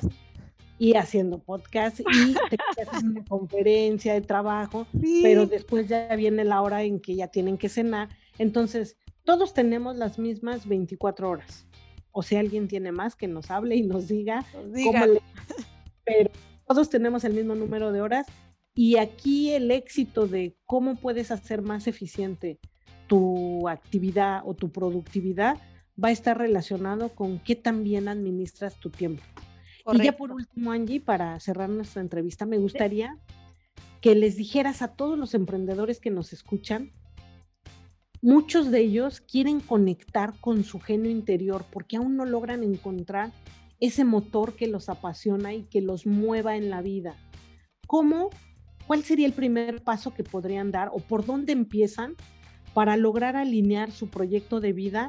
Y 0.78 0.94
haciendo 0.94 1.38
podcast 1.38 2.00
y 2.00 2.04
te 2.50 2.58
una 3.02 3.22
conferencia 3.24 4.14
de 4.14 4.22
trabajo, 4.22 4.86
pero 5.22 5.44
después 5.46 5.88
ya 5.88 6.14
viene 6.16 6.42
la 6.44 6.62
hora 6.62 6.82
en 6.82 7.00
que 7.00 7.16
ya 7.16 7.28
tienen 7.28 7.58
que 7.58 7.68
cenar. 7.68 8.08
Entonces, 8.38 8.96
todos 9.24 9.52
tenemos 9.52 9.96
las 9.96 10.18
mismas 10.18 10.66
24 10.66 11.28
horas 11.28 11.66
o 12.12 12.22
si 12.22 12.36
alguien 12.36 12.68
tiene 12.68 12.92
más, 12.92 13.16
que 13.16 13.28
nos 13.28 13.50
hable 13.50 13.76
y 13.76 13.82
nos 13.82 14.08
diga, 14.08 14.44
cómo 14.52 15.06
le... 15.06 15.20
Pero 16.04 16.30
todos 16.66 16.90
tenemos 16.90 17.24
el 17.24 17.34
mismo 17.34 17.54
número 17.54 17.92
de 17.92 18.00
horas 18.00 18.26
y 18.74 18.96
aquí 18.96 19.50
el 19.50 19.70
éxito 19.70 20.26
de 20.26 20.56
cómo 20.64 20.96
puedes 20.96 21.30
hacer 21.30 21.62
más 21.62 21.86
eficiente 21.86 22.58
tu 23.06 23.68
actividad 23.68 24.42
o 24.44 24.54
tu 24.54 24.70
productividad 24.70 25.58
va 26.02 26.08
a 26.08 26.12
estar 26.12 26.38
relacionado 26.38 27.10
con 27.10 27.38
qué 27.40 27.56
tan 27.56 27.82
bien 27.82 28.08
administras 28.08 28.76
tu 28.76 28.90
tiempo. 28.90 29.22
Y 29.92 30.04
ya 30.04 30.16
por 30.16 30.30
último, 30.30 30.70
Angie, 30.70 31.00
para 31.00 31.38
cerrar 31.40 31.68
nuestra 31.68 32.00
entrevista, 32.00 32.46
me 32.46 32.58
gustaría 32.58 33.18
que 34.00 34.14
les 34.14 34.36
dijeras 34.36 34.82
a 34.82 34.94
todos 34.94 35.18
los 35.18 35.34
emprendedores 35.34 36.00
que 36.00 36.10
nos 36.10 36.32
escuchan 36.32 36.92
Muchos 38.22 38.70
de 38.70 38.80
ellos 38.80 39.20
quieren 39.22 39.60
conectar 39.60 40.34
con 40.40 40.62
su 40.62 40.78
genio 40.78 41.10
interior 41.10 41.64
porque 41.72 41.96
aún 41.96 42.16
no 42.16 42.26
logran 42.26 42.62
encontrar 42.62 43.32
ese 43.78 44.04
motor 44.04 44.56
que 44.56 44.66
los 44.66 44.90
apasiona 44.90 45.54
y 45.54 45.62
que 45.62 45.80
los 45.80 46.06
mueva 46.06 46.56
en 46.56 46.68
la 46.68 46.82
vida. 46.82 47.16
¿Cómo? 47.86 48.28
¿Cuál 48.86 49.04
sería 49.04 49.26
el 49.26 49.32
primer 49.32 49.82
paso 49.82 50.12
que 50.12 50.22
podrían 50.22 50.70
dar 50.70 50.90
o 50.92 50.98
por 50.98 51.24
dónde 51.24 51.52
empiezan 51.52 52.14
para 52.74 52.98
lograr 52.98 53.36
alinear 53.36 53.90
su 53.90 54.08
proyecto 54.08 54.60
de 54.60 54.74
vida 54.74 55.08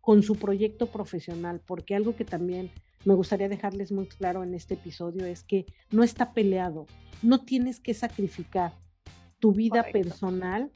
con 0.00 0.22
su 0.22 0.36
proyecto 0.36 0.86
profesional, 0.86 1.60
porque 1.66 1.94
algo 1.94 2.16
que 2.16 2.24
también 2.24 2.70
me 3.04 3.12
gustaría 3.12 3.50
dejarles 3.50 3.92
muy 3.92 4.06
claro 4.06 4.42
en 4.42 4.54
este 4.54 4.72
episodio 4.72 5.26
es 5.26 5.42
que 5.42 5.66
no 5.90 6.02
está 6.02 6.32
peleado, 6.32 6.86
no 7.22 7.44
tienes 7.44 7.78
que 7.78 7.92
sacrificar 7.92 8.72
tu 9.38 9.52
vida 9.52 9.84
personal 9.92 10.72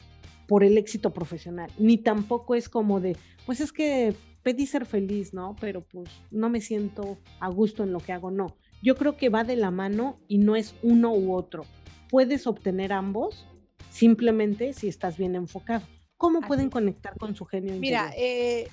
por 0.47 0.65
el 0.65 0.79
éxito 0.79 1.13
profesional, 1.13 1.71
ni 1.79 1.99
tampoco 1.99 2.55
es 2.55 2.69
como 2.69 3.01
de, 3.01 3.17
pues 3.47 3.61
es 3.61 3.73
que 3.73 4.15
pedí 4.43 4.67
ser 4.67 4.87
feliz, 4.87 5.33
¿no? 5.35 5.57
Pero 5.61 5.83
pues 5.83 6.09
no 6.31 6.49
me 6.49 6.61
siento 6.61 7.19
a 7.41 7.49
gusto 7.49 7.83
en 7.83 7.93
lo 7.93 8.01
que 8.01 8.13
hago, 8.13 8.31
no. 8.31 8.57
Yo 8.83 8.97
creo 8.97 9.17
que 9.17 9.29
va 9.29 9.45
de 9.45 9.57
la 9.57 9.71
mano 9.71 10.19
y 10.27 10.39
no 10.39 10.57
es 10.57 10.75
uno 10.83 11.13
u 11.15 11.35
otro. 11.35 11.65
Puedes 12.11 12.47
obtener 12.47 12.93
ambos 12.93 13.47
simplemente 13.91 14.73
si 14.73 14.89
estás 14.89 15.17
bien 15.17 15.35
enfocado. 15.37 15.87
¿Cómo 16.17 16.41
pueden 16.41 16.71
conectar 16.71 17.17
con 17.19 17.35
su 17.35 17.45
genio? 17.45 17.75
Mira, 17.79 18.13
eh, 18.17 18.69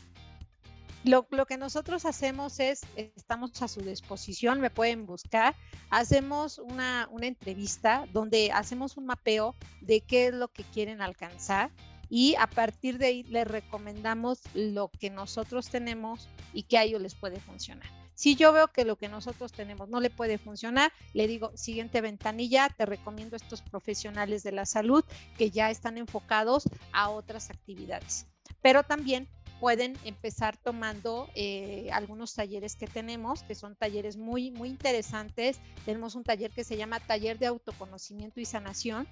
lo, 1.04 1.28
que 1.46 1.58
nosotros 1.58 2.06
hacemos 2.06 2.60
es, 2.60 2.82
estamos 2.96 3.62
a 3.62 3.68
su 3.68 3.82
disposición, 3.82 4.60
me 4.60 4.70
pueden 4.70 5.06
buscar, 5.06 5.56
hacemos 5.90 6.60
una, 6.60 7.08
una 7.12 7.28
entrevista 7.28 8.06
donde 8.12 8.52
hacemos 8.52 8.98
un 8.98 9.06
mapeo 9.06 9.56
de 9.82 10.02
qué 10.02 10.28
es 10.28 10.34
lo 10.34 10.50
que 10.50 10.64
quieren 10.64 11.02
alcanzar 11.02 11.72
y 12.10 12.36
a 12.36 12.48
partir 12.48 12.98
de 12.98 13.06
ahí 13.06 13.24
les 13.24 13.48
recomendamos 13.48 14.42
lo 14.54 14.90
que 14.90 15.10
nosotros 15.10 15.70
tenemos 15.70 16.28
y 16.54 16.64
que 16.64 16.78
a 16.78 16.84
ellos 16.84 17.02
les 17.02 17.16
puede 17.16 17.40
funcionar. 17.40 17.88
Si 18.20 18.36
yo 18.36 18.52
veo 18.52 18.68
que 18.68 18.84
lo 18.84 18.98
que 18.98 19.08
nosotros 19.08 19.54
tenemos 19.54 19.88
no 19.88 20.02
le 20.02 20.10
puede 20.10 20.38
funcionar, 20.38 20.92
le 21.14 21.26
digo, 21.26 21.56
siguiente 21.56 22.02
ventanilla, 22.02 22.68
te 22.68 22.86
recomiendo 22.86 23.38
estos 23.38 23.62
profesionales 23.62 24.44
de 24.44 24.52
la 24.52 24.66
salud 24.66 25.06
que 25.38 25.52
ya 25.52 25.70
están 25.70 25.98
enfocados 25.98 26.64
a 26.92 27.12
otras 27.12 27.50
actividades. 27.50 28.28
Pero 28.62 28.84
también 28.84 29.30
pueden 29.60 29.98
empezar 30.06 30.58
tomando 30.58 31.30
eh, 31.36 31.90
algunos 31.92 32.34
talleres 32.34 32.76
que 32.76 32.88
tenemos, 32.88 33.44
que 33.44 33.56
son 33.56 33.76
talleres 33.76 34.18
muy, 34.18 34.52
muy 34.52 34.70
interesantes. 34.70 35.60
Tenemos 35.86 36.16
un 36.16 36.24
taller 36.24 36.52
que 36.52 36.64
se 36.64 36.78
llama 36.78 37.00
Taller 37.00 37.38
de 37.38 37.48
Autoconocimiento 37.48 38.40
y 38.40 38.46
Sanación. 38.46 39.08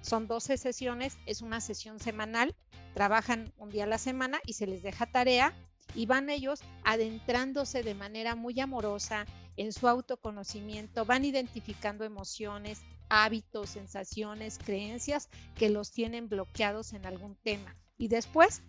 Son 0.00 0.26
12 0.26 0.56
sesiones, 0.56 1.16
es 1.26 1.42
una 1.42 1.60
sesión 1.60 2.00
semanal, 2.00 2.56
trabajan 2.94 3.52
un 3.56 3.70
día 3.70 3.84
a 3.84 3.86
la 3.86 3.98
semana 3.98 4.40
y 4.44 4.54
se 4.54 4.66
les 4.66 4.82
deja 4.82 5.06
tarea 5.06 5.54
y 5.94 6.06
van 6.06 6.28
ellos 6.28 6.60
adentrándose 6.84 7.82
de 7.82 7.94
manera 7.94 8.34
muy 8.34 8.58
amorosa 8.60 9.26
en 9.56 9.72
su 9.72 9.86
autoconocimiento, 9.86 11.04
van 11.04 11.24
identificando 11.24 12.04
emociones, 12.04 12.82
hábitos, 13.08 13.70
sensaciones, 13.70 14.58
creencias 14.58 15.28
que 15.54 15.68
los 15.68 15.92
tienen 15.92 16.28
bloqueados 16.28 16.94
en 16.94 17.06
algún 17.06 17.36
tema. 17.36 17.76
Y 17.98 18.08
después 18.08 18.62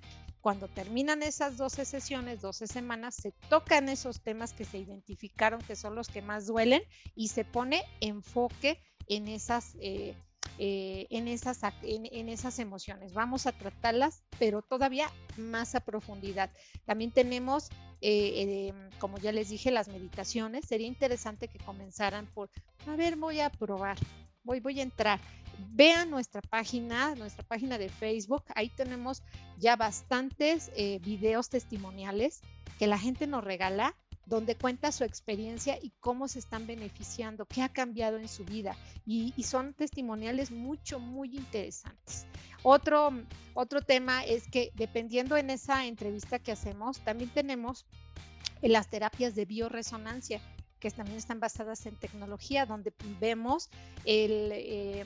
cuando 0.44 0.68
terminan 0.68 1.24
esas 1.24 1.56
12 1.56 1.86
sesiones, 1.86 2.42
12 2.42 2.68
semanas, 2.68 3.16
se 3.16 3.32
tocan 3.48 3.88
esos 3.88 4.20
temas 4.20 4.52
que 4.52 4.66
se 4.66 4.78
identificaron 4.78 5.62
que 5.62 5.78
son 5.78 5.96
los 5.96 6.10
que 6.10 6.22
más 6.22 6.48
duelen 6.48 6.84
y 7.16 7.30
se 7.30 7.46
pone 7.46 7.82
enfoque 8.02 8.78
en 9.08 9.30
esas, 9.30 9.78
eh, 9.80 10.18
eh, 10.58 11.08
en, 11.12 11.30
esas, 11.30 11.62
en, 11.82 12.28
esas 12.28 12.60
emociones. 12.60 13.14
Vamos 13.14 13.48
a 13.48 13.54
tratarlas, 13.54 14.22
pero 14.38 14.62
todavía 14.62 15.10
más 15.38 15.76
a 15.76 15.80
profundidad. 15.80 16.52
También 16.84 17.12
tenemos, 17.12 17.70
eh, 18.02 18.74
como 19.00 19.20
ya 19.20 19.32
les 19.32 19.48
dije, 19.48 19.72
las 19.72 19.88
meditaciones. 19.88 20.66
Sería 20.66 20.88
interesante 20.88 21.48
que 21.48 21.60
comenzaran 21.60 22.26
por, 22.34 22.50
a 22.86 22.98
ver, 22.98 23.16
voy 23.16 23.40
a 23.40 23.50
probar, 23.50 23.98
voy, 24.44 24.60
voy 24.60 24.82
a 24.82 24.84
entrar 24.84 25.22
vean 25.72 26.10
nuestra 26.10 26.42
página, 26.42 27.16
nuestra 27.16 27.44
página 27.44 27.78
de 27.78 27.90
Facebook. 27.90 28.44
Ahí 28.56 28.70
tenemos 28.70 29.24
ya 29.58 29.76
bastantes 29.76 30.72
eh, 30.76 31.00
videos 31.00 31.50
testimoniales 31.50 32.42
que 32.80 32.88
la 32.88 32.98
gente 32.98 33.28
nos 33.28 33.44
regala, 33.44 33.96
donde 34.26 34.56
cuenta 34.56 34.92
su 34.92 35.04
experiencia 35.04 35.78
y 35.82 35.92
cómo 36.00 36.28
se 36.28 36.40
están 36.40 36.66
beneficiando, 36.66 37.46
qué 37.46 37.62
ha 37.62 37.70
cambiado 37.70 38.18
en 38.18 38.30
su 38.30 38.46
vida. 38.46 38.76
Y, 39.06 39.34
son 39.44 39.74
testimoniales 39.74 40.52
mucho, 40.52 41.00
muy 41.00 41.36
interesantes. 41.36 42.26
Otro, 42.64 43.12
otro 43.54 43.82
tema 43.82 44.24
es 44.24 44.48
que 44.48 44.72
dependiendo 44.76 45.36
en 45.36 45.50
esa 45.50 45.86
entrevista 45.86 46.40
que 46.40 46.54
hacemos, 46.54 47.00
también 47.00 47.30
tenemos 47.32 47.86
las 48.62 48.90
terapias 48.90 49.36
de 49.36 49.46
bioresonancia 49.46 50.42
que 50.80 50.92
también 50.92 51.18
están 51.18 51.40
basadas 51.40 51.86
en 51.86 51.96
tecnología, 51.96 52.66
donde 52.66 52.94
vemos 53.20 53.70
el, 54.04 54.50
eh, 54.52 55.06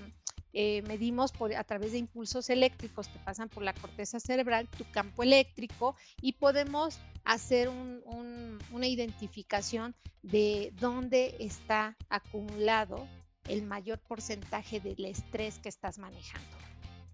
eh, 0.60 0.82
medimos 0.88 1.32
a 1.56 1.64
través 1.64 1.92
de 1.92 2.00
impulsos 2.00 2.50
eléctricos 2.50 3.08
que 3.10 3.20
pasan 3.20 3.48
por 3.48 3.62
la 3.62 3.74
corteza 3.74 4.20
cerebral 4.20 4.68
tu 4.68 4.90
campo 4.90 5.22
eléctrico 5.22 5.96
y 6.20 6.34
podemos 6.34 6.98
hacer 7.26 7.70
una 7.70 8.88
identificación 8.88 9.94
de 10.24 10.74
dónde 10.80 11.36
está 11.40 11.96
acumulado 12.10 13.08
el 13.48 13.62
mayor 13.62 14.00
porcentaje 14.00 14.80
del 14.80 15.06
estrés 15.06 15.60
que 15.60 15.70
estás 15.70 16.00
manejando 16.00 16.58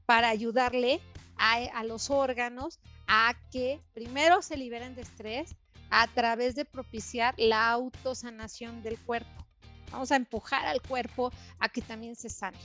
para 0.05 0.29
ayudarle 0.29 1.01
a, 1.35 1.55
a, 1.77 1.83
los 1.83 2.09
órganos 2.11 2.79
a 3.07 3.33
que 3.51 3.81
primero 3.93 4.41
se 4.41 4.55
liberen 4.55 4.95
de 4.95 5.01
estrés 5.01 5.53
a 5.89 6.07
través 6.07 6.55
de 6.55 6.63
propiciar 6.63 7.35
la 7.37 7.69
autosanación 7.71 8.83
del 8.83 8.97
cuerpo. 8.99 9.45
Vamos 9.91 10.13
a 10.13 10.15
empujar 10.15 10.65
al 10.65 10.81
cuerpo 10.81 11.29
a 11.59 11.67
que 11.67 11.81
también 11.81 12.15
se 12.15 12.29
sane 12.29 12.57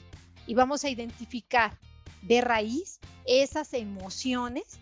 y 0.49 0.55
vamos 0.55 0.83
a 0.83 0.89
identificar 0.89 1.79
de 2.23 2.41
raíz 2.41 2.99
esas 3.27 3.75
emociones, 3.75 4.81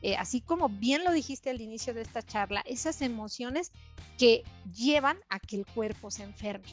eh, 0.00 0.16
así 0.16 0.40
como 0.40 0.70
bien 0.70 1.04
lo 1.04 1.12
dijiste 1.12 1.50
al 1.50 1.60
inicio 1.60 1.92
de 1.92 2.00
esta 2.00 2.22
charla, 2.22 2.62
esas 2.66 3.02
emociones 3.02 3.72
que 4.18 4.42
llevan 4.74 5.18
a 5.28 5.38
que 5.38 5.56
el 5.56 5.66
cuerpo 5.66 6.10
se 6.10 6.22
enferme, 6.22 6.66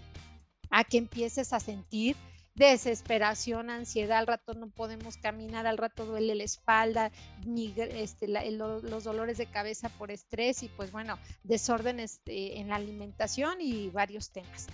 a 0.70 0.86
que 0.86 0.98
empieces 0.98 1.52
a 1.52 1.60
sentir 1.60 2.16
desesperación, 2.56 3.70
ansiedad, 3.70 4.20
al 4.20 4.28
rato 4.28 4.54
no 4.54 4.70
podemos 4.70 5.18
caminar, 5.18 5.68
al 5.68 5.78
rato 5.78 6.06
duele 6.06 6.34
la 6.36 6.44
espalda, 6.44 7.12
ni 7.46 7.74
este, 7.78 8.28
los 8.28 9.04
dolores 9.04 9.38
de 9.38 9.48
cabeza 9.48 9.89
por 9.89 10.12
estrés 10.12 10.64
y 10.64 10.70
pues 10.70 10.94
bueno, 10.94 11.20
desórdenes 11.44 12.22
eh, 12.26 12.54
en 12.56 12.70
la 12.70 12.76
alimentación 12.76 13.60
y 13.60 13.89
varios 13.89 14.32
temas. 14.32 14.68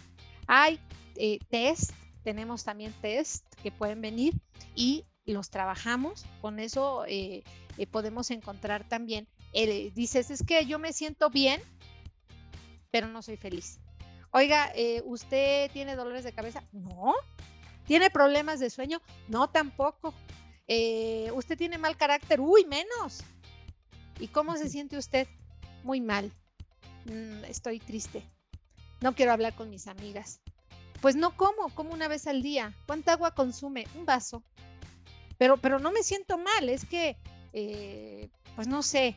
Hay 0.47 0.79
eh, 1.15 1.39
test 1.49 1.91
tenemos 2.23 2.63
también 2.63 2.93
test 3.01 3.45
que 3.61 3.71
pueden 3.71 4.01
venir 4.01 4.33
y 4.75 5.05
los 5.25 5.49
trabajamos. 5.49 6.25
Con 6.41 6.59
eso 6.59 7.05
eh, 7.07 7.43
eh, 7.77 7.87
podemos 7.87 8.31
encontrar 8.31 8.87
también, 8.87 9.27
eh, 9.53 9.91
dices, 9.95 10.31
es 10.31 10.43
que 10.43 10.65
yo 10.65 10.79
me 10.79 10.93
siento 10.93 11.29
bien, 11.29 11.61
pero 12.91 13.07
no 13.07 13.21
soy 13.21 13.37
feliz. 13.37 13.79
Oiga, 14.31 14.71
¿usted 15.05 15.71
tiene 15.71 15.95
dolores 15.95 16.23
de 16.23 16.33
cabeza? 16.33 16.63
No. 16.71 17.13
¿Tiene 17.85 18.09
problemas 18.09 18.59
de 18.59 18.69
sueño? 18.69 19.01
No, 19.29 19.49
tampoco. 19.49 20.13
¿Usted 20.67 21.57
tiene 21.57 21.77
mal 21.77 21.95
carácter? 21.95 22.41
Uy, 22.41 22.65
menos. 22.65 23.23
¿Y 24.19 24.27
cómo 24.27 24.55
se 24.57 24.69
siente 24.69 24.97
usted? 24.97 25.27
Muy 25.83 26.01
mal. 26.01 26.31
Mm, 27.05 27.45
estoy 27.45 27.79
triste. 27.79 28.21
No 29.01 29.15
quiero 29.15 29.31
hablar 29.31 29.55
con 29.55 29.69
mis 29.69 29.87
amigas. 29.87 30.41
Pues 31.01 31.15
no 31.15 31.35
como, 31.35 31.69
como 31.75 31.93
una 31.93 32.07
vez 32.07 32.27
al 32.27 32.41
día. 32.41 32.73
¿Cuánta 32.85 33.13
agua 33.13 33.31
consume? 33.31 33.85
Un 33.95 34.05
vaso. 34.05 34.43
Pero, 35.37 35.57
pero 35.57 35.79
no 35.79 35.91
me 35.91 36.03
siento 36.03 36.37
mal, 36.37 36.69
es 36.69 36.85
que, 36.85 37.17
eh, 37.53 38.29
pues 38.55 38.67
no 38.67 38.81
sé, 38.81 39.15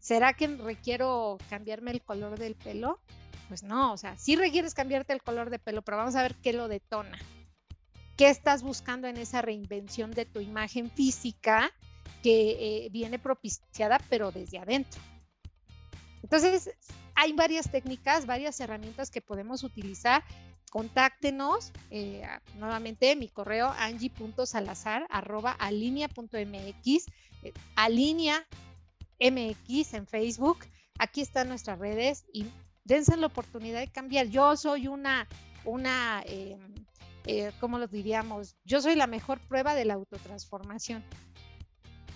¿será 0.00 0.34
que 0.34 0.46
requiero 0.46 1.38
cambiarme 1.48 1.90
el 1.90 2.02
color 2.02 2.38
del 2.38 2.54
pelo? 2.54 3.00
Pues 3.48 3.62
no, 3.62 3.92
o 3.92 3.96
sea, 3.96 4.16
sí 4.18 4.36
requieres 4.36 4.74
cambiarte 4.74 5.12
el 5.12 5.22
color 5.22 5.50
de 5.50 5.58
pelo, 5.58 5.82
pero 5.82 5.96
vamos 5.96 6.16
a 6.16 6.22
ver 6.22 6.34
qué 6.36 6.52
lo 6.52 6.68
detona. 6.68 7.18
¿Qué 8.16 8.28
estás 8.28 8.62
buscando 8.62 9.08
en 9.08 9.16
esa 9.16 9.42
reinvención 9.42 10.10
de 10.10 10.24
tu 10.26 10.40
imagen 10.40 10.90
física 10.90 11.70
que 12.22 12.84
eh, 12.84 12.88
viene 12.90 13.18
propiciada, 13.18 14.00
pero 14.10 14.32
desde 14.32 14.58
adentro? 14.58 15.00
Entonces, 16.22 16.70
hay 17.14 17.32
varias 17.32 17.70
técnicas, 17.70 18.26
varias 18.26 18.58
herramientas 18.60 19.10
que 19.10 19.20
podemos 19.20 19.62
utilizar 19.62 20.24
contáctenos 20.70 21.72
eh, 21.90 22.26
nuevamente 22.56 23.14
mi 23.16 23.28
correo 23.28 23.68
angie.salazar 23.78 25.06
arroba 25.10 25.52
alinea.mx 25.52 27.06
eh, 27.42 27.52
alinea 27.76 28.46
mx 29.20 29.94
en 29.94 30.06
facebook 30.06 30.58
aquí 30.98 31.20
están 31.20 31.48
nuestras 31.48 31.78
redes 31.78 32.24
y 32.32 32.46
dense 32.84 33.16
la 33.16 33.26
oportunidad 33.26 33.80
de 33.80 33.88
cambiar 33.88 34.26
yo 34.26 34.56
soy 34.56 34.88
una 34.88 35.26
una 35.64 36.22
em, 36.26 36.86
eh, 37.26 37.52
¿cómo 37.58 37.78
lo 37.78 37.88
diríamos? 37.88 38.54
Yo 38.64 38.80
soy 38.80 38.94
la 38.94 39.08
mejor 39.08 39.40
prueba 39.40 39.74
de 39.74 39.84
la 39.84 39.94
autotransformación. 39.94 41.02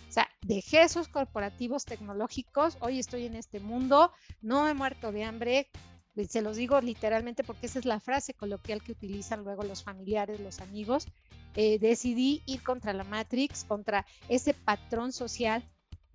O 0.08 0.12
sea, 0.12 0.28
dejé 0.42 0.82
esos 0.82 1.08
corporativos 1.08 1.84
tecnológicos, 1.84 2.76
hoy 2.80 2.98
estoy 2.98 3.26
en 3.26 3.34
este 3.34 3.60
mundo, 3.60 4.12
no 4.40 4.68
he 4.68 4.74
muerto 4.74 5.12
de 5.12 5.24
hambre, 5.24 5.68
se 6.28 6.42
los 6.42 6.56
digo 6.56 6.80
literalmente 6.80 7.44
porque 7.44 7.66
esa 7.66 7.78
es 7.78 7.84
la 7.84 8.00
frase 8.00 8.34
coloquial 8.34 8.82
que 8.82 8.92
utilizan 8.92 9.44
luego 9.44 9.62
los 9.62 9.82
familiares, 9.82 10.40
los 10.40 10.60
amigos, 10.60 11.06
eh, 11.56 11.78
decidí 11.78 12.42
ir 12.46 12.62
contra 12.62 12.92
la 12.92 13.04
Matrix, 13.04 13.64
contra 13.64 14.06
ese 14.28 14.54
patrón 14.54 15.12
social 15.12 15.64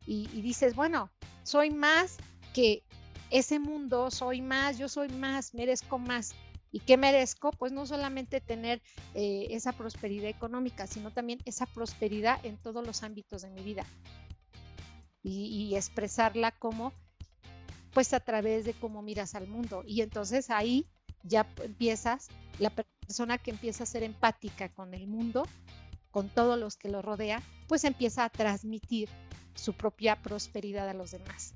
y, 0.08 0.28
dices, 0.42 0.76
bueno, 0.76 1.10
soy 1.44 1.72
más 1.72 2.18
que 2.54 2.84
ese 3.32 3.60
mundo, 3.60 4.12
soy 4.12 4.42
más, 4.42 4.78
yo 4.78 4.88
soy 4.88 5.10
más, 5.10 5.54
merezco 5.54 5.98
más. 5.98 6.36
¿Y 6.72 6.80
qué 6.80 6.98
merezco? 6.98 7.52
Pues 7.52 7.72
no 7.72 7.86
solamente 7.86 8.40
tener 8.40 8.82
eh, 9.14 9.48
esa 9.50 9.74
prosperidad 9.74 10.30
económica, 10.30 10.88
sino 10.88 11.12
también 11.12 11.40
esa 11.46 11.66
prosperidad 11.66 12.44
en 12.46 12.58
todos 12.58 12.86
los 12.86 13.02
ámbitos 13.02 13.42
de 13.42 13.50
mi 13.50 13.62
vida. 13.62 13.86
Y, 15.24 15.48
y, 15.48 15.76
expresarla 15.76 16.52
como, 16.52 16.94
pues 17.96 18.14
a 18.14 18.20
través 18.20 18.66
de 18.66 18.74
cómo 18.74 19.02
miras 19.02 19.36
al 19.36 19.48
mundo. 19.48 19.82
Y 19.88 20.02
entonces 20.02 20.50
ahí 20.50 20.86
ya 21.24 21.48
empiezas, 21.64 22.28
la 22.60 22.70
persona 22.70 23.38
que 23.38 23.52
empieza 23.52 23.84
a 23.84 23.88
ser 23.88 24.04
empática 24.04 24.68
con 24.68 24.94
el 24.94 25.08
mundo, 25.08 25.48
con 26.12 26.28
todos 26.28 26.60
los 26.60 26.76
que 26.76 26.90
lo 26.90 27.02
rodea, 27.02 27.42
pues 27.70 27.86
empieza 27.86 28.26
a 28.26 28.30
transmitir 28.30 29.08
su 29.54 29.72
propia 29.72 30.22
prosperidad 30.22 30.90
a 30.90 30.94
los 30.94 31.12
demás. 31.12 31.54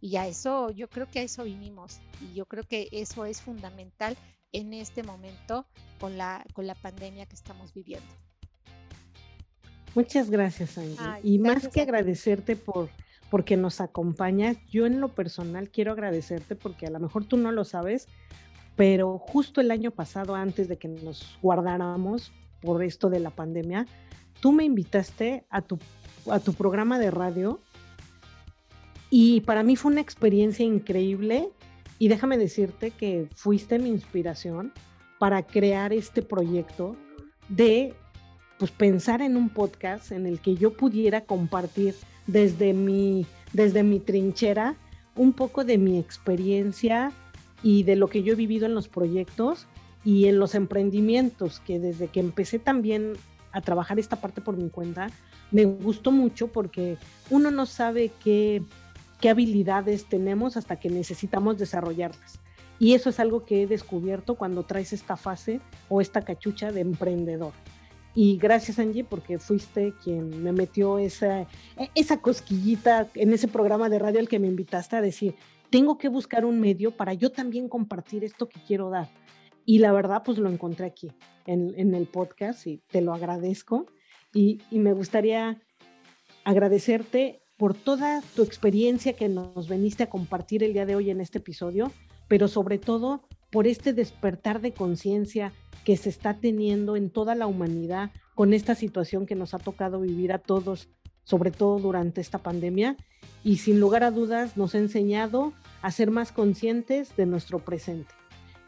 Y 0.00 0.16
a 0.16 0.26
eso, 0.26 0.70
yo 0.70 0.88
creo 0.88 1.10
que 1.10 1.18
a 1.18 1.22
eso 1.24 1.44
vinimos. 1.44 2.00
Y 2.22 2.32
yo 2.32 2.46
creo 2.46 2.64
que 2.64 2.88
eso 2.90 3.26
es 3.26 3.42
fundamental 3.42 4.16
en 4.50 4.72
este 4.72 5.02
momento 5.02 5.66
con 6.00 6.16
la, 6.16 6.42
con 6.54 6.66
la 6.66 6.74
pandemia 6.74 7.26
que 7.26 7.36
estamos 7.36 7.74
viviendo. 7.74 8.14
Muchas 9.94 10.30
gracias, 10.30 10.78
Angie. 10.78 11.20
y 11.22 11.38
más 11.38 11.68
que 11.68 11.82
agradecerte 11.82 12.56
por 12.56 12.88
porque 13.32 13.56
nos 13.56 13.80
acompañas, 13.80 14.58
yo 14.68 14.84
en 14.84 15.00
lo 15.00 15.08
personal 15.08 15.70
quiero 15.70 15.92
agradecerte 15.92 16.54
porque 16.54 16.86
a 16.86 16.90
lo 16.90 17.00
mejor 17.00 17.24
tú 17.24 17.38
no 17.38 17.50
lo 17.50 17.64
sabes, 17.64 18.06
pero 18.76 19.16
justo 19.16 19.62
el 19.62 19.70
año 19.70 19.90
pasado, 19.90 20.34
antes 20.34 20.68
de 20.68 20.76
que 20.76 20.88
nos 20.88 21.38
guardáramos 21.40 22.30
por 22.60 22.82
esto 22.82 23.08
de 23.08 23.20
la 23.20 23.30
pandemia, 23.30 23.86
tú 24.40 24.52
me 24.52 24.64
invitaste 24.64 25.46
a 25.48 25.62
tu 25.62 25.78
a 26.30 26.40
tu 26.40 26.52
programa 26.52 26.98
de 26.98 27.10
radio 27.10 27.62
y 29.08 29.40
para 29.40 29.62
mí 29.62 29.76
fue 29.76 29.92
una 29.92 30.02
experiencia 30.02 30.66
increíble. 30.66 31.48
Y 31.98 32.08
déjame 32.08 32.36
decirte 32.36 32.90
que 32.90 33.30
fuiste 33.34 33.78
mi 33.78 33.88
inspiración 33.88 34.74
para 35.18 35.42
crear 35.46 35.94
este 35.94 36.20
proyecto 36.20 36.96
de 37.48 37.94
pues 38.58 38.72
pensar 38.72 39.22
en 39.22 39.38
un 39.38 39.48
podcast 39.48 40.12
en 40.12 40.26
el 40.26 40.38
que 40.38 40.54
yo 40.54 40.76
pudiera 40.76 41.22
compartir 41.22 41.94
desde 42.26 42.72
mi 42.72 43.26
desde 43.52 43.82
mi 43.82 44.00
trinchera 44.00 44.76
un 45.14 45.32
poco 45.32 45.64
de 45.64 45.78
mi 45.78 45.98
experiencia 45.98 47.12
y 47.62 47.82
de 47.82 47.96
lo 47.96 48.08
que 48.08 48.22
yo 48.22 48.32
he 48.32 48.36
vivido 48.36 48.66
en 48.66 48.74
los 48.74 48.88
proyectos 48.88 49.66
y 50.04 50.26
en 50.26 50.38
los 50.38 50.54
emprendimientos 50.54 51.60
que 51.60 51.78
desde 51.78 52.08
que 52.08 52.20
empecé 52.20 52.58
también 52.58 53.12
a 53.52 53.60
trabajar 53.60 53.98
esta 53.98 54.16
parte 54.16 54.40
por 54.40 54.56
mi 54.56 54.70
cuenta 54.70 55.10
me 55.50 55.66
gustó 55.66 56.10
mucho 56.10 56.48
porque 56.48 56.96
uno 57.30 57.50
no 57.50 57.66
sabe 57.66 58.10
qué, 58.24 58.62
qué 59.20 59.28
habilidades 59.30 60.06
tenemos 60.06 60.56
hasta 60.56 60.80
que 60.80 60.88
necesitamos 60.88 61.58
desarrollarlas. 61.58 62.40
Y 62.78 62.94
eso 62.94 63.10
es 63.10 63.20
algo 63.20 63.44
que 63.44 63.62
he 63.62 63.66
descubierto 63.66 64.34
cuando 64.34 64.64
traes 64.64 64.92
esta 64.92 65.16
fase 65.16 65.60
o 65.88 66.00
esta 66.00 66.22
cachucha 66.22 66.72
de 66.72 66.80
emprendedor. 66.80 67.52
Y 68.14 68.36
gracias 68.36 68.78
Angie 68.78 69.04
porque 69.04 69.38
fuiste 69.38 69.94
quien 70.02 70.42
me 70.42 70.52
metió 70.52 70.98
esa, 70.98 71.46
esa 71.94 72.20
cosquillita 72.20 73.08
en 73.14 73.32
ese 73.32 73.48
programa 73.48 73.88
de 73.88 73.98
radio 73.98 74.20
al 74.20 74.28
que 74.28 74.38
me 74.38 74.48
invitaste 74.48 74.96
a 74.96 75.00
decir, 75.00 75.34
tengo 75.70 75.96
que 75.96 76.08
buscar 76.08 76.44
un 76.44 76.60
medio 76.60 76.96
para 76.96 77.14
yo 77.14 77.32
también 77.32 77.68
compartir 77.68 78.24
esto 78.24 78.48
que 78.48 78.60
quiero 78.66 78.90
dar. 78.90 79.08
Y 79.64 79.78
la 79.78 79.92
verdad, 79.92 80.22
pues 80.24 80.38
lo 80.38 80.50
encontré 80.50 80.86
aquí, 80.86 81.12
en, 81.46 81.72
en 81.76 81.94
el 81.94 82.06
podcast, 82.06 82.66
y 82.66 82.82
te 82.90 83.00
lo 83.00 83.14
agradezco. 83.14 83.86
Y, 84.34 84.60
me 84.70 84.92
gustaría 84.92 85.60
agradecerte 86.44 87.42
por 87.56 87.74
toda 87.74 88.22
tu 88.34 88.42
experiencia 88.42 89.12
que 89.12 89.28
nos 89.28 89.68
veniste 89.68 90.02
a 90.02 90.10
compartir 90.10 90.64
el 90.64 90.72
día 90.72 90.86
de 90.86 90.96
hoy 90.96 91.10
en 91.10 91.20
este 91.20 91.38
episodio, 91.38 91.92
pero 92.28 92.48
sobre 92.48 92.78
todo 92.78 93.22
por 93.52 93.66
este 93.66 93.92
despertar 93.92 94.60
de 94.60 94.72
conciencia 94.72 95.52
que 95.84 95.96
se 95.96 96.08
está 96.08 96.38
teniendo 96.38 96.96
en 96.96 97.10
toda 97.10 97.34
la 97.34 97.46
humanidad 97.46 98.10
con 98.34 98.54
esta 98.54 98.74
situación 98.74 99.26
que 99.26 99.34
nos 99.34 99.52
ha 99.52 99.58
tocado 99.58 100.00
vivir 100.00 100.32
a 100.32 100.38
todos, 100.38 100.88
sobre 101.22 101.50
todo 101.50 101.78
durante 101.78 102.22
esta 102.22 102.38
pandemia, 102.38 102.96
y 103.44 103.58
sin 103.58 103.78
lugar 103.78 104.04
a 104.04 104.10
dudas 104.10 104.56
nos 104.56 104.74
ha 104.74 104.78
enseñado 104.78 105.52
a 105.82 105.90
ser 105.90 106.10
más 106.10 106.32
conscientes 106.32 107.14
de 107.14 107.26
nuestro 107.26 107.58
presente. 107.58 108.14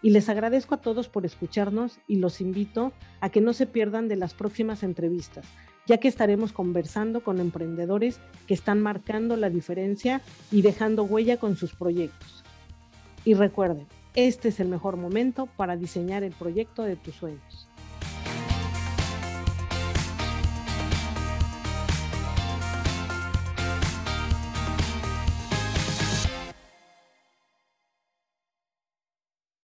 Y 0.02 0.10
les 0.10 0.28
agradezco 0.28 0.74
a 0.74 0.80
todos 0.82 1.08
por 1.08 1.24
escucharnos 1.24 1.98
y 2.06 2.16
los 2.16 2.42
invito 2.42 2.92
a 3.22 3.30
que 3.30 3.40
no 3.40 3.54
se 3.54 3.66
pierdan 3.66 4.06
de 4.06 4.16
las 4.16 4.34
próximas 4.34 4.82
entrevistas, 4.82 5.46
ya 5.86 5.96
que 5.96 6.08
estaremos 6.08 6.52
conversando 6.52 7.24
con 7.24 7.40
emprendedores 7.40 8.20
que 8.46 8.52
están 8.52 8.82
marcando 8.82 9.38
la 9.38 9.48
diferencia 9.48 10.20
y 10.52 10.60
dejando 10.60 11.04
huella 11.04 11.38
con 11.38 11.56
sus 11.56 11.74
proyectos. 11.74 12.44
Y 13.24 13.32
recuerden, 13.32 13.86
este 14.14 14.48
es 14.48 14.60
el 14.60 14.68
mejor 14.68 14.96
momento 14.96 15.46
para 15.56 15.76
diseñar 15.76 16.22
el 16.22 16.32
proyecto 16.32 16.82
de 16.84 16.96
tus 16.96 17.16
sueños. 17.16 17.68